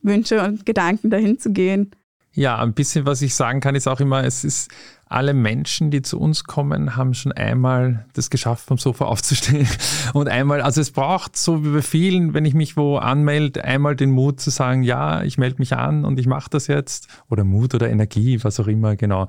Wünsche 0.00 0.42
und 0.42 0.64
Gedanken, 0.64 1.10
dahin 1.10 1.38
zu 1.38 1.52
gehen. 1.52 1.90
Ja, 2.34 2.58
ein 2.58 2.72
bisschen, 2.72 3.04
was 3.04 3.20
ich 3.20 3.34
sagen 3.34 3.60
kann, 3.60 3.74
ist 3.74 3.86
auch 3.86 4.00
immer, 4.00 4.24
es 4.24 4.42
ist 4.42 4.70
alle 5.12 5.34
Menschen, 5.34 5.90
die 5.90 6.00
zu 6.00 6.18
uns 6.18 6.44
kommen, 6.44 6.96
haben 6.96 7.12
schon 7.12 7.32
einmal 7.32 8.06
das 8.14 8.30
geschafft, 8.30 8.66
vom 8.66 8.78
Sofa 8.78 9.04
aufzustehen. 9.04 9.68
Und 10.14 10.28
einmal, 10.28 10.62
also 10.62 10.80
es 10.80 10.90
braucht 10.90 11.36
so 11.36 11.62
wie 11.64 11.68
bei 11.68 11.82
vielen, 11.82 12.32
wenn 12.32 12.46
ich 12.46 12.54
mich 12.54 12.76
wo 12.78 12.96
anmelde, 12.96 13.62
einmal 13.62 13.94
den 13.94 14.10
Mut 14.10 14.40
zu 14.40 14.48
sagen, 14.48 14.82
ja, 14.82 15.22
ich 15.22 15.36
melde 15.36 15.56
mich 15.58 15.76
an 15.76 16.06
und 16.06 16.18
ich 16.18 16.26
mache 16.26 16.48
das 16.48 16.66
jetzt. 16.66 17.08
Oder 17.28 17.44
Mut 17.44 17.74
oder 17.74 17.90
Energie, 17.90 18.42
was 18.42 18.58
auch 18.58 18.66
immer, 18.66 18.96
genau. 18.96 19.28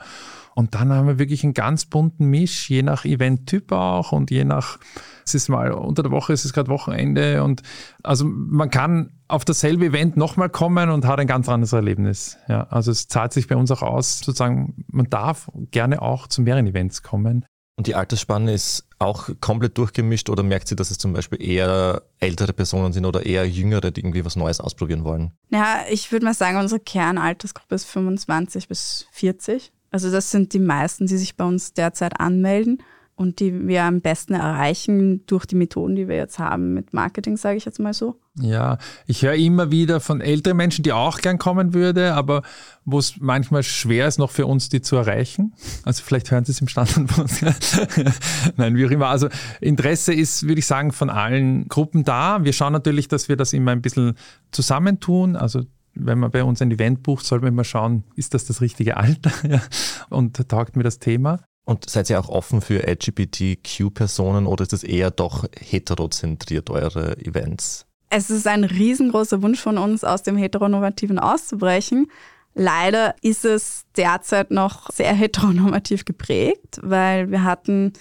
Und 0.55 0.75
dann 0.75 0.91
haben 0.91 1.07
wir 1.07 1.19
wirklich 1.19 1.43
einen 1.43 1.53
ganz 1.53 1.85
bunten 1.85 2.25
Misch, 2.25 2.69
je 2.69 2.83
nach 2.83 3.05
Eventtyp 3.05 3.71
auch 3.71 4.11
und 4.11 4.29
je 4.29 4.43
nach, 4.45 4.77
es 5.25 5.33
ist 5.33 5.49
mal 5.49 5.71
unter 5.71 6.03
der 6.03 6.11
Woche, 6.11 6.33
es 6.33 6.45
ist 6.45 6.53
gerade 6.53 6.69
Wochenende 6.69 7.43
und 7.43 7.63
also 8.03 8.25
man 8.25 8.69
kann 8.69 9.11
auf 9.27 9.45
dasselbe 9.45 9.85
Event 9.85 10.15
nochmal 10.15 10.49
kommen 10.49 10.89
und 10.89 11.05
hat 11.05 11.19
ein 11.19 11.27
ganz 11.27 11.49
anderes 11.49 11.73
Erlebnis. 11.73 12.37
Ja, 12.47 12.67
also 12.69 12.91
es 12.91 13.07
zahlt 13.07 13.33
sich 13.33 13.47
bei 13.47 13.55
uns 13.55 13.71
auch 13.71 13.81
aus, 13.81 14.19
sozusagen, 14.19 14.85
man 14.87 15.09
darf 15.09 15.49
gerne 15.71 16.01
auch 16.01 16.27
zu 16.27 16.41
mehreren 16.41 16.67
Events 16.67 17.01
kommen. 17.01 17.45
Und 17.75 17.87
die 17.87 17.95
Altersspanne 17.95 18.53
ist 18.53 18.87
auch 18.99 19.29
komplett 19.41 19.77
durchgemischt 19.79 20.29
oder 20.29 20.43
merkt 20.43 20.67
sie, 20.67 20.75
dass 20.75 20.91
es 20.91 20.99
zum 20.99 21.13
Beispiel 21.13 21.41
eher 21.41 22.03
ältere 22.19 22.53
Personen 22.53 22.93
sind 22.93 23.05
oder 23.05 23.25
eher 23.25 23.49
jüngere, 23.49 23.89
die 23.89 24.01
irgendwie 24.01 24.23
was 24.23 24.35
Neues 24.35 24.59
ausprobieren 24.59 25.03
wollen? 25.03 25.31
Ja, 25.49 25.79
ich 25.89 26.11
würde 26.11 26.25
mal 26.25 26.35
sagen, 26.35 26.57
unsere 26.57 26.79
Kernaltersgruppe 26.79 27.73
ist 27.73 27.85
25 27.85 28.67
bis 28.67 29.07
40. 29.11 29.71
Also 29.93 30.09
das 30.09 30.31
sind 30.31 30.53
die 30.53 30.59
meisten, 30.59 31.05
die 31.05 31.17
sich 31.17 31.37
bei 31.37 31.45
uns 31.45 31.73
derzeit 31.73 32.19
anmelden 32.19 32.79
und 33.15 33.39
die 33.39 33.67
wir 33.67 33.83
am 33.83 34.01
besten 34.01 34.33
erreichen 34.33 35.23
durch 35.27 35.45
die 35.45 35.55
Methoden, 35.55 35.95
die 35.95 36.07
wir 36.07 36.15
jetzt 36.15 36.39
haben 36.39 36.73
mit 36.73 36.93
Marketing, 36.93 37.37
sage 37.37 37.57
ich 37.57 37.65
jetzt 37.65 37.79
mal 37.79 37.93
so. 37.93 38.19
Ja, 38.39 38.79
ich 39.05 39.21
höre 39.21 39.35
immer 39.35 39.69
wieder 39.69 39.99
von 39.99 40.19
älteren 40.19 40.57
Menschen, 40.57 40.81
die 40.81 40.93
auch 40.93 41.19
gern 41.19 41.37
kommen 41.37 41.75
würde, 41.75 42.15
aber 42.15 42.41
wo 42.85 42.97
es 42.97 43.17
manchmal 43.19 43.61
schwer 43.61 44.07
ist, 44.07 44.17
noch 44.17 44.31
für 44.31 44.47
uns 44.47 44.67
die 44.67 44.81
zu 44.81 44.95
erreichen. 44.95 45.53
Also 45.83 46.01
vielleicht 46.03 46.31
hören 46.31 46.43
Sie 46.43 46.53
es 46.53 46.59
im 46.59 46.67
Standardbus. 46.67 47.43
Nein, 48.57 48.75
wie 48.75 48.87
auch 48.87 48.91
immer. 48.91 49.09
Also 49.09 49.29
Interesse 49.61 50.11
ist, 50.11 50.47
würde 50.47 50.57
ich 50.57 50.65
sagen, 50.65 50.91
von 50.91 51.11
allen 51.11 51.67
Gruppen 51.67 52.03
da. 52.03 52.43
Wir 52.43 52.53
schauen 52.53 52.73
natürlich, 52.73 53.09
dass 53.09 53.29
wir 53.29 53.37
das 53.37 53.53
immer 53.53 53.69
ein 53.69 53.83
bisschen 53.83 54.15
zusammentun. 54.49 55.35
Also 55.35 55.61
wenn 55.95 56.19
man 56.19 56.31
bei 56.31 56.43
uns 56.43 56.61
ein 56.61 56.71
Event 56.71 57.03
bucht, 57.03 57.25
soll 57.25 57.39
man 57.39 57.49
immer 57.49 57.63
schauen, 57.63 58.03
ist 58.15 58.33
das 58.33 58.45
das 58.45 58.61
richtige 58.61 58.97
Alter 58.97 59.31
und 60.09 60.47
taugt 60.49 60.75
mir 60.75 60.83
das 60.83 60.99
Thema. 60.99 61.39
Und 61.65 61.89
seid 61.89 62.09
ihr 62.09 62.19
auch 62.19 62.29
offen 62.29 62.61
für 62.61 62.85
LGBTQ-Personen 62.85 64.47
oder 64.47 64.63
ist 64.63 64.73
es 64.73 64.83
eher 64.83 65.11
doch 65.11 65.45
heterozentriert, 65.57 66.69
eure 66.69 67.17
Events? 67.19 67.85
Es 68.09 68.29
ist 68.29 68.47
ein 68.47 68.63
riesengroßer 68.63 69.41
Wunsch 69.41 69.61
von 69.61 69.77
uns, 69.77 70.03
aus 70.03 70.23
dem 70.23 70.35
Heteronormativen 70.35 71.19
auszubrechen. 71.19 72.11
Leider 72.53 73.15
ist 73.21 73.45
es 73.45 73.85
derzeit 73.97 74.51
noch 74.51 74.89
sehr 74.91 75.13
heteronormativ 75.13 76.05
geprägt, 76.05 76.79
weil 76.83 77.31
wir 77.31 77.43
hatten, 77.43 77.93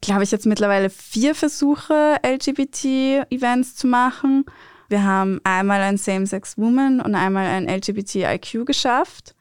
glaube 0.00 0.22
ich, 0.22 0.30
jetzt 0.30 0.46
mittlerweile 0.46 0.88
vier 0.88 1.34
Versuche, 1.34 2.16
LGBT-Events 2.24 3.74
zu 3.74 3.88
machen. 3.88 4.46
Wir 4.88 5.04
haben 5.04 5.40
einmal 5.44 5.80
ein 5.82 5.98
Same-Sex-Woman 5.98 7.00
und 7.00 7.14
einmal 7.14 7.46
ein 7.46 7.68
LGBTIQ 7.68 8.66
geschafft. 8.66 9.34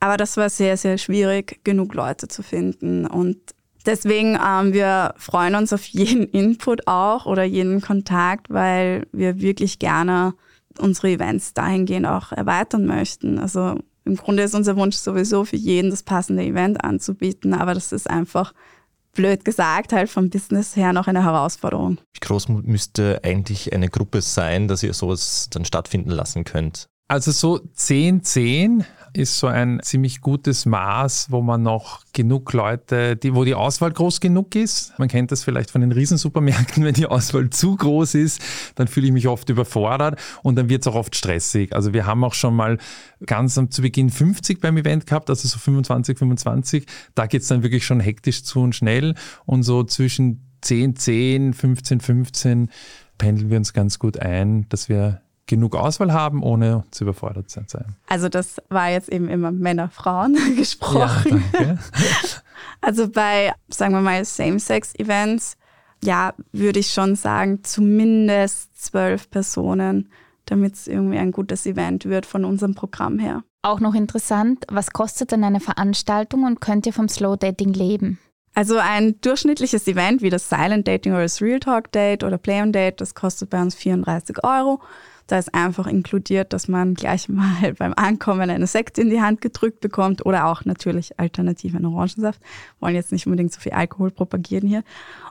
Aber 0.00 0.16
das 0.16 0.36
war 0.36 0.48
sehr, 0.48 0.76
sehr 0.76 0.96
schwierig, 0.98 1.60
genug 1.64 1.94
Leute 1.94 2.28
zu 2.28 2.42
finden. 2.42 3.06
Und 3.06 3.36
deswegen, 3.84 4.38
ähm, 4.44 4.72
wir 4.72 5.14
freuen 5.16 5.54
uns 5.54 5.72
auf 5.72 5.84
jeden 5.84 6.24
Input 6.30 6.86
auch 6.86 7.26
oder 7.26 7.44
jeden 7.44 7.80
Kontakt, 7.80 8.48
weil 8.50 9.06
wir 9.12 9.40
wirklich 9.40 9.78
gerne 9.78 10.34
unsere 10.78 11.10
Events 11.10 11.54
dahingehend 11.54 12.06
auch 12.06 12.32
erweitern 12.32 12.86
möchten. 12.86 13.38
Also 13.38 13.78
im 14.04 14.16
Grunde 14.16 14.44
ist 14.44 14.54
unser 14.54 14.76
Wunsch 14.76 14.96
sowieso 14.96 15.44
für 15.44 15.56
jeden 15.56 15.90
das 15.90 16.02
passende 16.02 16.44
Event 16.44 16.82
anzubieten, 16.82 17.52
aber 17.52 17.74
das 17.74 17.92
ist 17.92 18.08
einfach 18.08 18.54
blöd 19.14 19.44
gesagt, 19.44 19.92
halt 19.92 20.08
vom 20.10 20.30
Business 20.30 20.76
her 20.76 20.92
noch 20.92 21.06
eine 21.06 21.24
Herausforderung. 21.24 21.98
Wie 22.14 22.20
groß 22.20 22.48
müsste 22.48 23.20
eigentlich 23.22 23.72
eine 23.72 23.88
Gruppe 23.88 24.22
sein, 24.22 24.68
dass 24.68 24.82
ihr 24.82 24.94
sowas 24.94 25.48
dann 25.50 25.64
stattfinden 25.64 26.10
lassen 26.10 26.44
könnt? 26.44 26.88
Also 27.08 27.32
so 27.32 27.58
10, 27.58 28.22
10 28.22 28.84
ist 29.12 29.38
so 29.38 29.46
ein 29.46 29.80
ziemlich 29.82 30.20
gutes 30.20 30.66
Maß, 30.66 31.30
wo 31.30 31.42
man 31.42 31.62
noch 31.62 32.04
genug 32.12 32.52
Leute, 32.52 33.16
die, 33.16 33.34
wo 33.34 33.44
die 33.44 33.54
Auswahl 33.54 33.92
groß 33.92 34.20
genug 34.20 34.54
ist. 34.54 34.98
Man 34.98 35.08
kennt 35.08 35.32
das 35.32 35.44
vielleicht 35.44 35.70
von 35.70 35.80
den 35.80 35.92
Riesensupermärkten, 35.92 36.84
wenn 36.84 36.94
die 36.94 37.06
Auswahl 37.06 37.50
zu 37.50 37.76
groß 37.76 38.14
ist, 38.14 38.42
dann 38.74 38.88
fühle 38.88 39.06
ich 39.06 39.12
mich 39.12 39.28
oft 39.28 39.48
überfordert 39.48 40.18
und 40.42 40.56
dann 40.56 40.68
wird 40.68 40.82
es 40.82 40.86
auch 40.86 40.94
oft 40.94 41.16
stressig. 41.16 41.74
Also 41.74 41.92
wir 41.92 42.06
haben 42.06 42.24
auch 42.24 42.34
schon 42.34 42.54
mal 42.54 42.78
ganz 43.26 43.54
zu 43.54 43.82
Beginn 43.82 44.10
50 44.10 44.60
beim 44.60 44.76
Event 44.76 45.06
gehabt, 45.06 45.30
also 45.30 45.48
so 45.48 45.58
25, 45.58 46.18
25. 46.18 46.86
Da 47.14 47.26
geht 47.26 47.42
es 47.42 47.48
dann 47.48 47.62
wirklich 47.62 47.84
schon 47.84 48.00
hektisch 48.00 48.44
zu 48.44 48.60
und 48.60 48.74
schnell 48.74 49.14
und 49.46 49.62
so 49.62 49.84
zwischen 49.84 50.44
10, 50.60 50.96
10, 50.96 51.54
15, 51.54 52.00
15 52.00 52.70
pendeln 53.18 53.50
wir 53.50 53.58
uns 53.58 53.72
ganz 53.72 53.98
gut 53.98 54.18
ein, 54.18 54.68
dass 54.68 54.88
wir 54.88 55.20
genug 55.48 55.74
Auswahl 55.74 56.12
haben, 56.12 56.42
ohne 56.42 56.84
zu 56.92 57.04
überfordert 57.04 57.50
zu 57.50 57.60
sein. 57.66 57.96
Also 58.06 58.28
das 58.28 58.56
war 58.68 58.90
jetzt 58.90 59.08
eben 59.08 59.28
immer 59.28 59.50
Männer, 59.50 59.88
Frauen 59.88 60.36
gesprochen. 60.56 61.42
Ja, 61.54 61.76
also 62.80 63.08
bei, 63.08 63.52
sagen 63.68 63.94
wir 63.94 64.00
mal, 64.00 64.24
Same-Sex-Events, 64.24 65.56
ja, 66.04 66.34
würde 66.52 66.78
ich 66.78 66.92
schon 66.92 67.16
sagen, 67.16 67.64
zumindest 67.64 68.80
zwölf 68.80 69.28
Personen, 69.30 70.10
damit 70.44 70.74
es 70.74 70.86
irgendwie 70.86 71.18
ein 71.18 71.32
gutes 71.32 71.66
Event 71.66 72.04
wird 72.04 72.24
von 72.24 72.44
unserem 72.44 72.74
Programm 72.74 73.18
her. 73.18 73.42
Auch 73.62 73.80
noch 73.80 73.94
interessant, 73.94 74.64
was 74.70 74.92
kostet 74.92 75.32
denn 75.32 75.42
eine 75.42 75.60
Veranstaltung 75.60 76.44
und 76.44 76.60
könnt 76.60 76.86
ihr 76.86 76.92
vom 76.92 77.08
Slow 77.08 77.36
Dating 77.36 77.72
leben? 77.72 78.18
Also 78.54 78.78
ein 78.78 79.20
durchschnittliches 79.20 79.86
Event 79.86 80.22
wie 80.22 80.30
das 80.30 80.48
Silent 80.48 80.88
Dating 80.88 81.12
oder 81.12 81.22
das 81.22 81.40
Real 81.40 81.60
Talk 81.60 81.92
Date 81.92 82.24
oder 82.24 82.38
Play 82.38 82.62
on 82.62 82.72
Date, 82.72 83.00
das 83.00 83.14
kostet 83.14 83.50
bei 83.50 83.60
uns 83.60 83.74
34 83.74 84.42
Euro. 84.42 84.80
Da 85.28 85.38
ist 85.38 85.54
einfach 85.54 85.86
inkludiert, 85.86 86.54
dass 86.54 86.68
man 86.68 86.94
gleich 86.94 87.28
mal 87.28 87.74
beim 87.78 87.92
Ankommen 87.94 88.50
eine 88.50 88.66
Sekt 88.66 88.98
in 88.98 89.10
die 89.10 89.20
Hand 89.20 89.42
gedrückt 89.42 89.80
bekommt 89.80 90.26
oder 90.26 90.46
auch 90.46 90.64
natürlich 90.64 91.20
alternativ 91.20 91.74
einen 91.74 91.84
Orangensaft. 91.84 92.40
Wollen 92.80 92.94
jetzt 92.94 93.12
nicht 93.12 93.26
unbedingt 93.26 93.52
so 93.52 93.60
viel 93.60 93.72
Alkohol 93.72 94.10
propagieren 94.10 94.66
hier. 94.66 94.82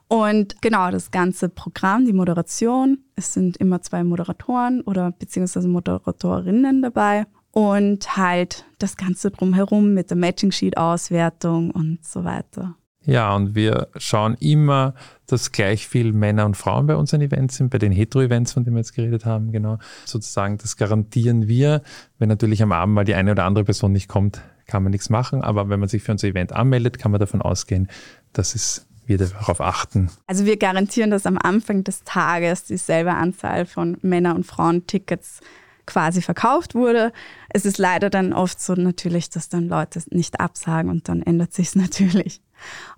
Und 0.07 0.61
genau 0.61 0.91
das 0.91 1.09
ganze 1.11 1.49
Programm, 1.49 2.05
die 2.05 2.13
Moderation. 2.13 2.99
Es 3.15 3.33
sind 3.33 3.57
immer 3.57 3.81
zwei 3.81 4.03
Moderatoren 4.03 4.81
oder 4.81 5.11
beziehungsweise 5.11 5.67
Moderatorinnen 5.67 6.83
dabei. 6.83 7.25
Und 7.51 8.15
halt 8.15 8.65
das 8.77 8.97
Ganze 8.97 9.31
drumherum 9.31 9.95
mit 9.95 10.11
der 10.11 10.17
Matching 10.17 10.51
Sheet 10.51 10.77
Auswertung 10.77 11.71
und 11.71 12.05
so 12.05 12.23
weiter. 12.23 12.75
Ja, 13.07 13.33
und 13.33 13.55
wir 13.55 13.87
schauen 13.95 14.35
immer, 14.41 14.93
dass 15.27 15.53
gleich 15.53 15.87
viel 15.87 16.11
Männer 16.11 16.45
und 16.45 16.57
Frauen 16.57 16.87
bei 16.87 16.95
unseren 16.97 17.21
Events 17.21 17.55
sind, 17.55 17.69
bei 17.69 17.77
den 17.77 17.93
Hetero-Events, 17.93 18.51
von 18.51 18.65
denen 18.65 18.75
wir 18.75 18.81
jetzt 18.81 18.93
geredet 18.93 19.25
haben, 19.25 19.53
genau. 19.53 19.79
Sozusagen, 20.03 20.57
das 20.57 20.75
garantieren 20.75 21.47
wir. 21.47 21.81
Wenn 22.19 22.27
natürlich 22.27 22.61
am 22.61 22.73
Abend 22.73 22.95
mal 22.95 23.05
die 23.05 23.15
eine 23.15 23.31
oder 23.31 23.45
andere 23.45 23.63
Person 23.63 23.93
nicht 23.93 24.09
kommt, 24.09 24.41
kann 24.67 24.83
man 24.83 24.91
nichts 24.91 25.09
machen. 25.09 25.41
Aber 25.41 25.69
wenn 25.69 25.79
man 25.79 25.87
sich 25.87 26.03
für 26.03 26.11
unser 26.11 26.27
Event 26.27 26.51
anmeldet, 26.51 26.99
kann 26.99 27.11
man 27.11 27.19
davon 27.21 27.41
ausgehen, 27.41 27.87
dass 28.33 28.55
es 28.55 28.85
wir 29.05 29.17
darauf 29.17 29.61
achten. 29.61 30.11
Also 30.27 30.45
wir 30.45 30.57
garantieren, 30.57 31.09
dass 31.09 31.25
am 31.25 31.37
Anfang 31.37 31.85
des 31.85 32.03
Tages 32.03 32.65
dieselbe 32.65 33.13
Anzahl 33.13 33.65
von 33.65 33.97
Männer- 34.01 34.35
und 34.35 34.45
Frauen-Tickets 34.45 35.39
quasi 35.87 36.21
verkauft 36.21 36.75
wurde. 36.75 37.11
Es 37.49 37.65
ist 37.65 37.79
leider 37.79 38.11
dann 38.11 38.33
oft 38.33 38.61
so 38.61 38.73
natürlich, 38.73 39.31
dass 39.31 39.49
dann 39.49 39.67
Leute 39.67 39.99
nicht 40.11 40.39
absagen 40.39 40.91
und 40.91 41.09
dann 41.09 41.23
ändert 41.23 41.53
sich 41.53 41.69
es 41.69 41.75
natürlich. 41.75 42.41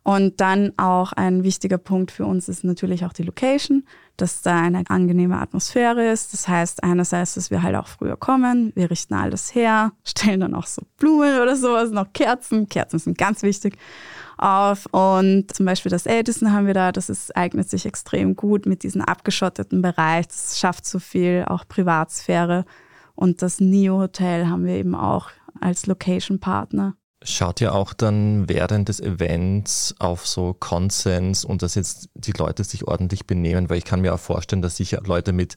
Und 0.04 0.40
dann 0.40 0.74
auch 0.78 1.12
ein 1.14 1.44
wichtiger 1.44 1.78
Punkt 1.78 2.12
für 2.12 2.26
uns 2.26 2.50
ist 2.50 2.64
natürlich 2.64 3.06
auch 3.06 3.14
die 3.14 3.24
Location, 3.24 3.86
dass 4.18 4.42
da 4.42 4.60
eine 4.60 4.84
angenehme 4.88 5.40
Atmosphäre 5.40 6.10
ist. 6.10 6.34
Das 6.34 6.48
heißt 6.48 6.84
einerseits, 6.84 7.36
dass 7.36 7.52
wir 7.52 7.62
halt 7.62 7.76
auch 7.76 7.88
früher 7.88 8.18
kommen, 8.18 8.72
wir 8.76 8.90
richten 8.90 9.14
alles 9.14 9.54
her, 9.54 9.92
stellen 10.04 10.40
dann 10.42 10.56
auch 10.56 10.66
so 10.66 10.82
Blumen 10.98 11.40
oder 11.42 11.56
sowas, 11.56 11.92
noch 11.92 12.12
Kerzen. 12.14 12.68
Kerzen 12.68 13.00
sind 13.00 13.18
ganz 13.18 13.44
wichtig 13.44 13.78
auf. 14.42 14.86
Und 14.88 15.54
zum 15.54 15.66
Beispiel 15.66 15.90
das 15.90 16.06
Edison 16.06 16.54
haben 16.54 16.68
wir 16.68 16.74
da, 16.74 16.92
das 16.92 17.10
ist, 17.10 17.36
eignet 17.36 17.70
sich 17.70 17.86
extrem 17.86 18.36
gut 18.36 18.66
mit 18.66 18.84
diesem 18.84 19.02
abgeschotteten 19.02 19.82
Bereich. 19.82 20.28
Das 20.28 20.60
schafft 20.60 20.86
so 20.86 21.00
viel, 21.00 21.46
auch 21.48 21.68
Privatsphäre. 21.68 22.66
Und 23.16 23.42
das 23.42 23.60
Neo 23.60 24.00
Hotel 24.00 24.48
haben 24.48 24.66
wir 24.66 24.76
eben 24.76 24.96
auch 24.96 25.30
als 25.60 25.86
Location-Partner. 25.88 26.96
Schaut 27.22 27.60
ihr 27.60 27.76
auch 27.76 27.94
dann 27.94 28.48
während 28.48 28.88
des 28.88 29.02
Events 29.02 29.94
auf 30.00 30.26
so 30.26 30.54
Konsens 30.54 31.44
und 31.44 31.62
dass 31.62 31.76
jetzt 31.76 32.10
die 32.14 32.32
Leute 32.32 32.64
sich 32.64 32.88
ordentlich 32.88 33.28
benehmen? 33.28 33.70
Weil 33.70 33.78
ich 33.78 33.84
kann 33.84 34.00
mir 34.00 34.14
auch 34.14 34.20
vorstellen, 34.20 34.62
dass 34.62 34.78
sicher 34.78 35.02
Leute 35.06 35.34
mit 35.34 35.56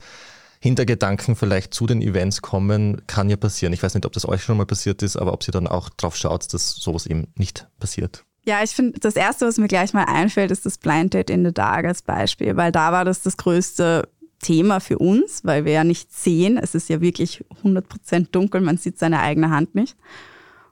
Hintergedanken 0.60 1.36
vielleicht 1.36 1.72
zu 1.74 1.86
den 1.86 2.02
Events 2.02 2.42
kommen, 2.42 3.02
kann 3.06 3.30
ja 3.30 3.36
passieren. 3.36 3.72
Ich 3.72 3.82
weiß 3.82 3.94
nicht, 3.94 4.06
ob 4.06 4.12
das 4.12 4.28
euch 4.28 4.42
schon 4.42 4.56
mal 4.56 4.66
passiert 4.66 5.02
ist, 5.02 5.16
aber 5.16 5.32
ob 5.32 5.46
ihr 5.46 5.52
dann 5.52 5.68
auch 5.68 5.88
drauf 5.88 6.16
schaut, 6.16 6.52
dass 6.52 6.74
sowas 6.74 7.06
eben 7.06 7.28
nicht 7.36 7.68
passiert. 7.78 8.24
Ja, 8.44 8.62
ich 8.62 8.70
finde, 8.70 8.98
das 8.98 9.14
Erste, 9.14 9.46
was 9.46 9.58
mir 9.58 9.68
gleich 9.68 9.92
mal 9.92 10.04
einfällt, 10.04 10.50
ist 10.50 10.66
das 10.66 10.78
Blind 10.78 11.14
Date 11.14 11.30
in 11.30 11.44
the 11.44 11.52
Dark 11.52 11.86
als 11.86 12.02
Beispiel, 12.02 12.56
weil 12.56 12.72
da 12.72 12.90
war 12.90 13.04
das 13.04 13.22
das 13.22 13.36
größte 13.36 14.08
Thema 14.40 14.80
für 14.80 14.98
uns, 14.98 15.44
weil 15.44 15.64
wir 15.64 15.72
ja 15.72 15.84
nicht 15.84 16.12
sehen. 16.12 16.58
Es 16.58 16.74
ist 16.74 16.88
ja 16.88 17.00
wirklich 17.00 17.44
100% 17.62 18.32
dunkel, 18.32 18.60
man 18.60 18.76
sieht 18.76 18.98
seine 18.98 19.20
eigene 19.20 19.50
Hand 19.50 19.74
nicht. 19.74 19.96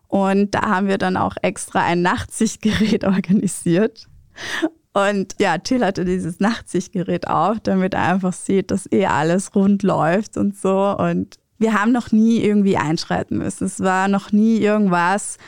Und 0.08 0.56
da 0.56 0.62
haben 0.62 0.88
wir 0.88 0.98
dann 0.98 1.16
auch 1.16 1.36
extra 1.40 1.84
ein 1.84 2.02
Nachtsichtgerät 2.02 3.04
organisiert. 3.04 4.08
Und 4.92 5.36
ja, 5.38 5.58
Till 5.58 5.84
hatte 5.84 6.04
dieses 6.04 6.40
Nachtsichtgerät 6.40 7.28
auf, 7.28 7.60
damit 7.60 7.94
er 7.94 8.14
einfach 8.14 8.32
sieht, 8.32 8.72
dass 8.72 8.90
eh 8.90 9.06
alles 9.06 9.54
rund 9.54 9.84
läuft 9.84 10.36
und 10.36 10.56
so. 10.58 10.96
Und 10.98 11.36
wir 11.58 11.74
haben 11.74 11.92
noch 11.92 12.10
nie 12.10 12.38
irgendwie 12.38 12.76
einschreiten 12.76 13.38
müssen. 13.38 13.66
Es 13.66 13.78
war 13.78 14.08
noch 14.08 14.32
nie 14.32 14.58
irgendwas. 14.58 15.38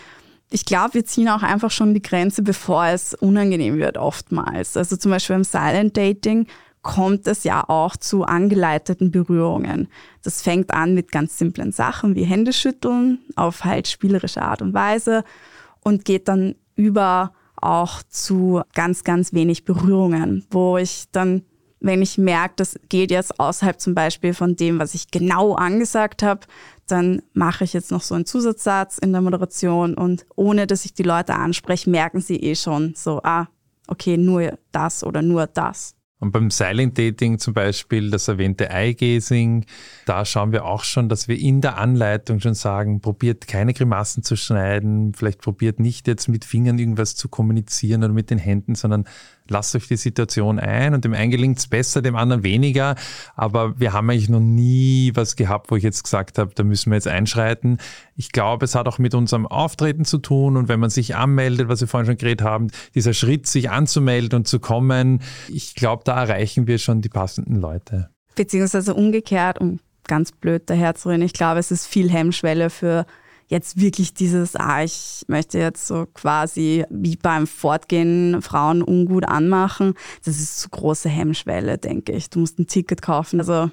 Ich 0.52 0.66
glaube, 0.66 0.94
wir 0.94 1.04
ziehen 1.06 1.30
auch 1.30 1.42
einfach 1.42 1.70
schon 1.70 1.94
die 1.94 2.02
Grenze, 2.02 2.42
bevor 2.42 2.86
es 2.86 3.14
unangenehm 3.14 3.78
wird, 3.78 3.96
oftmals. 3.96 4.76
Also 4.76 4.96
zum 4.96 5.10
Beispiel 5.10 5.36
im 5.36 5.44
Silent 5.44 5.96
Dating 5.96 6.46
kommt 6.82 7.26
es 7.26 7.44
ja 7.44 7.64
auch 7.68 7.96
zu 7.96 8.24
angeleiteten 8.24 9.10
Berührungen. 9.10 9.88
Das 10.22 10.42
fängt 10.42 10.74
an 10.74 10.94
mit 10.94 11.10
ganz 11.10 11.38
simplen 11.38 11.72
Sachen 11.72 12.16
wie 12.16 12.24
Händeschütteln 12.24 13.20
auf 13.34 13.64
halt 13.64 13.88
spielerische 13.88 14.42
Art 14.42 14.60
und 14.60 14.74
Weise 14.74 15.24
und 15.80 16.04
geht 16.04 16.28
dann 16.28 16.56
über 16.74 17.32
auch 17.56 18.02
zu 18.02 18.60
ganz, 18.74 19.04
ganz 19.04 19.32
wenig 19.32 19.64
Berührungen, 19.64 20.44
wo 20.50 20.76
ich 20.76 21.04
dann, 21.12 21.42
wenn 21.80 22.02
ich 22.02 22.18
merke, 22.18 22.54
das 22.56 22.78
geht 22.88 23.10
jetzt 23.10 23.38
außerhalb 23.40 23.80
zum 23.80 23.94
Beispiel 23.94 24.34
von 24.34 24.56
dem, 24.56 24.78
was 24.78 24.94
ich 24.94 25.10
genau 25.10 25.54
angesagt 25.54 26.22
habe, 26.22 26.40
dann 26.86 27.22
mache 27.32 27.64
ich 27.64 27.72
jetzt 27.72 27.90
noch 27.90 28.02
so 28.02 28.14
einen 28.14 28.26
Zusatzsatz 28.26 28.98
in 28.98 29.12
der 29.12 29.20
Moderation 29.20 29.94
und 29.94 30.26
ohne 30.36 30.66
dass 30.66 30.84
ich 30.84 30.94
die 30.94 31.02
Leute 31.02 31.34
anspreche, 31.34 31.88
merken 31.90 32.20
sie 32.20 32.36
eh 32.36 32.54
schon 32.54 32.94
so, 32.96 33.20
ah, 33.22 33.48
okay, 33.86 34.16
nur 34.16 34.58
das 34.72 35.04
oder 35.04 35.22
nur 35.22 35.46
das. 35.46 35.94
Und 36.22 36.30
beim 36.30 36.52
Silent 36.52 36.96
Dating 36.96 37.40
zum 37.40 37.52
Beispiel, 37.52 38.12
das 38.12 38.28
erwähnte 38.28 38.70
Eye-Gazing, 38.70 39.66
da 40.06 40.24
schauen 40.24 40.52
wir 40.52 40.64
auch 40.64 40.84
schon, 40.84 41.08
dass 41.08 41.26
wir 41.26 41.36
in 41.36 41.60
der 41.60 41.78
Anleitung 41.78 42.38
schon 42.38 42.54
sagen, 42.54 43.00
probiert 43.00 43.48
keine 43.48 43.74
Grimassen 43.74 44.22
zu 44.22 44.36
schneiden, 44.36 45.14
vielleicht 45.14 45.40
probiert 45.40 45.80
nicht 45.80 46.06
jetzt 46.06 46.28
mit 46.28 46.44
Fingern 46.44 46.78
irgendwas 46.78 47.16
zu 47.16 47.28
kommunizieren 47.28 48.04
oder 48.04 48.12
mit 48.12 48.30
den 48.30 48.38
Händen, 48.38 48.76
sondern 48.76 49.08
lasst 49.52 49.76
euch 49.76 49.86
die 49.86 49.96
Situation 49.96 50.58
ein 50.58 50.94
und 50.94 51.04
dem 51.04 51.14
einen 51.14 51.30
gelingt 51.30 51.58
es 51.58 51.66
besser, 51.68 52.02
dem 52.02 52.16
anderen 52.16 52.42
weniger. 52.42 52.96
Aber 53.36 53.78
wir 53.78 53.92
haben 53.92 54.10
eigentlich 54.10 54.28
noch 54.28 54.40
nie 54.40 55.12
was 55.14 55.36
gehabt, 55.36 55.70
wo 55.70 55.76
ich 55.76 55.82
jetzt 55.82 56.02
gesagt 56.02 56.38
habe, 56.38 56.52
da 56.54 56.64
müssen 56.64 56.90
wir 56.90 56.96
jetzt 56.96 57.08
einschreiten. 57.08 57.78
Ich 58.16 58.32
glaube, 58.32 58.64
es 58.64 58.74
hat 58.74 58.88
auch 58.88 58.98
mit 58.98 59.14
unserem 59.14 59.46
Auftreten 59.46 60.04
zu 60.04 60.18
tun 60.18 60.56
und 60.56 60.68
wenn 60.68 60.80
man 60.80 60.90
sich 60.90 61.14
anmeldet, 61.14 61.68
was 61.68 61.80
wir 61.80 61.88
vorhin 61.88 62.06
schon 62.06 62.16
geredet 62.16 62.44
haben, 62.44 62.68
dieser 62.94 63.14
Schritt, 63.14 63.46
sich 63.46 63.70
anzumelden 63.70 64.40
und 64.40 64.48
zu 64.48 64.58
kommen, 64.58 65.22
ich 65.48 65.74
glaube, 65.74 66.02
da 66.04 66.20
erreichen 66.20 66.66
wir 66.66 66.78
schon 66.78 67.02
die 67.02 67.08
passenden 67.08 67.56
Leute. 67.56 68.08
Beziehungsweise 68.34 68.94
umgekehrt, 68.94 69.60
um 69.60 69.78
ganz 70.08 70.32
blöd 70.32 70.68
daherzureden, 70.68 71.22
ich 71.22 71.32
glaube, 71.32 71.60
es 71.60 71.70
ist 71.70 71.86
viel 71.86 72.10
Hemmschwelle 72.10 72.70
für 72.70 73.06
jetzt 73.52 73.78
wirklich 73.78 74.14
dieses, 74.14 74.56
ah, 74.56 74.82
ich 74.82 75.24
möchte 75.28 75.58
jetzt 75.58 75.86
so 75.86 76.06
quasi 76.14 76.84
wie 76.88 77.16
beim 77.16 77.46
Fortgehen 77.46 78.40
Frauen 78.40 78.82
ungut 78.82 79.28
anmachen, 79.28 79.92
das 80.24 80.40
ist 80.40 80.58
zu 80.58 80.70
große 80.70 81.10
Hemmschwelle, 81.10 81.76
denke 81.76 82.12
ich. 82.12 82.30
Du 82.30 82.40
musst 82.40 82.58
ein 82.58 82.66
Ticket 82.66 83.02
kaufen. 83.02 83.38
Also 83.40 83.70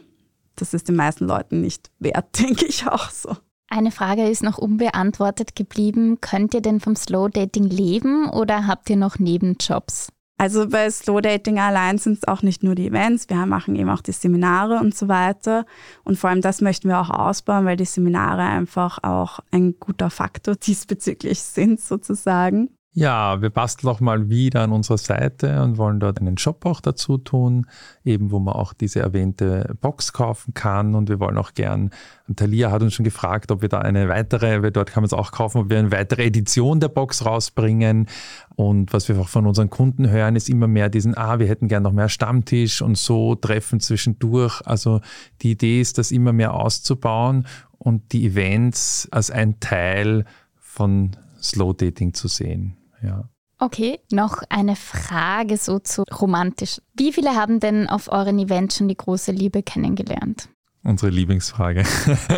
das 0.56 0.74
ist 0.74 0.90
den 0.90 0.98
meisten 0.98 1.26
Leuten 1.26 1.62
nicht 1.62 1.90
wert, 2.00 2.28
denke 2.40 2.66
ich 2.66 2.88
auch 2.88 3.10
so. 3.10 3.36
Eine 3.70 3.92
Frage 3.92 4.28
ist 4.28 4.44
noch 4.44 4.58
unbeantwortet 4.58 5.56
geblieben. 5.56 6.20
Könnt 6.20 6.54
ihr 6.54 6.62
denn 6.62 6.80
vom 6.80 6.96
Slow 6.96 7.30
Dating 7.30 7.66
leben 7.66 8.30
oder 8.30 8.68
habt 8.68 8.90
ihr 8.90 8.98
noch 8.98 9.18
Nebenjobs? 9.18 10.10
Also 10.40 10.70
bei 10.70 10.90
Slow 10.90 11.20
Dating 11.20 11.60
allein 11.60 11.98
sind 11.98 12.20
es 12.20 12.28
auch 12.30 12.44
nicht 12.44 12.64
nur 12.64 12.74
die 12.74 12.88
Events, 12.88 13.28
wir 13.28 13.46
machen 13.46 13.76
eben 13.76 13.90
auch 13.90 14.00
die 14.00 14.14
Seminare 14.14 14.80
und 14.80 14.96
so 14.96 15.10
weiter. 15.10 15.66
Und 16.06 16.18
vor 16.18 16.30
allem 16.30 16.40
das 16.40 16.62
möchten 16.62 16.88
wir 16.88 17.02
auch 17.02 17.10
ausbauen, 17.10 17.66
weil 17.66 17.76
die 17.76 17.84
Seminare 17.84 18.44
einfach 18.44 19.04
auch 19.04 19.42
ein 19.52 19.78
guter 19.82 20.10
Faktor 20.10 20.56
diesbezüglich 20.68 21.42
sind 21.42 21.82
sozusagen. 21.82 22.70
Ja, 22.94 23.40
wir 23.40 23.52
basteln 23.52 23.88
auch 23.88 24.00
mal 24.00 24.30
wieder 24.30 24.62
an 24.62 24.72
unserer 24.72 24.98
Seite 24.98 25.62
und 25.62 25.78
wollen 25.78 26.00
dort 26.00 26.20
einen 26.20 26.40
Shop 26.40 26.66
auch 26.66 26.82
dazu 26.82 27.20
tun, 27.20 27.68
eben 28.04 28.32
wo 28.32 28.40
man 28.40 28.56
auch 28.56 28.74
diese 28.74 29.00
erwähnte 29.00 29.76
Box 29.80 30.12
kaufen 30.12 30.56
kann. 30.56 30.96
Und 30.96 31.08
wir 31.08 31.20
wollen 31.20 31.38
auch 31.38 31.54
gern, 31.54 31.92
Thalia 32.36 32.72
hat 32.72 32.82
uns 32.82 32.96
schon 32.96 33.04
gefragt, 33.04 33.52
ob 33.52 33.62
wir 33.62 33.70
da 33.70 33.78
eine 33.78 34.10
weitere, 34.10 34.64
weil 34.64 34.72
dort 34.72 34.90
kann 34.90 35.04
man 35.04 35.06
es 35.06 35.14
auch 35.14 35.32
kaufen, 35.32 35.62
ob 35.62 35.70
wir 35.70 35.78
eine 35.78 35.92
weitere 35.92 36.26
Edition 36.26 36.80
der 36.80 36.88
Box 36.88 37.24
rausbringen. 37.28 38.08
Und 38.56 38.92
was 38.92 39.08
wir 39.08 39.20
auch 39.20 39.30
von 39.30 39.46
unseren 39.46 39.70
Kunden 39.70 40.10
hören, 40.10 40.36
ist 40.36 40.50
immer 40.50 40.68
mehr 40.68 40.90
diesen, 40.90 41.16
ah, 41.16 41.38
wir 41.38 41.48
hätten 41.48 41.68
gern 41.68 41.84
noch 41.84 41.94
mehr 41.94 42.10
Stammtisch 42.10 42.82
und 42.82 42.98
so 42.98 43.36
Treffen 43.36 43.80
zwischendurch. 43.82 44.62
Also 44.66 45.00
die 45.44 45.52
Idee 45.52 45.80
ist, 45.80 46.00
das 46.00 46.12
immer 46.12 46.34
mehr 46.34 46.56
auszubauen 46.56 47.46
und 47.78 48.14
die 48.14 48.26
Events 48.26 49.08
als 49.12 49.30
ein 49.30 49.60
Teil 49.60 50.26
von 50.58 51.12
Slow 51.40 51.74
Dating 51.74 52.16
zu 52.16 52.28
sehen 52.28 52.79
ja. 53.02 53.30
Okay, 53.62 54.00
noch 54.10 54.42
eine 54.50 54.78
Frage 54.78 55.58
so 55.58 55.80
zu 55.80 56.04
romantisch. 56.04 56.82
Wie 56.96 57.12
viele 57.12 57.32
haben 57.32 57.60
denn 57.60 57.90
auf 57.90 58.10
euren 58.10 58.40
Events 58.40 58.78
schon 58.78 58.88
die 58.88 58.96
große 58.96 59.34
Liebe 59.34 59.64
kennengelernt? 59.64 60.48
Unsere 60.82 61.12
Lieblingsfrage. 61.12 61.84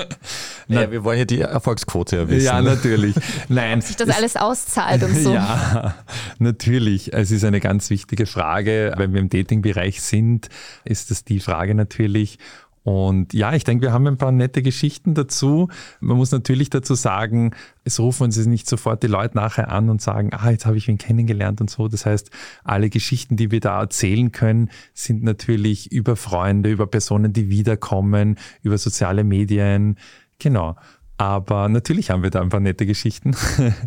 naja, 0.67 0.89
wir 0.89 1.03
wollen 1.03 1.19
ja 1.19 1.25
die 1.25 1.41
Erfolgsquote 1.41 2.15
ja 2.15 2.27
wissen. 2.27 2.45
Ja, 2.45 2.59
natürlich. 2.59 3.15
Nein. 3.49 3.77
Ob 3.77 3.85
sich 3.85 3.95
das 3.95 4.09
alles 4.09 4.35
auszahlt 4.35 5.03
und 5.03 5.15
so. 5.15 5.31
Ja, 5.33 5.93
natürlich. 6.39 7.13
Es 7.13 7.29
ist 7.29 7.43
eine 7.43 7.59
ganz 7.59 7.91
wichtige 7.91 8.25
Frage. 8.25 8.93
Wenn 8.97 9.13
wir 9.13 9.21
im 9.21 9.29
Dating-Bereich 9.29 10.01
sind, 10.01 10.49
ist 10.85 11.11
das 11.11 11.23
die 11.23 11.39
Frage 11.39 11.75
natürlich. 11.75 12.39
Und 12.83 13.33
ja, 13.33 13.53
ich 13.53 13.63
denke, 13.63 13.85
wir 13.85 13.93
haben 13.93 14.07
ein 14.07 14.17
paar 14.17 14.31
nette 14.31 14.63
Geschichten 14.63 15.13
dazu. 15.13 15.67
Man 15.99 16.17
muss 16.17 16.31
natürlich 16.31 16.71
dazu 16.71 16.95
sagen, 16.95 17.51
es 17.83 17.99
rufen 17.99 18.23
uns 18.23 18.37
nicht 18.45 18.67
sofort 18.67 19.03
die 19.03 19.07
Leute 19.07 19.37
nachher 19.37 19.69
an 19.69 19.89
und 19.89 20.01
sagen, 20.01 20.31
ah, 20.33 20.49
jetzt 20.49 20.65
habe 20.65 20.77
ich 20.77 20.87
ihn 20.87 20.97
kennengelernt 20.97 21.61
und 21.61 21.69
so. 21.69 21.87
Das 21.87 22.05
heißt, 22.05 22.31
alle 22.63 22.89
Geschichten, 22.89 23.37
die 23.37 23.51
wir 23.51 23.59
da 23.59 23.79
erzählen 23.81 24.31
können, 24.31 24.69
sind 24.93 25.21
natürlich 25.23 25.91
über 25.91 26.15
Freunde, 26.15 26.71
über 26.71 26.87
Personen, 26.87 27.33
die 27.33 27.49
wiederkommen, 27.49 28.37
über 28.63 28.77
soziale 28.79 29.23
Medien. 29.23 29.97
Genau. 30.39 30.75
Aber 31.17 31.69
natürlich 31.69 32.09
haben 32.09 32.23
wir 32.23 32.31
da 32.31 32.41
ein 32.41 32.49
paar 32.49 32.61
nette 32.61 32.87
Geschichten. 32.87 33.35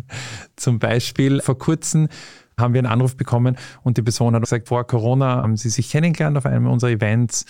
Zum 0.55 0.79
Beispiel 0.79 1.41
vor 1.41 1.57
kurzem 1.57 2.07
haben 2.57 2.73
wir 2.73 2.79
einen 2.79 2.91
Anruf 2.91 3.17
bekommen 3.17 3.57
und 3.83 3.97
die 3.97 4.01
Person 4.01 4.33
hat 4.35 4.41
gesagt, 4.41 4.69
vor 4.69 4.87
Corona 4.87 5.41
haben 5.41 5.57
sie 5.57 5.69
sich 5.69 5.89
kennengelernt 5.89 6.37
auf 6.37 6.45
einem 6.45 6.67
unserer 6.67 6.91
Events 6.91 7.45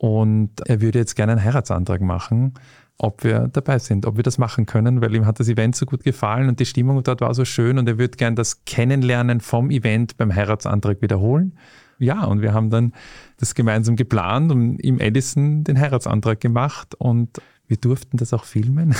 und 0.00 0.66
er 0.66 0.80
würde 0.80 0.98
jetzt 0.98 1.14
gerne 1.14 1.32
einen 1.32 1.44
Heiratsantrag 1.44 2.00
machen, 2.00 2.54
ob 2.96 3.22
wir 3.22 3.48
dabei 3.48 3.78
sind, 3.78 4.06
ob 4.06 4.16
wir 4.16 4.22
das 4.22 4.38
machen 4.38 4.64
können, 4.64 5.02
weil 5.02 5.14
ihm 5.14 5.26
hat 5.26 5.40
das 5.40 5.48
Event 5.50 5.76
so 5.76 5.84
gut 5.84 6.04
gefallen 6.04 6.48
und 6.48 6.58
die 6.58 6.64
Stimmung 6.64 7.02
dort 7.02 7.20
war 7.20 7.34
so 7.34 7.44
schön 7.44 7.78
und 7.78 7.86
er 7.86 7.98
würde 7.98 8.16
gerne 8.16 8.34
das 8.34 8.64
Kennenlernen 8.64 9.40
vom 9.40 9.70
Event 9.70 10.16
beim 10.16 10.34
Heiratsantrag 10.34 11.02
wiederholen. 11.02 11.58
Ja, 11.98 12.24
und 12.24 12.40
wir 12.40 12.54
haben 12.54 12.70
dann 12.70 12.94
das 13.36 13.54
gemeinsam 13.54 13.94
geplant 13.94 14.50
und 14.50 14.78
ihm 14.82 15.00
Edison 15.00 15.64
den 15.64 15.78
Heiratsantrag 15.78 16.40
gemacht 16.40 16.94
und 16.94 17.38
wir 17.66 17.76
durften 17.76 18.16
das 18.16 18.32
auch 18.32 18.44
filmen. 18.44 18.94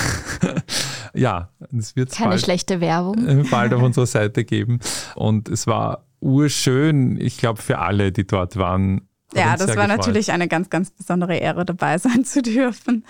ja, 1.15 1.49
es 1.75 1.95
wird 1.95 2.11
keine 2.11 2.29
bald, 2.29 2.41
schlechte 2.41 2.79
Werbung 2.79 3.27
äh, 3.27 3.43
bald 3.49 3.73
auf 3.73 3.81
unserer 3.81 4.05
Seite 4.05 4.45
geben 4.45 4.79
und 5.15 5.49
es 5.49 5.65
war 5.65 6.05
urschön, 6.19 7.19
ich 7.19 7.39
glaube 7.39 7.59
für 7.59 7.79
alle, 7.79 8.11
die 8.11 8.27
dort 8.27 8.55
waren, 8.57 9.07
ja, 9.35 9.55
das 9.55 9.67
war 9.67 9.87
gefreut. 9.87 9.97
natürlich 9.97 10.31
eine 10.31 10.47
ganz, 10.47 10.69
ganz 10.69 10.91
besondere 10.91 11.37
Ehre, 11.37 11.65
dabei 11.65 11.97
sein 11.99 12.25
zu 12.25 12.41
dürfen. 12.41 13.05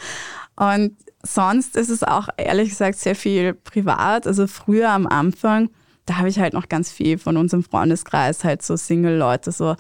Und 0.56 0.96
sonst 1.24 1.76
ist 1.76 1.90
es 1.90 2.04
auch 2.04 2.30
ehrlich 2.38 2.70
gesagt 2.70 2.98
sehr 2.98 3.16
viel 3.16 3.54
privat. 3.54 4.28
Also 4.28 4.48
früher 4.48 4.90
am 4.90 5.08
Anfang, 5.08 5.70
da 6.06 6.18
habe 6.18 6.30
ich 6.30 6.40
halt 6.40 6.54
noch 6.54 6.70
ganz 6.70 6.92
viel 6.92 7.18
von 7.18 7.38
unserem 7.38 7.64
Freundeskreis, 7.64 8.44
halt 8.44 8.62
so 8.62 8.76
Single-Leute, 8.76 9.52
so 9.52 9.76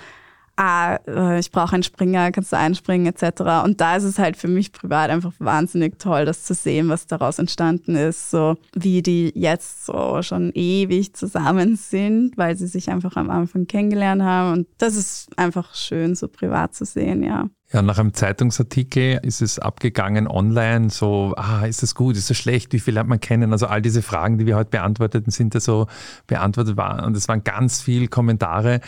ah, 0.61 0.99
äh, 1.07 1.39
ich 1.39 1.51
brauche 1.51 1.73
einen 1.73 1.83
Springer, 1.83 2.31
kannst 2.31 2.51
du 2.51 2.57
einspringen 2.57 3.07
etc. 3.07 3.63
Und 3.65 3.81
da 3.81 3.95
ist 3.95 4.03
es 4.03 4.19
halt 4.19 4.37
für 4.37 4.47
mich 4.47 4.71
privat 4.71 5.09
einfach 5.09 5.33
wahnsinnig 5.39 5.97
toll, 5.97 6.25
das 6.25 6.43
zu 6.43 6.53
sehen, 6.53 6.89
was 6.89 7.07
daraus 7.07 7.39
entstanden 7.39 7.95
ist, 7.95 8.29
so 8.29 8.55
wie 8.73 9.01
die 9.01 9.31
jetzt 9.35 9.85
so 9.85 10.21
schon 10.21 10.51
ewig 10.53 11.15
zusammen 11.15 11.75
sind, 11.75 12.37
weil 12.37 12.55
sie 12.55 12.67
sich 12.67 12.89
einfach 12.89 13.15
am 13.15 13.31
Anfang 13.31 13.65
kennengelernt 13.65 14.21
haben. 14.21 14.53
Und 14.53 14.67
das 14.77 14.95
ist 14.95 15.29
einfach 15.37 15.73
schön, 15.73 16.15
so 16.15 16.27
privat 16.27 16.75
zu 16.75 16.85
sehen, 16.85 17.23
ja. 17.23 17.49
Ja, 17.73 17.81
nach 17.81 17.97
einem 17.97 18.13
Zeitungsartikel 18.13 19.21
ist 19.23 19.41
es 19.41 19.57
abgegangen 19.57 20.27
online, 20.27 20.89
so, 20.89 21.33
ah, 21.37 21.65
ist 21.65 21.81
das 21.81 21.95
gut, 21.95 22.17
ist 22.17 22.29
das 22.29 22.35
schlecht, 22.35 22.73
wie 22.73 22.79
viel 22.79 22.95
lernt 22.95 23.07
man 23.07 23.21
kennen? 23.21 23.53
Also 23.53 23.67
all 23.67 23.81
diese 23.81 24.01
Fragen, 24.01 24.37
die 24.37 24.45
wir 24.45 24.57
heute 24.57 24.71
beantwortet 24.71 25.31
sind 25.31 25.55
da 25.55 25.61
so 25.61 25.87
beantwortet 26.27 26.75
waren. 26.75 27.05
Und 27.05 27.15
es 27.15 27.29
waren 27.29 27.45
ganz 27.45 27.81
viele 27.81 28.09
Kommentare. 28.09 28.81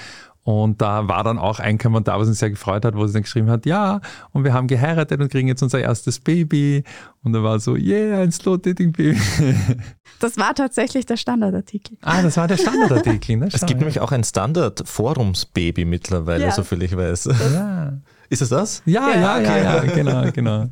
Und 0.44 0.82
da 0.82 1.08
war 1.08 1.24
dann 1.24 1.40
auch 1.40 1.60
ein 1.60 1.78
Kommentar, 1.78 2.20
was 2.20 2.28
uns 2.28 2.40
sehr 2.40 2.50
gefreut 2.50 2.84
hat, 2.84 2.96
wo 2.96 3.08
sie 3.08 3.14
dann 3.14 3.24
geschrieben 3.24 3.50
hat, 3.50 3.66
ja, 3.66 4.02
und 4.32 4.44
wir 4.44 4.54
haben 4.54 4.68
geheiratet 4.68 5.22
und 5.22 5.32
kriegen 5.32 5.48
jetzt 5.48 5.64
unser 5.64 5.80
erstes 5.80 6.20
Baby. 6.20 6.84
Und 7.24 7.32
da 7.32 7.44
war 7.44 7.60
so, 7.60 7.76
yeah, 7.76 8.20
ein 8.20 8.32
Slow 8.32 8.58
Dating 8.58 8.92
Baby. 8.92 9.20
Das 10.20 10.38
war 10.38 10.56
tatsächlich 10.56 11.06
der 11.06 11.18
Standardartikel. 11.18 11.98
Ah, 12.02 12.22
das 12.22 12.38
war 12.38 12.48
der 12.48 12.56
Standardartikel. 12.56 13.36
Ne? 13.36 13.50
es 13.52 13.66
gibt 13.66 13.82
nämlich 13.82 14.00
auch 14.00 14.14
ein 14.14 14.24
Standard-Forums-Baby 14.24 15.84
mittlerweile, 15.84 16.46
ja. 16.46 16.52
soviel 16.52 16.84
ich 16.84 16.96
weiß. 16.96 17.26
Ja. 17.26 17.94
Ist 18.30 18.42
es 18.42 18.48
das? 18.48 18.82
Ja, 18.86 19.10
ja, 19.10 19.20
ja, 19.20 19.36
okay. 19.36 19.64
ja, 19.64 19.84
ja 19.84 19.92
genau, 19.92 20.32
genau. 20.32 20.70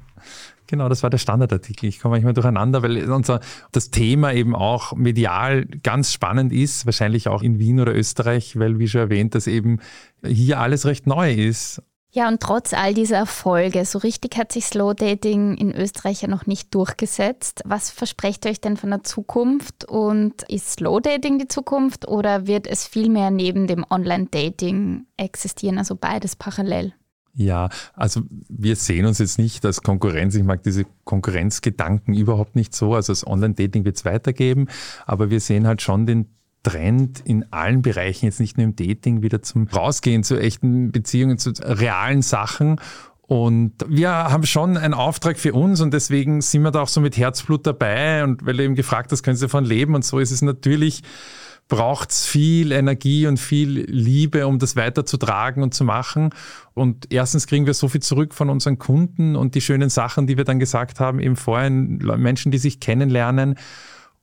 Genau, 0.72 0.88
das 0.88 1.04
war 1.04 1.10
der 1.10 1.18
Standardartikel. 1.18 1.90
Ich 1.90 2.00
komme 2.00 2.14
manchmal 2.14 2.32
durcheinander, 2.32 2.82
weil 2.82 3.12
unser, 3.12 3.42
das 3.74 3.92
Thema 3.92 4.32
eben 4.32 4.56
auch 4.56 4.94
medial 4.94 5.66
ganz 5.66 6.14
spannend 6.14 6.54
ist, 6.54 6.86
wahrscheinlich 6.86 7.28
auch 7.28 7.44
in 7.44 7.60
Wien 7.60 7.82
oder 7.82 7.94
Österreich, 7.94 8.58
weil, 8.58 8.80
wie 8.80 8.88
schon 8.88 9.02
erwähnt, 9.02 9.36
dass 9.36 9.48
eben 9.48 9.80
hier 10.26 10.62
alles 10.62 10.86
recht 10.86 11.08
neu 11.08 11.34
ist. 11.34 11.84
Ja, 12.14 12.30
und 12.30 12.40
trotz 12.40 12.74
all 12.74 12.94
dieser 12.94 13.18
Erfolge, 13.18 13.84
so 13.84 14.00
richtig 14.00 14.38
hat 14.38 14.54
sich 14.54 14.66
Slow 14.66 14.94
Dating 14.94 15.58
in 15.58 15.76
Österreich 15.76 16.22
ja 16.22 16.30
noch 16.30 16.46
nicht 16.46 16.74
durchgesetzt. 16.74 17.64
Was 17.66 17.92
versprecht 17.92 18.46
ihr 18.46 18.52
euch 18.52 18.62
denn 18.62 18.78
von 18.78 18.92
der 18.92 19.04
Zukunft? 19.04 19.84
Und 19.84 20.44
ist 20.44 20.72
Slow 20.72 21.02
Dating 21.02 21.38
die 21.38 21.50
Zukunft 21.50 22.08
oder 22.08 22.48
wird 22.48 22.66
es 22.66 22.88
vielmehr 22.88 23.30
neben 23.30 23.68
dem 23.68 23.86
Online-Dating 23.90 25.06
existieren, 25.18 25.78
also 25.78 25.98
beides 25.98 26.38
parallel? 26.38 26.94
Ja, 27.34 27.70
also 27.94 28.22
wir 28.50 28.76
sehen 28.76 29.06
uns 29.06 29.20
jetzt 29.20 29.40
nicht 29.40 29.66
als 29.66 29.82
Konkurrenz. 29.82 30.36
Ich 30.36 30.44
mag 30.44 30.64
diese 30.64 30.86
Konkurrenzgedanken 31.06 32.14
überhaupt 32.14 32.56
nicht 32.56 32.76
so. 32.76 32.94
Also 32.94 33.14
das 33.14 33.26
Online-Dating 33.26 33.86
wird 33.86 33.98
es 33.98 34.06
weitergeben, 34.06 34.68
aber 35.06 35.30
wir 35.30 35.40
sehen 35.40 35.66
halt 35.66 35.82
schon 35.82 36.06
den 36.06 36.28
Trend 36.64 37.22
in 37.26 37.52
allen 37.52 37.82
Bereichen, 37.82 38.26
jetzt 38.26 38.40
nicht 38.40 38.58
nur 38.58 38.66
im 38.66 38.76
Dating, 38.76 39.24
wieder 39.24 39.42
zum 39.42 39.68
Rausgehen 39.68 40.24
zu 40.24 40.40
echten 40.40 40.92
Beziehungen, 40.92 41.38
zu 41.38 41.54
realen 41.62 42.22
Sachen. 42.22 42.80
Und 43.22 43.74
wir 43.88 44.10
haben 44.10 44.46
schon 44.46 44.78
einen 44.78 44.94
Auftrag 44.94 45.40
für 45.40 45.54
uns 45.54 45.80
und 45.80 45.94
deswegen 45.94 46.42
sind 46.42 46.64
wir 46.64 46.72
da 46.72 46.82
auch 46.82 46.88
so 46.90 47.00
mit 47.00 47.18
Herzblut 47.18 47.66
dabei. 47.66 48.24
Und 48.24 48.46
weil 48.46 48.58
du 48.58 48.64
eben 48.64 48.76
gefragt 48.76 49.12
hast, 49.12 49.24
können 49.24 49.38
Sie 49.38 49.46
davon 49.46 49.64
leben? 49.64 49.96
Und 49.96 50.04
so 50.04 50.20
ist 50.20 50.32
es 50.32 50.42
natürlich 50.42 51.02
braucht 51.72 52.12
es 52.12 52.26
viel 52.26 52.74
Energie 52.74 53.28
und 53.28 53.38
viel 53.38 53.86
Liebe, 53.90 54.46
um 54.46 54.60
das 54.60 54.76
weiterzutragen 54.76 55.64
und 55.64 55.74
zu 55.74 55.86
machen. 55.86 56.32
Und 56.74 57.14
erstens 57.14 57.48
kriegen 57.48 57.66
wir 57.66 57.74
so 57.74 57.88
viel 57.88 58.02
zurück 58.02 58.34
von 58.34 58.50
unseren 58.50 58.78
Kunden 58.78 59.38
und 59.38 59.56
die 59.56 59.62
schönen 59.62 59.90
Sachen, 59.90 60.28
die 60.28 60.36
wir 60.36 60.44
dann 60.44 60.60
gesagt 60.60 61.00
haben, 61.00 61.22
eben 61.22 61.38
vorhin, 61.38 62.00
Menschen, 62.18 62.52
die 62.52 62.58
sich 62.58 62.82
kennenlernen. 62.82 63.56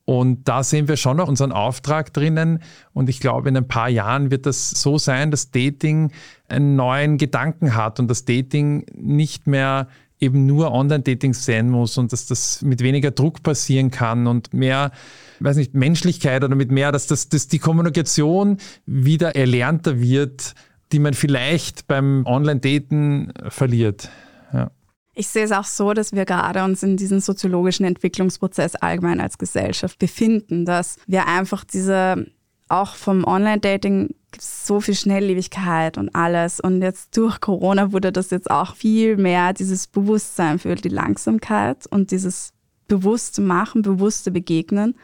Und 0.05 0.47
da 0.47 0.63
sehen 0.63 0.89
wir 0.89 0.99
schon 0.99 1.17
noch 1.17 1.27
unseren 1.27 1.53
Auftrag 1.53 2.13
drinnen. 2.13 2.59
Und 2.93 3.09
ich 3.09 3.19
glaube, 3.19 3.49
in 3.49 3.57
ein 3.57 3.67
paar 3.67 3.89
Jahren 3.89 4.31
wird 4.31 4.45
das 4.45 4.69
so 4.69 4.99
sein, 4.99 5.31
dass 5.31 5.51
Dating 5.51 6.13
einen 6.49 6.77
neuen 6.77 7.17
Gedanken 7.17 7.75
hat 7.75 7.99
und 7.99 8.09
das 8.09 8.27
Dating 8.27 8.85
nicht 8.95 9.47
mehr 9.47 9.89
eben 10.21 10.45
nur 10.45 10.73
Online-Dating 10.73 11.33
sein 11.33 11.71
muss 11.71 11.97
und 11.97 12.13
dass 12.13 12.27
das 12.27 12.61
mit 12.61 12.83
weniger 12.83 13.11
Druck 13.11 13.43
passieren 13.43 13.91
kann 13.91 14.27
und 14.27 14.53
mehr 14.53 14.93
weiß 15.41 15.57
nicht, 15.57 15.75
Menschlichkeit 15.75 16.45
oder 16.45 16.55
mit 16.55 16.71
mehr, 16.71 16.93
dass, 16.93 17.07
das, 17.07 17.29
dass 17.29 17.49
die 17.49 17.59
Kommunikation 17.59 18.59
wieder 18.87 19.37
erlernter 19.37 20.01
wird, 20.01 20.55
die 20.93 20.99
man 20.99 21.15
vielleicht 21.15 21.87
beim 21.87 22.25
Online-Daten 22.27 23.33
verliert. 23.49 24.11
Ja. 24.53 24.71
Ich 25.15 25.29
sehe 25.29 25.45
es 25.45 25.53
auch 25.53 25.65
so, 25.65 25.93
dass 25.93 26.13
wir 26.13 26.25
gerade 26.25 26.65
uns 26.65 26.83
in 26.83 26.97
diesem 26.97 27.21
soziologischen 27.21 27.85
Entwicklungsprozess 27.85 28.77
allgemein 28.77 29.21
als 29.21 29.39
Gesellschaft 29.39 29.99
befinden, 29.99 30.65
dass 30.65 30.97
wir 31.07 31.27
einfach 31.27 31.65
diese, 31.65 32.27
auch 32.69 32.95
vom 32.95 33.25
Online-Dating 33.25 34.15
gibt 34.31 34.43
es 34.43 34.67
so 34.67 34.81
viel 34.81 34.95
Schnelllebigkeit 34.95 35.99
und 35.99 36.15
alles. 36.15 36.61
Und 36.61 36.83
jetzt 36.83 37.17
durch 37.17 37.41
Corona 37.41 37.93
wurde 37.93 38.13
das 38.13 38.31
jetzt 38.31 38.51
auch 38.51 38.77
viel 38.77 39.17
mehr, 39.17 39.53
dieses 39.53 39.87
Bewusstsein 39.87 40.59
für 40.59 40.75
die 40.75 40.91
Langsamkeit 40.91 41.87
und 41.87 42.11
dieses 42.11 42.53
bewusste 42.89 43.41
Machen, 43.41 43.83
bewusste 43.83 44.31
Begegnen 44.31 44.95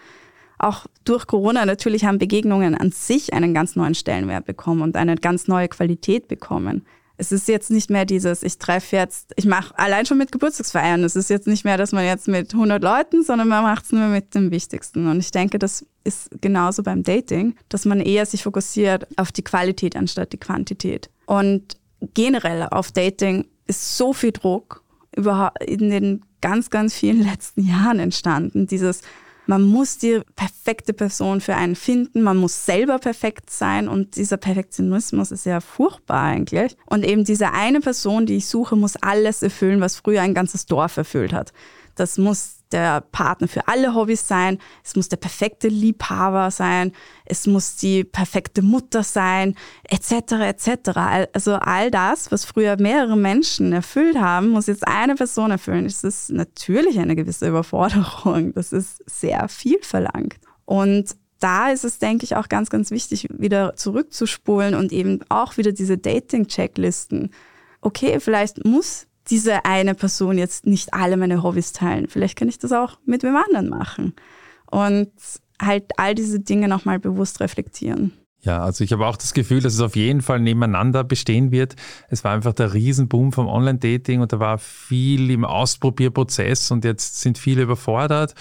auch 0.59 0.87
durch 1.05 1.27
Corona 1.27 1.67
natürlich 1.67 2.05
haben 2.05 2.19
Begegnungen 2.19 2.75
an 2.75 2.93
sich 2.93 3.33
einen 3.33 3.55
ganz 3.55 3.77
neuen 3.77 3.95
Stellenwert 3.95 4.47
bekommen 4.47 4.83
und 4.83 4.97
eine 4.97 5.17
ganz 5.17 5.49
neue 5.49 5.69
Qualität 5.69 6.29
bekommen. 6.29 6.85
Es 7.17 7.31
ist 7.31 7.47
jetzt 7.47 7.71
nicht 7.71 7.91
mehr 7.91 8.05
dieses, 8.05 8.43
ich 8.43 8.59
treffe 8.59 8.97
jetzt, 8.97 9.33
ich 9.37 9.47
mache 9.47 9.79
allein 9.79 10.05
schon 10.05 10.19
mit 10.19 10.33
Geburtstagsfeiern. 10.33 11.05
Es 11.05 11.15
ist 11.15 11.31
jetzt 11.31 11.47
nicht 11.47 11.65
mehr, 11.65 11.77
dass 11.77 11.93
man 11.93 12.05
jetzt 12.05 12.27
mit 12.27 12.53
100 12.53 12.83
Leuten, 12.83 13.23
sondern 13.23 13.47
man 13.47 13.63
macht 13.63 13.85
es 13.85 13.93
nur 13.93 14.09
mit 14.09 14.35
dem 14.35 14.51
Wichtigsten. 14.51 15.07
Und 15.07 15.21
ich 15.21 15.31
denke, 15.31 15.61
das 15.61 15.87
ist 16.03 16.31
genauso 16.41 16.83
beim 16.83 17.05
Dating, 17.05 17.55
dass 17.69 17.85
man 17.85 18.01
eher 18.01 18.27
sich 18.27 18.43
fokussiert 18.43 19.07
auf 19.17 19.31
die 19.31 19.45
Qualität 19.45 19.95
anstatt 19.95 20.33
die 20.33 20.39
Quantität. 20.39 21.09
Und 21.27 21.77
generell 22.15 22.67
auf 22.71 22.91
Dating 22.91 23.47
ist 23.67 23.97
so 23.97 24.13
viel 24.13 24.33
Druck 24.33 24.83
überhaupt 25.17 25.63
in 25.63 25.91
den 25.91 26.25
ganz, 26.41 26.69
ganz 26.69 26.95
vielen 26.95 27.23
letzten 27.31 27.65
Jahren 27.65 28.01
entstanden. 28.01 28.67
Dieses, 28.67 29.03
man 29.47 29.63
muss 29.63 29.99
die 29.99 30.21
perfekte 30.37 30.93
Person 30.93 31.41
für 31.41 31.55
einen 31.55 31.77
finden, 31.77 32.23
man 32.23 32.37
muss 32.37 32.65
selber 32.65 32.99
perfekt 32.99 33.51
sein 33.51 33.89
und 33.89 34.17
dieser 34.17 34.37
Perfektionismus 34.37 35.31
ist 35.31 35.47
ja 35.47 35.61
furchtbar 35.61 36.23
eigentlich. 36.23 36.77
Und 36.87 37.05
eben 37.05 37.25
diese 37.25 37.53
eine 37.53 37.81
Person, 37.81 38.27
die 38.27 38.37
ich 38.37 38.47
suche, 38.47 38.77
muss 38.77 38.97
alles 38.97 39.43
erfüllen, 39.43 39.81
was 39.81 39.97
früher 39.97 40.23
ein 40.23 40.35
ganzes 40.35 40.67
Dorf 40.67 40.97
erfüllt 40.97 41.33
hat. 41.33 41.53
Das 41.95 42.19
muss 42.19 42.54
der 42.75 43.01
Partner 43.01 43.47
für 43.47 43.68
alle 43.68 43.95
Hobbys 43.95 44.27
sein, 44.27 44.59
es 44.83 44.97
muss 44.97 45.09
der 45.09 45.16
perfekte 45.16 45.68
Liebhaber 45.68 46.51
sein, 46.51 46.93
es 47.25 47.47
muss 47.47 47.77
die 47.77 48.03
perfekte 48.03 48.62
Mutter 48.62 49.05
sein, 49.05 49.55
etc. 49.89 50.33
etc. 50.43 50.99
Also 51.33 51.55
all 51.55 51.91
das, 51.91 52.33
was 52.33 52.45
früher 52.45 52.77
mehrere 52.79 53.16
Menschen 53.16 53.72
erfüllt 53.72 54.18
haben, 54.18 54.49
muss 54.49 54.66
jetzt 54.66 54.87
eine 54.87 55.14
Person 55.14 55.53
erfüllen. 55.53 55.85
Das 55.85 56.03
ist 56.03 56.31
natürlich 56.31 56.99
eine 56.99 57.14
gewisse 57.14 57.49
Überforderung. 57.49 58.53
Das 58.55 58.72
ist 58.72 59.03
sehr 59.09 59.49
viel 59.49 59.79
verlangt. 59.83 60.37
Und 60.64 61.16
da 61.39 61.70
ist 61.70 61.85
es, 61.85 61.99
denke 61.99 62.25
ich, 62.25 62.37
auch 62.37 62.49
ganz, 62.49 62.70
ganz 62.70 62.91
wichtig, 62.91 63.29
wieder 63.31 63.77
zurückzuspulen 63.77 64.75
und 64.75 64.93
eben 64.93 65.20
auch 65.29 65.57
wieder 65.57 65.72
diese 65.72 65.97
Dating-Checklisten. 65.97 67.31
Okay, 67.81 68.18
vielleicht 68.18 68.64
muss 68.64 69.07
diese 69.29 69.64
eine 69.64 69.95
Person 69.95 70.39
jetzt 70.39 70.66
nicht 70.66 70.95
alle 70.95 71.16
meine 71.16 71.43
Hobbys 71.43 71.72
teilen. 71.72 72.09
Vielleicht 72.09 72.37
kann 72.37 72.49
ich 72.49 72.59
das 72.59 72.72
auch 72.72 72.99
mit 73.05 73.22
wem 73.22 73.37
anderen 73.37 73.68
machen. 73.68 74.14
Und 74.70 75.11
halt 75.61 75.85
all 75.97 76.14
diese 76.14 76.41
Dinge 76.41 76.68
nochmal 76.68 76.99
bewusst 76.99 77.41
reflektieren. 77.41 78.12
Ja, 78.45 78.62
also 78.62 78.85
ich 78.85 78.93
habe 78.93 79.07
auch 79.07 79.16
das 79.16 79.33
Gefühl, 79.33 79.62
dass 79.62 79.72
es 79.72 79.81
auf 79.81 79.97
jeden 79.97 80.20
Fall 80.20 80.39
nebeneinander 80.39 81.03
bestehen 81.03 81.51
wird. 81.51 81.77
Es 82.11 82.25
war 82.25 82.33
einfach 82.33 82.53
der 82.53 82.75
Riesenboom 82.75 83.33
vom 83.33 83.49
Online-Dating 83.49 84.20
und 84.20 84.35
da 84.35 84.39
war 84.39 84.59
viel 84.59 85.31
im 85.31 85.47
Ausprobierprozess 85.47 86.70
und 86.70 86.85
jetzt 86.85 87.20
sind 87.20 87.39
viele 87.39 87.62
überfordert. 87.62 88.35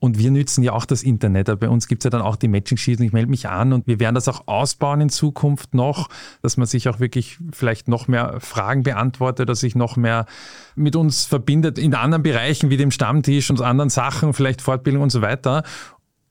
Und 0.00 0.18
wir 0.18 0.30
nützen 0.30 0.64
ja 0.64 0.72
auch 0.72 0.86
das 0.86 1.02
Internet. 1.02 1.60
Bei 1.60 1.68
uns 1.68 1.86
gibt 1.86 2.02
es 2.02 2.04
ja 2.04 2.10
dann 2.10 2.22
auch 2.22 2.36
die 2.36 2.48
Matching-Sheets 2.48 3.02
ich 3.02 3.12
melde 3.12 3.28
mich 3.28 3.48
an 3.48 3.74
und 3.74 3.86
wir 3.86 4.00
werden 4.00 4.14
das 4.14 4.28
auch 4.28 4.48
ausbauen 4.48 5.02
in 5.02 5.08
Zukunft 5.10 5.74
noch, 5.74 6.08
dass 6.40 6.56
man 6.56 6.66
sich 6.66 6.88
auch 6.88 7.00
wirklich 7.00 7.38
vielleicht 7.52 7.86
noch 7.86 8.08
mehr 8.08 8.40
Fragen 8.40 8.82
beantwortet, 8.82 9.50
dass 9.50 9.60
sich 9.60 9.74
noch 9.74 9.96
mehr 9.96 10.24
mit 10.74 10.96
uns 10.96 11.26
verbindet 11.26 11.78
in 11.78 11.94
anderen 11.94 12.22
Bereichen 12.22 12.70
wie 12.70 12.78
dem 12.78 12.90
Stammtisch 12.90 13.50
und 13.50 13.60
anderen 13.60 13.90
Sachen, 13.90 14.32
vielleicht 14.32 14.62
Fortbildung 14.62 15.02
und 15.02 15.10
so 15.10 15.20
weiter. 15.20 15.64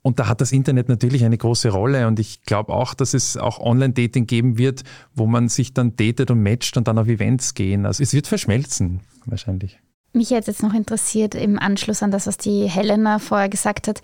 Und 0.02 0.18
da 0.18 0.28
hat 0.28 0.42
das 0.42 0.52
Internet 0.52 0.90
natürlich 0.90 1.24
eine 1.24 1.38
große 1.38 1.70
Rolle. 1.70 2.08
Und 2.08 2.20
ich 2.20 2.42
glaube 2.44 2.74
auch, 2.74 2.96
dass 2.96 3.14
es 3.14 3.38
auch 3.38 3.60
Online-Dating 3.60 4.26
geben 4.26 4.58
wird, 4.58 4.84
wo 5.14 5.28
man 5.28 5.50
sich 5.50 5.74
dann 5.74 5.96
datet 5.96 6.32
und 6.32 6.42
matcht 6.42 6.78
und 6.78 6.88
dann 6.88 6.98
auf 6.98 7.08
Events 7.08 7.54
gehen. 7.54 7.86
Also 7.86 8.02
es 8.02 8.14
wird 8.14 8.26
verschmelzen, 8.26 9.02
wahrscheinlich. 9.26 9.80
Mich 10.12 10.32
hätte 10.32 10.50
jetzt 10.50 10.64
noch 10.64 10.74
interessiert, 10.74 11.36
im 11.36 11.60
Anschluss 11.60 12.02
an 12.02 12.10
das, 12.10 12.26
was 12.26 12.38
die 12.38 12.68
Helena 12.68 13.20
vorher 13.20 13.50
gesagt 13.50 13.88
hat, 13.88 14.02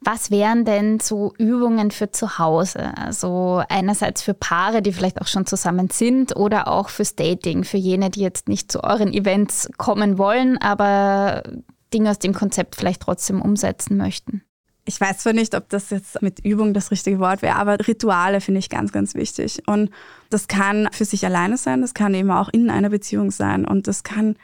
was 0.00 0.30
wären 0.30 0.64
denn 0.64 0.98
so 0.98 1.32
Übungen 1.38 1.92
für 1.92 2.10
zu 2.10 2.38
Hause? 2.38 2.92
Also 2.96 3.62
einerseits 3.68 4.22
für 4.22 4.34
Paare, 4.34 4.82
die 4.82 4.92
vielleicht 4.92 5.20
auch 5.20 5.28
schon 5.28 5.46
zusammen 5.46 5.90
sind 5.90 6.34
oder 6.36 6.66
auch 6.66 6.88
fürs 6.88 7.14
Dating, 7.14 7.62
für 7.62 7.76
jene, 7.76 8.10
die 8.10 8.20
jetzt 8.20 8.48
nicht 8.48 8.72
zu 8.72 8.82
euren 8.82 9.12
Events 9.12 9.70
kommen 9.76 10.18
wollen, 10.18 10.58
aber 10.58 11.44
Dinge 11.92 12.10
aus 12.10 12.18
dem 12.18 12.34
Konzept 12.34 12.74
vielleicht 12.74 13.02
trotzdem 13.02 13.40
umsetzen 13.40 13.96
möchten 13.96 14.42
ich 14.86 15.00
weiß 15.00 15.18
zwar 15.18 15.32
nicht, 15.32 15.54
ob 15.54 15.68
das 15.70 15.90
jetzt 15.90 16.20
mit 16.20 16.40
Übung 16.44 16.74
das 16.74 16.90
richtige 16.90 17.18
Wort 17.18 17.42
wäre, 17.42 17.56
aber 17.56 17.78
Rituale 17.86 18.40
finde 18.40 18.58
ich 18.58 18.68
ganz, 18.68 18.92
ganz 18.92 19.14
wichtig. 19.14 19.62
Und 19.66 19.90
das 20.30 20.46
kann 20.46 20.88
für 20.92 21.04
sich 21.04 21.24
alleine 21.24 21.56
sein, 21.56 21.80
das 21.80 21.94
kann 21.94 22.14
eben 22.14 22.30
auch 22.30 22.50
in 22.50 22.68
einer 22.68 22.90
Beziehung 22.90 23.30
sein. 23.30 23.64
Und 23.64 23.88
das 23.88 24.02
kann 24.02 24.36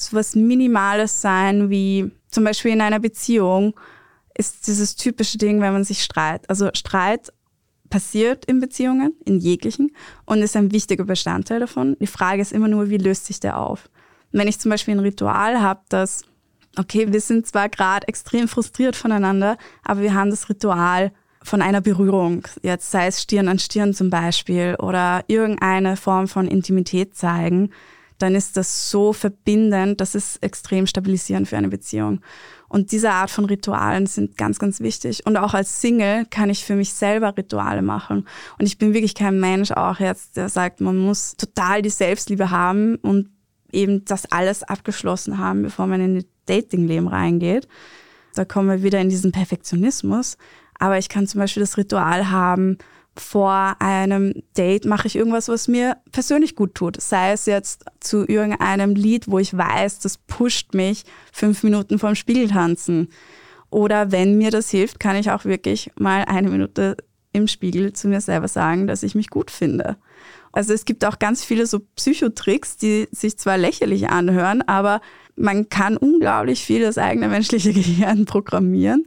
so 0.00 0.16
was 0.16 0.34
Minimales 0.34 1.20
sein, 1.20 1.70
wie 1.70 2.10
zum 2.28 2.44
Beispiel 2.44 2.72
in 2.72 2.80
einer 2.80 3.00
Beziehung 3.00 3.74
ist 4.36 4.66
dieses 4.66 4.94
typische 4.94 5.38
Ding, 5.38 5.60
wenn 5.60 5.72
man 5.72 5.84
sich 5.84 6.02
streitet. 6.02 6.48
Also 6.48 6.70
Streit 6.74 7.32
passiert 7.90 8.44
in 8.44 8.60
Beziehungen, 8.60 9.14
in 9.24 9.40
jeglichen, 9.40 9.90
und 10.26 10.42
ist 10.42 10.56
ein 10.56 10.72
wichtiger 10.72 11.04
Bestandteil 11.04 11.60
davon. 11.60 11.96
Die 12.00 12.06
Frage 12.06 12.42
ist 12.42 12.52
immer 12.52 12.68
nur, 12.68 12.90
wie 12.90 12.98
löst 12.98 13.26
sich 13.26 13.40
der 13.40 13.58
auf? 13.58 13.88
wenn 14.32 14.48
ich 14.48 14.58
zum 14.58 14.70
Beispiel 14.70 14.94
ein 14.94 15.00
Ritual 15.00 15.60
habe, 15.60 15.80
dass 15.88 16.22
okay, 16.76 17.12
wir 17.12 17.20
sind 17.20 17.46
zwar 17.46 17.68
gerade 17.68 18.06
extrem 18.08 18.46
frustriert 18.46 18.94
voneinander, 18.94 19.56
aber 19.82 20.02
wir 20.02 20.14
haben 20.14 20.30
das 20.30 20.48
Ritual 20.48 21.12
von 21.42 21.62
einer 21.62 21.80
Berührung, 21.80 22.46
jetzt 22.62 22.90
sei 22.90 23.06
es 23.06 23.22
Stirn 23.22 23.48
an 23.48 23.58
Stirn 23.58 23.94
zum 23.94 24.10
Beispiel 24.10 24.76
oder 24.78 25.24
irgendeine 25.28 25.96
Form 25.96 26.28
von 26.28 26.46
Intimität 26.46 27.16
zeigen, 27.16 27.70
dann 28.18 28.34
ist 28.34 28.56
das 28.56 28.90
so 28.90 29.12
verbindend, 29.12 30.00
das 30.00 30.14
ist 30.14 30.42
extrem 30.42 30.86
stabilisierend 30.86 31.48
für 31.48 31.56
eine 31.56 31.68
Beziehung. 31.68 32.20
Und 32.68 32.92
diese 32.92 33.10
Art 33.10 33.30
von 33.30 33.46
Ritualen 33.46 34.06
sind 34.06 34.36
ganz, 34.36 34.58
ganz 34.58 34.80
wichtig. 34.80 35.24
Und 35.24 35.36
auch 35.36 35.54
als 35.54 35.80
Single 35.80 36.26
kann 36.26 36.50
ich 36.50 36.64
für 36.64 36.74
mich 36.74 36.92
selber 36.92 37.36
Rituale 37.36 37.80
machen. 37.80 38.26
Und 38.58 38.66
ich 38.66 38.76
bin 38.76 38.92
wirklich 38.92 39.14
kein 39.14 39.40
Mensch 39.40 39.70
auch 39.70 40.00
jetzt, 40.00 40.36
der 40.36 40.48
sagt, 40.48 40.80
man 40.80 40.98
muss 40.98 41.36
total 41.36 41.80
die 41.80 41.90
Selbstliebe 41.90 42.50
haben 42.50 42.96
und 42.96 43.30
eben 43.72 44.04
das 44.04 44.30
alles 44.30 44.62
abgeschlossen 44.62 45.38
haben, 45.38 45.62
bevor 45.62 45.86
man 45.86 46.00
in 46.00 46.14
die 46.20 46.26
Datingleben 46.46 47.08
reingeht. 47.08 47.68
Da 48.34 48.44
kommen 48.44 48.68
wir 48.68 48.82
wieder 48.82 49.00
in 49.00 49.08
diesen 49.08 49.32
Perfektionismus. 49.32 50.36
Aber 50.78 50.98
ich 50.98 51.08
kann 51.08 51.26
zum 51.26 51.40
Beispiel 51.40 51.62
das 51.62 51.76
Ritual 51.76 52.30
haben, 52.30 52.78
vor 53.20 53.76
einem 53.80 54.42
Date 54.56 54.84
mache 54.84 55.06
ich 55.06 55.16
irgendwas, 55.16 55.48
was 55.48 55.68
mir 55.68 55.96
persönlich 56.12 56.54
gut 56.54 56.74
tut. 56.74 57.00
Sei 57.00 57.32
es 57.32 57.46
jetzt 57.46 57.84
zu 58.00 58.26
irgendeinem 58.26 58.94
Lied, 58.94 59.30
wo 59.30 59.38
ich 59.38 59.56
weiß, 59.56 60.00
das 60.00 60.18
pusht 60.18 60.74
mich, 60.74 61.04
fünf 61.32 61.62
Minuten 61.62 61.98
vorm 61.98 62.14
Spiegel 62.14 62.48
tanzen. 62.48 63.08
Oder 63.70 64.12
wenn 64.12 64.38
mir 64.38 64.50
das 64.50 64.70
hilft, 64.70 65.00
kann 65.00 65.16
ich 65.16 65.30
auch 65.30 65.44
wirklich 65.44 65.90
mal 65.96 66.24
eine 66.24 66.48
Minute 66.48 66.96
im 67.32 67.48
Spiegel 67.48 67.92
zu 67.92 68.08
mir 68.08 68.20
selber 68.20 68.48
sagen, 68.48 68.86
dass 68.86 69.02
ich 69.02 69.14
mich 69.14 69.28
gut 69.28 69.50
finde. 69.50 69.96
Also 70.52 70.72
es 70.72 70.84
gibt 70.84 71.04
auch 71.04 71.18
ganz 71.18 71.44
viele 71.44 71.66
so 71.66 71.80
Psychotricks, 71.96 72.78
die 72.78 73.08
sich 73.12 73.38
zwar 73.38 73.58
lächerlich 73.58 74.08
anhören, 74.08 74.62
aber 74.62 75.00
man 75.36 75.68
kann 75.68 75.96
unglaublich 75.96 76.64
viel 76.64 76.80
das 76.80 76.98
eigene 76.98 77.28
menschliche 77.28 77.72
Gehirn 77.74 78.24
programmieren. 78.24 79.06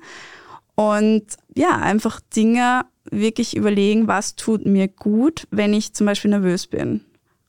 Und 0.75 1.23
ja, 1.55 1.77
einfach 1.77 2.21
Dinge 2.35 2.85
wirklich 3.09 3.55
überlegen, 3.55 4.07
was 4.07 4.35
tut 4.35 4.65
mir 4.65 4.87
gut, 4.87 5.47
wenn 5.51 5.73
ich 5.73 5.93
zum 5.93 6.05
Beispiel 6.05 6.31
nervös 6.31 6.67
bin. 6.67 7.01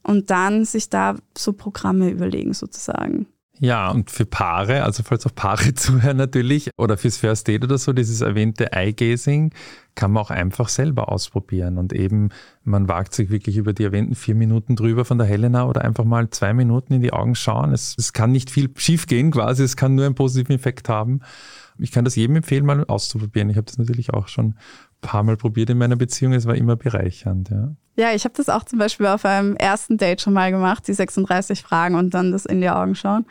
Und 0.02 0.30
dann 0.30 0.64
sich 0.64 0.88
da 0.88 1.16
so 1.36 1.52
Programme 1.52 2.10
überlegen 2.10 2.54
sozusagen. 2.54 3.26
Ja, 3.64 3.92
und 3.92 4.10
für 4.10 4.26
Paare, 4.26 4.82
also 4.82 5.04
falls 5.04 5.24
auch 5.24 5.34
Paare 5.36 5.72
zuhören 5.76 6.16
natürlich, 6.16 6.70
oder 6.76 6.96
fürs 6.96 7.16
First 7.18 7.46
Date 7.46 7.62
oder 7.62 7.78
so, 7.78 7.92
dieses 7.92 8.20
erwähnte 8.20 8.72
Eye-Gazing, 8.72 9.54
kann 9.94 10.10
man 10.10 10.24
auch 10.24 10.30
einfach 10.30 10.68
selber 10.68 11.12
ausprobieren. 11.12 11.78
Und 11.78 11.92
eben, 11.92 12.30
man 12.64 12.88
wagt 12.88 13.14
sich 13.14 13.30
wirklich 13.30 13.58
über 13.58 13.72
die 13.72 13.84
erwähnten 13.84 14.16
vier 14.16 14.34
Minuten 14.34 14.74
drüber 14.74 15.04
von 15.04 15.18
der 15.18 15.28
Helena 15.28 15.66
oder 15.66 15.82
einfach 15.82 16.02
mal 16.02 16.28
zwei 16.30 16.52
Minuten 16.54 16.94
in 16.94 17.02
die 17.02 17.12
Augen 17.12 17.36
schauen. 17.36 17.72
Es, 17.72 17.94
es 17.96 18.12
kann 18.12 18.32
nicht 18.32 18.50
viel 18.50 18.68
schiefgehen 18.74 19.30
quasi, 19.30 19.62
es 19.62 19.76
kann 19.76 19.94
nur 19.94 20.06
einen 20.06 20.16
positiven 20.16 20.56
Effekt 20.56 20.88
haben. 20.88 21.20
Ich 21.78 21.92
kann 21.92 22.04
das 22.04 22.16
jedem 22.16 22.34
empfehlen, 22.34 22.66
mal 22.66 22.84
auszuprobieren. 22.84 23.48
Ich 23.48 23.56
habe 23.56 23.66
das 23.66 23.78
natürlich 23.78 24.12
auch 24.12 24.26
schon 24.26 24.56
paar 25.02 25.22
Mal 25.22 25.36
probiert 25.36 25.68
in 25.68 25.76
meiner 25.76 25.96
Beziehung. 25.96 26.32
Es 26.32 26.46
war 26.46 26.54
immer 26.54 26.76
bereichernd. 26.76 27.50
Ja, 27.50 27.74
ja 27.96 28.14
ich 28.14 28.24
habe 28.24 28.34
das 28.34 28.48
auch 28.48 28.64
zum 28.64 28.78
Beispiel 28.78 29.06
auf 29.06 29.26
einem 29.26 29.56
ersten 29.56 29.98
Date 29.98 30.22
schon 30.22 30.32
mal 30.32 30.50
gemacht, 30.50 30.88
die 30.88 30.94
36 30.94 31.62
Fragen 31.62 31.96
und 31.96 32.14
dann 32.14 32.32
das 32.32 32.46
in 32.46 32.62
die 32.62 32.70
Augen 32.70 32.94
schauen. 32.94 33.26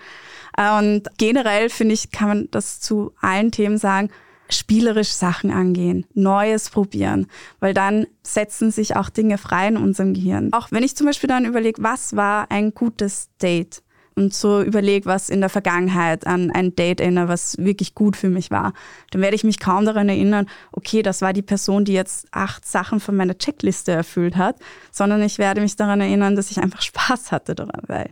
Äh, 0.55 0.77
und 0.77 1.07
generell 1.17 1.69
finde 1.69 1.95
ich, 1.95 2.11
kann 2.11 2.27
man 2.27 2.47
das 2.51 2.79
zu 2.79 3.13
allen 3.19 3.51
Themen 3.51 3.79
sagen, 3.79 4.09
spielerisch 4.49 5.11
Sachen 5.11 5.49
angehen, 5.49 6.05
Neues 6.13 6.69
probieren, 6.69 7.27
weil 7.59 7.73
dann 7.73 8.05
setzen 8.21 8.69
sich 8.69 8.95
auch 8.97 9.09
Dinge 9.09 9.37
frei 9.37 9.69
in 9.69 9.77
unserem 9.77 10.13
Gehirn. 10.13 10.51
Auch 10.51 10.71
wenn 10.71 10.83
ich 10.83 10.95
zum 10.95 11.07
Beispiel 11.07 11.29
dann 11.29 11.45
überlege, 11.45 11.81
was 11.81 12.15
war 12.15 12.51
ein 12.51 12.73
gutes 12.73 13.29
Date? 13.41 13.81
Und 14.21 14.33
so 14.33 14.61
überlege, 14.61 15.05
was 15.05 15.29
in 15.29 15.41
der 15.41 15.49
Vergangenheit 15.49 16.27
an 16.27 16.51
ein 16.51 16.75
Date 16.75 17.01
erinnere, 17.01 17.27
was 17.27 17.57
wirklich 17.57 17.95
gut 17.95 18.15
für 18.15 18.29
mich 18.29 18.51
war, 18.51 18.73
dann 19.11 19.21
werde 19.21 19.35
ich 19.35 19.43
mich 19.43 19.59
kaum 19.59 19.85
daran 19.85 20.09
erinnern, 20.09 20.47
okay, 20.71 21.01
das 21.01 21.21
war 21.21 21.33
die 21.33 21.41
Person, 21.41 21.85
die 21.85 21.93
jetzt 21.93 22.27
acht 22.31 22.65
Sachen 22.65 22.99
von 22.99 23.15
meiner 23.15 23.37
Checkliste 23.37 23.91
erfüllt 23.91 24.37
hat, 24.37 24.57
sondern 24.91 25.21
ich 25.21 25.37
werde 25.37 25.61
mich 25.61 25.75
daran 25.75 26.01
erinnern, 26.01 26.35
dass 26.35 26.51
ich 26.51 26.59
einfach 26.59 26.81
Spaß 26.91 27.31
hatte 27.31 27.55
dabei. 27.55 28.11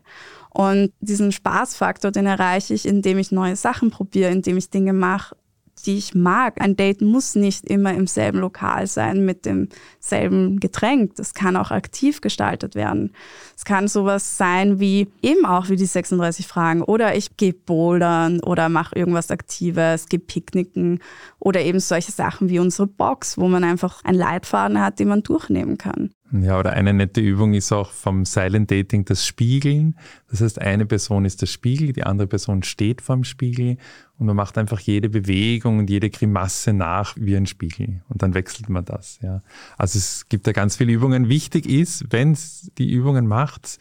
Und 0.50 0.92
diesen 1.00 1.32
Spaßfaktor, 1.32 2.12
den 2.12 2.26
erreiche 2.26 2.74
ich, 2.74 2.88
indem 2.88 3.20
ich 3.20 3.32
neue 3.32 3.56
Sachen 3.56 3.92
probiere, 3.92 4.32
indem 4.32 4.58
ich 4.58 4.72
Dinge 4.72 4.94
mache, 4.94 5.36
die 5.82 5.98
ich 5.98 6.16
mag. 6.16 6.62
Ein 6.62 6.76
Date 6.76 7.02
muss 7.02 7.36
nicht 7.36 7.66
immer 7.66 7.94
im 7.94 8.08
selben 8.08 8.40
Lokal 8.40 8.88
sein 8.88 9.26
mit 9.26 9.46
demselben 9.46 10.60
Getränk. 10.60 11.16
Das 11.16 11.34
kann 11.34 11.56
auch 11.56 11.72
aktiv 11.72 12.22
gestaltet 12.22 12.76
werden. 12.76 13.14
Es 13.56 13.66
kann 13.66 13.88
sowas 13.88 14.38
sein 14.38 14.80
wie 14.80 15.10
eben 15.22 15.46
auch 15.46 15.70
wie 15.70 15.76
die 15.76 15.86
36 15.86 16.48
Fragen 16.48 16.82
oder 16.82 17.16
ich 17.16 17.38
gehe 17.38 17.54
bouldern 17.54 18.40
oder 18.42 18.70
mache 18.70 18.96
irgendwas 18.96 19.32
Aktives, 19.32 20.08
gehe 20.08 20.20
picknicken 20.20 21.00
oder 21.40 21.62
eben 21.62 21.80
solche 21.80 22.12
Sachen 22.12 22.50
wie 22.50 22.60
unsere 22.60 22.88
Box, 22.88 23.38
wo 23.38 23.48
man 23.48 23.64
einfach 23.64 24.04
einen 24.04 24.18
Leitfaden 24.18 24.80
hat, 24.82 25.00
den 25.00 25.08
man 25.08 25.24
durchnehmen 25.24 25.78
kann. 25.78 26.12
Ja, 26.32 26.60
oder 26.60 26.74
eine 26.74 26.94
nette 26.94 27.22
Übung 27.22 27.54
ist 27.56 27.72
auch 27.72 27.90
vom 27.92 28.24
Silent 28.24 28.70
Dating 28.70 29.04
das 29.04 29.26
Spiegeln. 29.26 29.96
Das 30.30 30.42
heißt, 30.42 30.62
eine 30.62 30.86
Person 30.86 31.26
ist 31.26 31.42
der 31.42 31.48
Spiegel, 31.48 31.92
die 31.92 32.04
andere 32.04 32.28
Person 32.28 32.62
steht 32.62 33.02
vorm 33.02 33.24
Spiegel 33.24 33.78
und 34.20 34.28
man 34.28 34.36
macht 34.36 34.58
einfach 34.60 34.80
jede 34.80 35.10
Bewegung 35.10 35.80
und 35.80 35.90
jede 35.90 36.12
Grimasse 36.12 36.74
nach 36.74 37.16
wie 37.18 37.36
ein 37.36 37.48
Spiegel. 37.48 38.04
Und 38.10 38.22
dann 38.22 38.36
wechselt 38.36 38.70
man 38.70 38.86
das. 38.86 39.18
Ja. 39.24 39.42
Also 39.78 39.98
es 39.98 40.30
gibt 40.30 40.46
da 40.46 40.52
ganz 40.52 40.76
viele 40.76 40.92
Übungen. 40.92 41.30
Wichtig 41.30 41.68
ist, 41.68 42.06
wenn 42.12 42.38
die 42.78 42.92
Übungen 42.92 43.26
macht, 43.26 43.80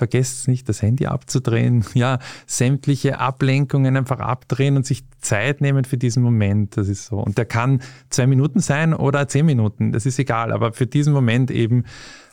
vergesst 0.00 0.48
nicht, 0.48 0.66
das 0.66 0.80
Handy 0.80 1.06
abzudrehen, 1.06 1.84
ja, 1.94 2.18
sämtliche 2.46 3.20
Ablenkungen 3.20 3.98
einfach 3.98 4.18
abdrehen 4.18 4.76
und 4.76 4.86
sich 4.86 5.04
Zeit 5.20 5.60
nehmen 5.60 5.84
für 5.84 5.98
diesen 5.98 6.22
Moment. 6.22 6.78
Das 6.78 6.88
ist 6.88 7.04
so. 7.04 7.18
Und 7.18 7.36
der 7.36 7.44
kann 7.44 7.82
zwei 8.08 8.26
Minuten 8.26 8.60
sein 8.60 8.94
oder 8.94 9.28
zehn 9.28 9.44
Minuten, 9.44 9.92
das 9.92 10.06
ist 10.06 10.18
egal, 10.18 10.52
aber 10.52 10.72
für 10.72 10.86
diesen 10.86 11.12
Moment 11.12 11.50
eben 11.50 11.84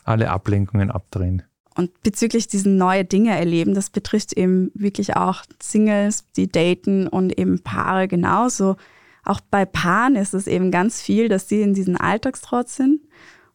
alle 0.04 0.30
Ablenkungen 0.30 0.90
abdrehen. 0.90 1.42
Und 1.74 1.90
bezüglich 2.02 2.48
diesen 2.48 2.76
neue 2.78 3.04
Dinge 3.04 3.36
erleben, 3.36 3.74
das 3.74 3.90
betrifft 3.90 4.32
eben 4.32 4.72
wirklich 4.74 5.14
auch 5.14 5.42
Singles, 5.62 6.24
die 6.36 6.50
daten 6.50 7.06
und 7.06 7.38
eben 7.38 7.60
Paare 7.60 8.08
genauso. 8.08 8.76
Auch 9.24 9.40
bei 9.42 9.66
Paaren 9.66 10.16
ist 10.16 10.32
es 10.32 10.46
eben 10.46 10.70
ganz 10.70 11.02
viel, 11.02 11.28
dass 11.28 11.48
sie 11.48 11.60
in 11.60 11.74
diesem 11.74 12.00
Alltagstrott 12.00 12.70
sind 12.70 13.00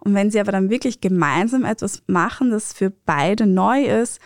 und 0.03 0.13
wenn 0.13 0.31
sie 0.31 0.39
aber 0.39 0.51
dann 0.51 0.69
wirklich 0.69 1.01
gemeinsam 1.01 1.63
etwas 1.63 2.03
machen, 2.07 2.51
das 2.51 2.73
für 2.73 2.89
beide 2.89 3.45
neu 3.45 3.83
ist, 3.85 4.19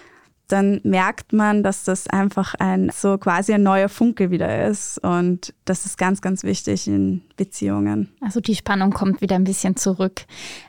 dann 0.47 0.79
merkt 0.83 1.33
man, 1.33 1.61
dass 1.61 1.83
das 1.83 2.07
einfach 2.07 2.55
ein 2.55 2.89
so 2.93 3.17
quasi 3.17 3.53
ein 3.53 3.63
neuer 3.63 3.89
Funke 3.89 4.31
wieder 4.31 4.67
ist. 4.67 4.97
Und 4.99 5.53
das 5.65 5.85
ist 5.85 5.97
ganz, 5.97 6.21
ganz 6.21 6.43
wichtig 6.43 6.87
in 6.87 7.21
Beziehungen. 7.35 8.13
Also 8.21 8.39
die 8.39 8.55
Spannung 8.55 8.91
kommt 8.91 9.21
wieder 9.21 9.35
ein 9.35 9.43
bisschen 9.43 9.75
zurück. 9.75 10.21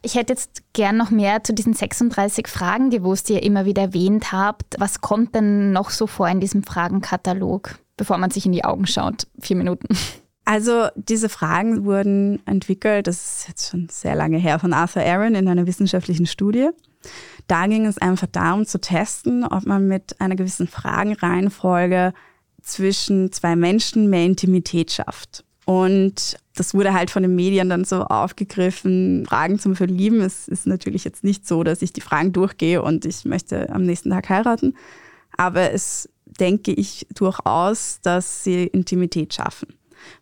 Ich 0.03 0.17
hätte 0.17 0.33
jetzt 0.33 0.63
gern 0.73 0.97
noch 0.97 1.11
mehr 1.11 1.45
zu 1.45 1.55
diesen 1.55 1.75
36 1.75 2.49
Fragen 2.49 2.91
gewusst, 2.91 3.29
die 3.29 3.35
ihr 3.35 3.43
immer 3.43 3.65
wieder 3.65 3.83
erwähnt 3.83 4.33
habt. 4.33 4.75
Was 4.79 5.01
kommt 5.01 5.35
denn 5.35 5.73
noch 5.73 5.91
so 5.91 6.07
vor 6.07 6.29
in 6.29 6.41
diesem 6.41 6.65
Fragenkatalog, 6.65 7.79
bevor 7.97 8.19
man 8.19 8.31
sich 8.31 8.47
in 8.47 8.53
die 8.53 8.65
Augen 8.65 8.87
schaut? 8.87 9.29
Vier 9.41 9.57
Minuten. 9.57 9.89
Also 10.49 10.89
diese 10.95 11.29
Fragen 11.29 11.85
wurden 11.85 12.41
entwickelt, 12.47 13.07
das 13.07 13.17
ist 13.23 13.49
jetzt 13.49 13.71
schon 13.71 13.87
sehr 13.91 14.15
lange 14.15 14.39
her, 14.39 14.59
von 14.59 14.73
Arthur 14.73 15.03
Aaron 15.03 15.35
in 15.35 15.47
einer 15.47 15.67
wissenschaftlichen 15.67 16.25
Studie. 16.25 16.71
Da 17.49 17.67
ging 17.67 17.85
es 17.85 17.99
einfach 17.99 18.29
darum 18.33 18.65
zu 18.65 18.81
testen, 18.81 19.45
ob 19.45 19.67
man 19.67 19.87
mit 19.89 20.19
einer 20.23 20.37
gewissen 20.37 20.67
Fragenreihenfolge 20.67 22.15
zwischen 22.63 23.31
zwei 23.31 23.57
Menschen 23.57 24.09
mehr 24.09 24.25
Intimität 24.25 24.91
schafft. 24.91 25.45
Und 25.67 26.39
das 26.55 26.73
wurde 26.73 26.95
halt 26.95 27.11
von 27.11 27.25
den 27.25 27.35
Medien 27.35 27.69
dann 27.69 27.85
so 27.85 28.05
aufgegriffen. 28.05 29.27
Fragen 29.27 29.59
zum 29.59 29.77
Verlieben. 29.77 30.23
Es 30.23 30.49
ist 30.49 30.67
natürlich 30.67 31.05
jetzt 31.05 31.25
nicht 31.25 31.47
so, 31.47 31.63
dass 31.63 31.83
ich 31.83 31.93
die 31.93 32.01
Fragen 32.01 32.33
durchgehe 32.33 32.81
und 32.81 33.05
ich 33.05 33.27
möchte 33.27 33.69
am 33.69 33.83
nächsten 33.83 34.09
Tag 34.09 34.31
heiraten. 34.31 34.79
Aber 35.37 35.73
es 35.73 36.09
denke 36.25 36.73
ich 36.73 37.07
durchaus, 37.15 38.01
dass 38.01 38.45
sie 38.45 38.65
Intimität 38.65 39.35
schaffen, 39.35 39.75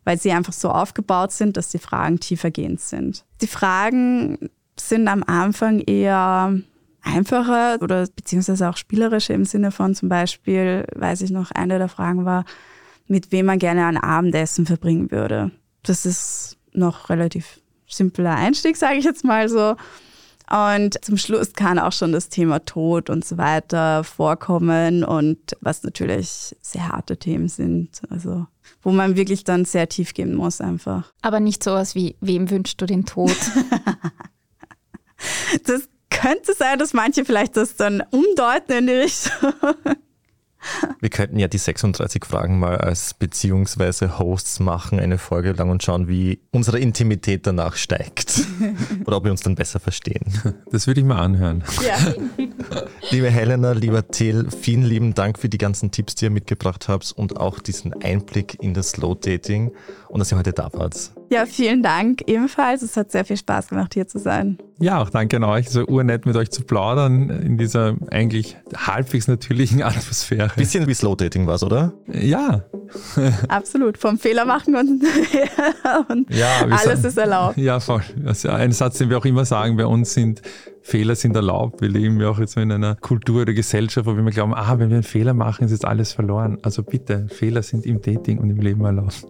weil 0.05 0.19
sie 0.19 0.33
einfach 0.33 0.53
so 0.53 0.71
aufgebaut 0.71 1.33
sind, 1.33 1.57
dass 1.57 1.71
die 1.71 1.79
Fragen 1.79 2.21
tiefergehend 2.21 2.81
sind. 2.81 3.25
Die 3.41 3.47
Fragen 3.47 4.51
sind 4.79 5.09
am 5.09 5.23
Anfang 5.25 5.81
eher 5.81 6.55
einfacher 7.03 7.79
oder 7.81 8.07
beziehungsweise 8.15 8.69
auch 8.69 8.77
spielerischer 8.77 9.35
im 9.35 9.45
Sinne 9.45 9.71
von 9.71 9.95
zum 9.95 10.09
Beispiel, 10.09 10.85
weiß 10.95 11.23
ich 11.23 11.31
noch, 11.31 11.51
eine 11.53 11.79
der 11.79 11.89
Fragen 11.89 12.25
war, 12.25 12.45
mit 13.07 13.31
wem 13.33 13.47
man 13.47 13.59
gerne 13.59 13.87
ein 13.87 13.97
Abendessen 13.97 14.67
verbringen 14.67 15.11
würde. 15.11 15.53
Das 15.83 16.05
ist 16.05 16.57
noch 16.73 17.09
relativ 17.09 17.61
simpler 17.87 18.35
Einstieg, 18.35 18.77
sage 18.77 18.97
ich 18.97 19.05
jetzt 19.05 19.25
mal 19.25 19.49
so. 19.49 19.77
Und 20.49 21.05
zum 21.05 21.17
Schluss 21.17 21.55
kann 21.55 21.79
auch 21.79 21.93
schon 21.93 22.13
das 22.13 22.29
Thema 22.29 22.65
Tod 22.65 23.11
und 23.11 23.25
so 23.25 23.37
weiter 23.37 24.05
vorkommen 24.05 25.03
und 25.03 25.39
was 25.61 25.83
natürlich 25.83 26.55
sehr 26.61 26.89
harte 26.89 27.17
Themen 27.17 27.49
sind. 27.49 28.03
Also 28.11 28.47
wo 28.87 28.93
man 28.93 29.17
wirklich 29.17 29.43
dann 29.43 29.65
sehr 29.65 29.89
tief 29.89 30.15
gehen 30.15 30.37
muss 30.37 30.61
einfach. 30.61 31.13
Aber 31.21 31.41
nicht 31.41 31.65
sowas 31.65 31.97
wie, 31.97 32.15
wem 32.21 32.51
wünschst 32.51 32.81
du 32.81 32.87
den 32.87 33.05
Tod? 33.05 33.35
das 35.65 35.89
könnte 36.09 36.55
sein, 36.55 36.79
dass 36.79 36.95
manche 36.95 37.25
vielleicht 37.25 37.57
das 37.57 37.75
dann 37.75 38.01
umdeuten 38.13 38.77
in 38.79 38.87
die 38.87 38.93
Richtung. 38.93 39.53
Wir 41.01 41.09
könnten 41.11 41.39
ja 41.39 41.49
die 41.49 41.59
36 41.59 42.25
Fragen 42.25 42.59
mal 42.59 42.79
als 42.79 43.15
beziehungsweise 43.15 44.19
Hosts 44.19 44.61
machen, 44.61 44.99
eine 45.01 45.19
Folge 45.19 45.53
lang 45.53 45.71
und 45.71 45.83
schauen, 45.83 46.09
wie 46.09 46.41
unsere 46.53 46.79
Intimität 46.79 47.47
danach 47.47 47.77
steigt. 47.77 48.43
Oder 49.05 49.19
ob 49.19 49.25
wir 49.25 49.31
uns 49.31 49.43
dann 49.43 49.55
besser 49.55 49.81
verstehen. 49.81 50.25
Das 50.71 50.87
würde 50.87 51.01
ich 51.01 51.07
mal 51.07 51.21
anhören. 51.21 51.65
Ja. 51.85 51.97
Liebe 53.11 53.31
Helena, 53.31 53.73
lieber 53.73 54.09
Till, 54.09 54.49
vielen 54.51 54.85
lieben 54.85 55.15
Dank 55.15 55.39
für 55.39 55.49
die 55.49 55.59
ganzen 55.59 55.91
Tipps, 55.91 56.15
die 56.15 56.27
ihr 56.27 56.31
mitgebracht 56.31 56.89
habt 56.89 57.13
und 57.13 57.37
auch 57.37 57.61
diesen 57.61 57.93
Einblick 58.03 58.63
in 58.63 58.75
das 58.75 58.91
Slow 58.91 59.15
Dating 59.15 59.73
und 60.09 60.19
dass 60.21 60.33
ihr 60.33 60.39
heute 60.39 60.53
da 60.53 60.71
wart. 60.73 61.13
Ja, 61.31 61.47
vielen 61.47 61.83
Dank 61.83 62.23
ebenfalls. 62.27 62.83
Es 62.83 62.97
hat 62.97 63.11
sehr 63.11 63.25
viel 63.25 63.37
Spaß 63.37 63.69
gemacht, 63.69 63.95
hier 63.95 64.07
zu 64.07 64.19
sein. 64.19 64.59
Ja, 64.79 65.01
auch 65.01 65.11
danke 65.11 65.37
an 65.37 65.45
euch. 65.45 65.69
So 65.71 65.85
urnett 65.87 66.27
mit 66.27 66.37
euch 66.37 66.51
zu 66.51 66.63
plaudern 66.63 67.31
in 67.31 67.59
dieser 67.59 67.97
eigentlich 68.11 68.57
halbwegs 68.77 69.27
natürlichen 69.27 69.83
Atmosphäre. 69.85 70.51
Bisschen 70.57 70.87
wie 70.87 70.95
Slow 70.95 71.17
Dating 71.17 71.47
war 71.47 71.57
es, 71.57 71.63
oder? 71.63 71.95
Ja. 72.13 72.65
Absolut. 73.49 73.99
Vom 73.99 74.19
Fehler 74.19 74.45
machen 74.45 74.77
und, 74.77 75.03
und 76.09 76.35
ja, 76.35 76.61
alles 76.63 76.83
sagen, 76.83 77.05
ist 77.05 77.19
erlaubt. 77.19 77.57
Ja, 77.57 77.81
voll. 77.81 78.03
Also 78.25 78.51
ein 78.51 78.73
Satz, 78.73 78.99
den 78.99 79.11
wir 79.11 79.19
auch 79.19 79.25
immer 79.25 79.45
sagen 79.45 79.77
bei 79.77 79.87
uns 79.87 80.13
sind, 80.15 80.43
Fehler 80.87 81.17
sind 81.17 81.35
erlaubt. 81.35 81.81
Wir 81.81 81.89
leben 81.89 82.21
ja 82.21 82.29
auch 82.29 82.39
jetzt 82.39 82.57
in 82.57 82.71
einer 82.71 82.95
Kultur 82.95 83.43
oder 83.43 83.53
Gesellschaft, 83.53 84.07
wo 84.07 84.15
wir 84.15 84.23
glauben, 84.31 84.55
ah, 84.55 84.79
wenn 84.79 84.89
wir 84.89 84.99
einen 84.99 85.03
Fehler 85.03 85.35
machen, 85.35 85.65
ist 85.65 85.73
jetzt 85.73 85.85
alles 85.85 86.13
verloren. 86.13 86.59
Also 86.63 86.85
bitte, 86.85 87.27
Fehler 87.29 87.65
sind 87.65 87.85
im 87.85 88.01
Dating 88.01 88.39
und 88.39 88.51
im 88.51 88.61
Leben 88.61 88.85
erlaubt. 88.85 89.27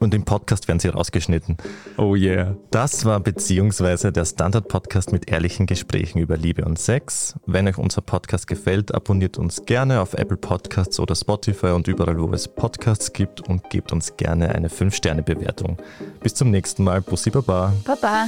Und 0.00 0.12
im 0.12 0.24
Podcast 0.24 0.68
werden 0.68 0.80
sie 0.80 0.88
rausgeschnitten. 0.88 1.56
Oh 1.96 2.14
yeah. 2.14 2.56
Das 2.70 3.06
war 3.06 3.20
beziehungsweise 3.20 4.12
der 4.12 4.26
Standard-Podcast 4.26 5.12
mit 5.12 5.30
ehrlichen 5.30 5.64
Gesprächen 5.64 6.18
über 6.18 6.36
Liebe 6.36 6.66
und 6.66 6.78
Sex. 6.78 7.36
Wenn 7.46 7.66
euch 7.68 7.78
unser 7.78 8.02
Podcast 8.02 8.46
gefällt, 8.46 8.94
abonniert 8.94 9.38
uns 9.38 9.64
gerne 9.64 10.02
auf 10.02 10.12
Apple 10.12 10.36
Podcasts 10.36 11.00
oder 11.00 11.14
Spotify 11.14 11.68
und 11.68 11.88
überall, 11.88 12.20
wo 12.20 12.30
es 12.34 12.48
Podcasts 12.48 13.14
gibt 13.14 13.48
und 13.48 13.70
gebt 13.70 13.92
uns 13.92 14.18
gerne 14.18 14.54
eine 14.54 14.68
5-Sterne-Bewertung. 14.68 15.78
Bis 16.22 16.34
zum 16.34 16.50
nächsten 16.50 16.84
Mal. 16.84 17.00
Bussi 17.00 17.30
Baba. 17.30 17.72
Baba. 17.86 18.26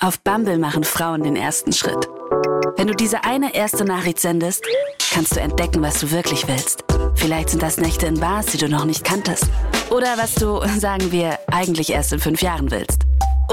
Auf 0.00 0.20
Bumble 0.20 0.58
machen 0.58 0.84
Frauen 0.84 1.24
den 1.24 1.34
ersten 1.34 1.72
Schritt. 1.72 2.08
Wenn 2.76 2.86
du 2.86 2.94
diese 2.94 3.24
eine 3.24 3.52
erste 3.52 3.84
Nachricht 3.84 4.20
sendest, 4.20 4.64
kannst 5.12 5.34
du 5.34 5.40
entdecken, 5.40 5.82
was 5.82 5.98
du 5.98 6.12
wirklich 6.12 6.46
willst. 6.46 6.84
Vielleicht 7.16 7.50
sind 7.50 7.64
das 7.64 7.78
Nächte 7.78 8.06
in 8.06 8.20
Bars, 8.20 8.46
die 8.46 8.58
du 8.58 8.68
noch 8.68 8.84
nicht 8.84 9.02
kanntest. 9.02 9.48
Oder 9.90 10.16
was 10.16 10.36
du, 10.36 10.60
sagen 10.78 11.10
wir, 11.10 11.40
eigentlich 11.48 11.90
erst 11.90 12.12
in 12.12 12.20
fünf 12.20 12.42
Jahren 12.42 12.70
willst. 12.70 13.02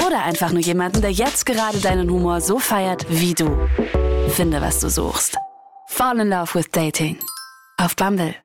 Oder 0.06 0.24
einfach 0.24 0.52
nur 0.52 0.62
jemanden, 0.62 1.02
der 1.02 1.12
jetzt 1.12 1.48
gerade 1.48 1.80
deinen 1.80 2.12
Humor 2.12 2.42
so 2.42 2.60
feiert 2.60 3.08
wie 3.10 3.34
du. 3.34 3.68
Finde, 4.30 4.62
was 4.62 4.80
du 4.82 4.90
suchst. 4.90 5.38
Fall 5.88 6.20
in 6.20 6.30
Love 6.30 6.54
with 6.54 6.70
Dating. 6.70 7.18
Auf 7.78 7.96
Bumble. 7.96 8.36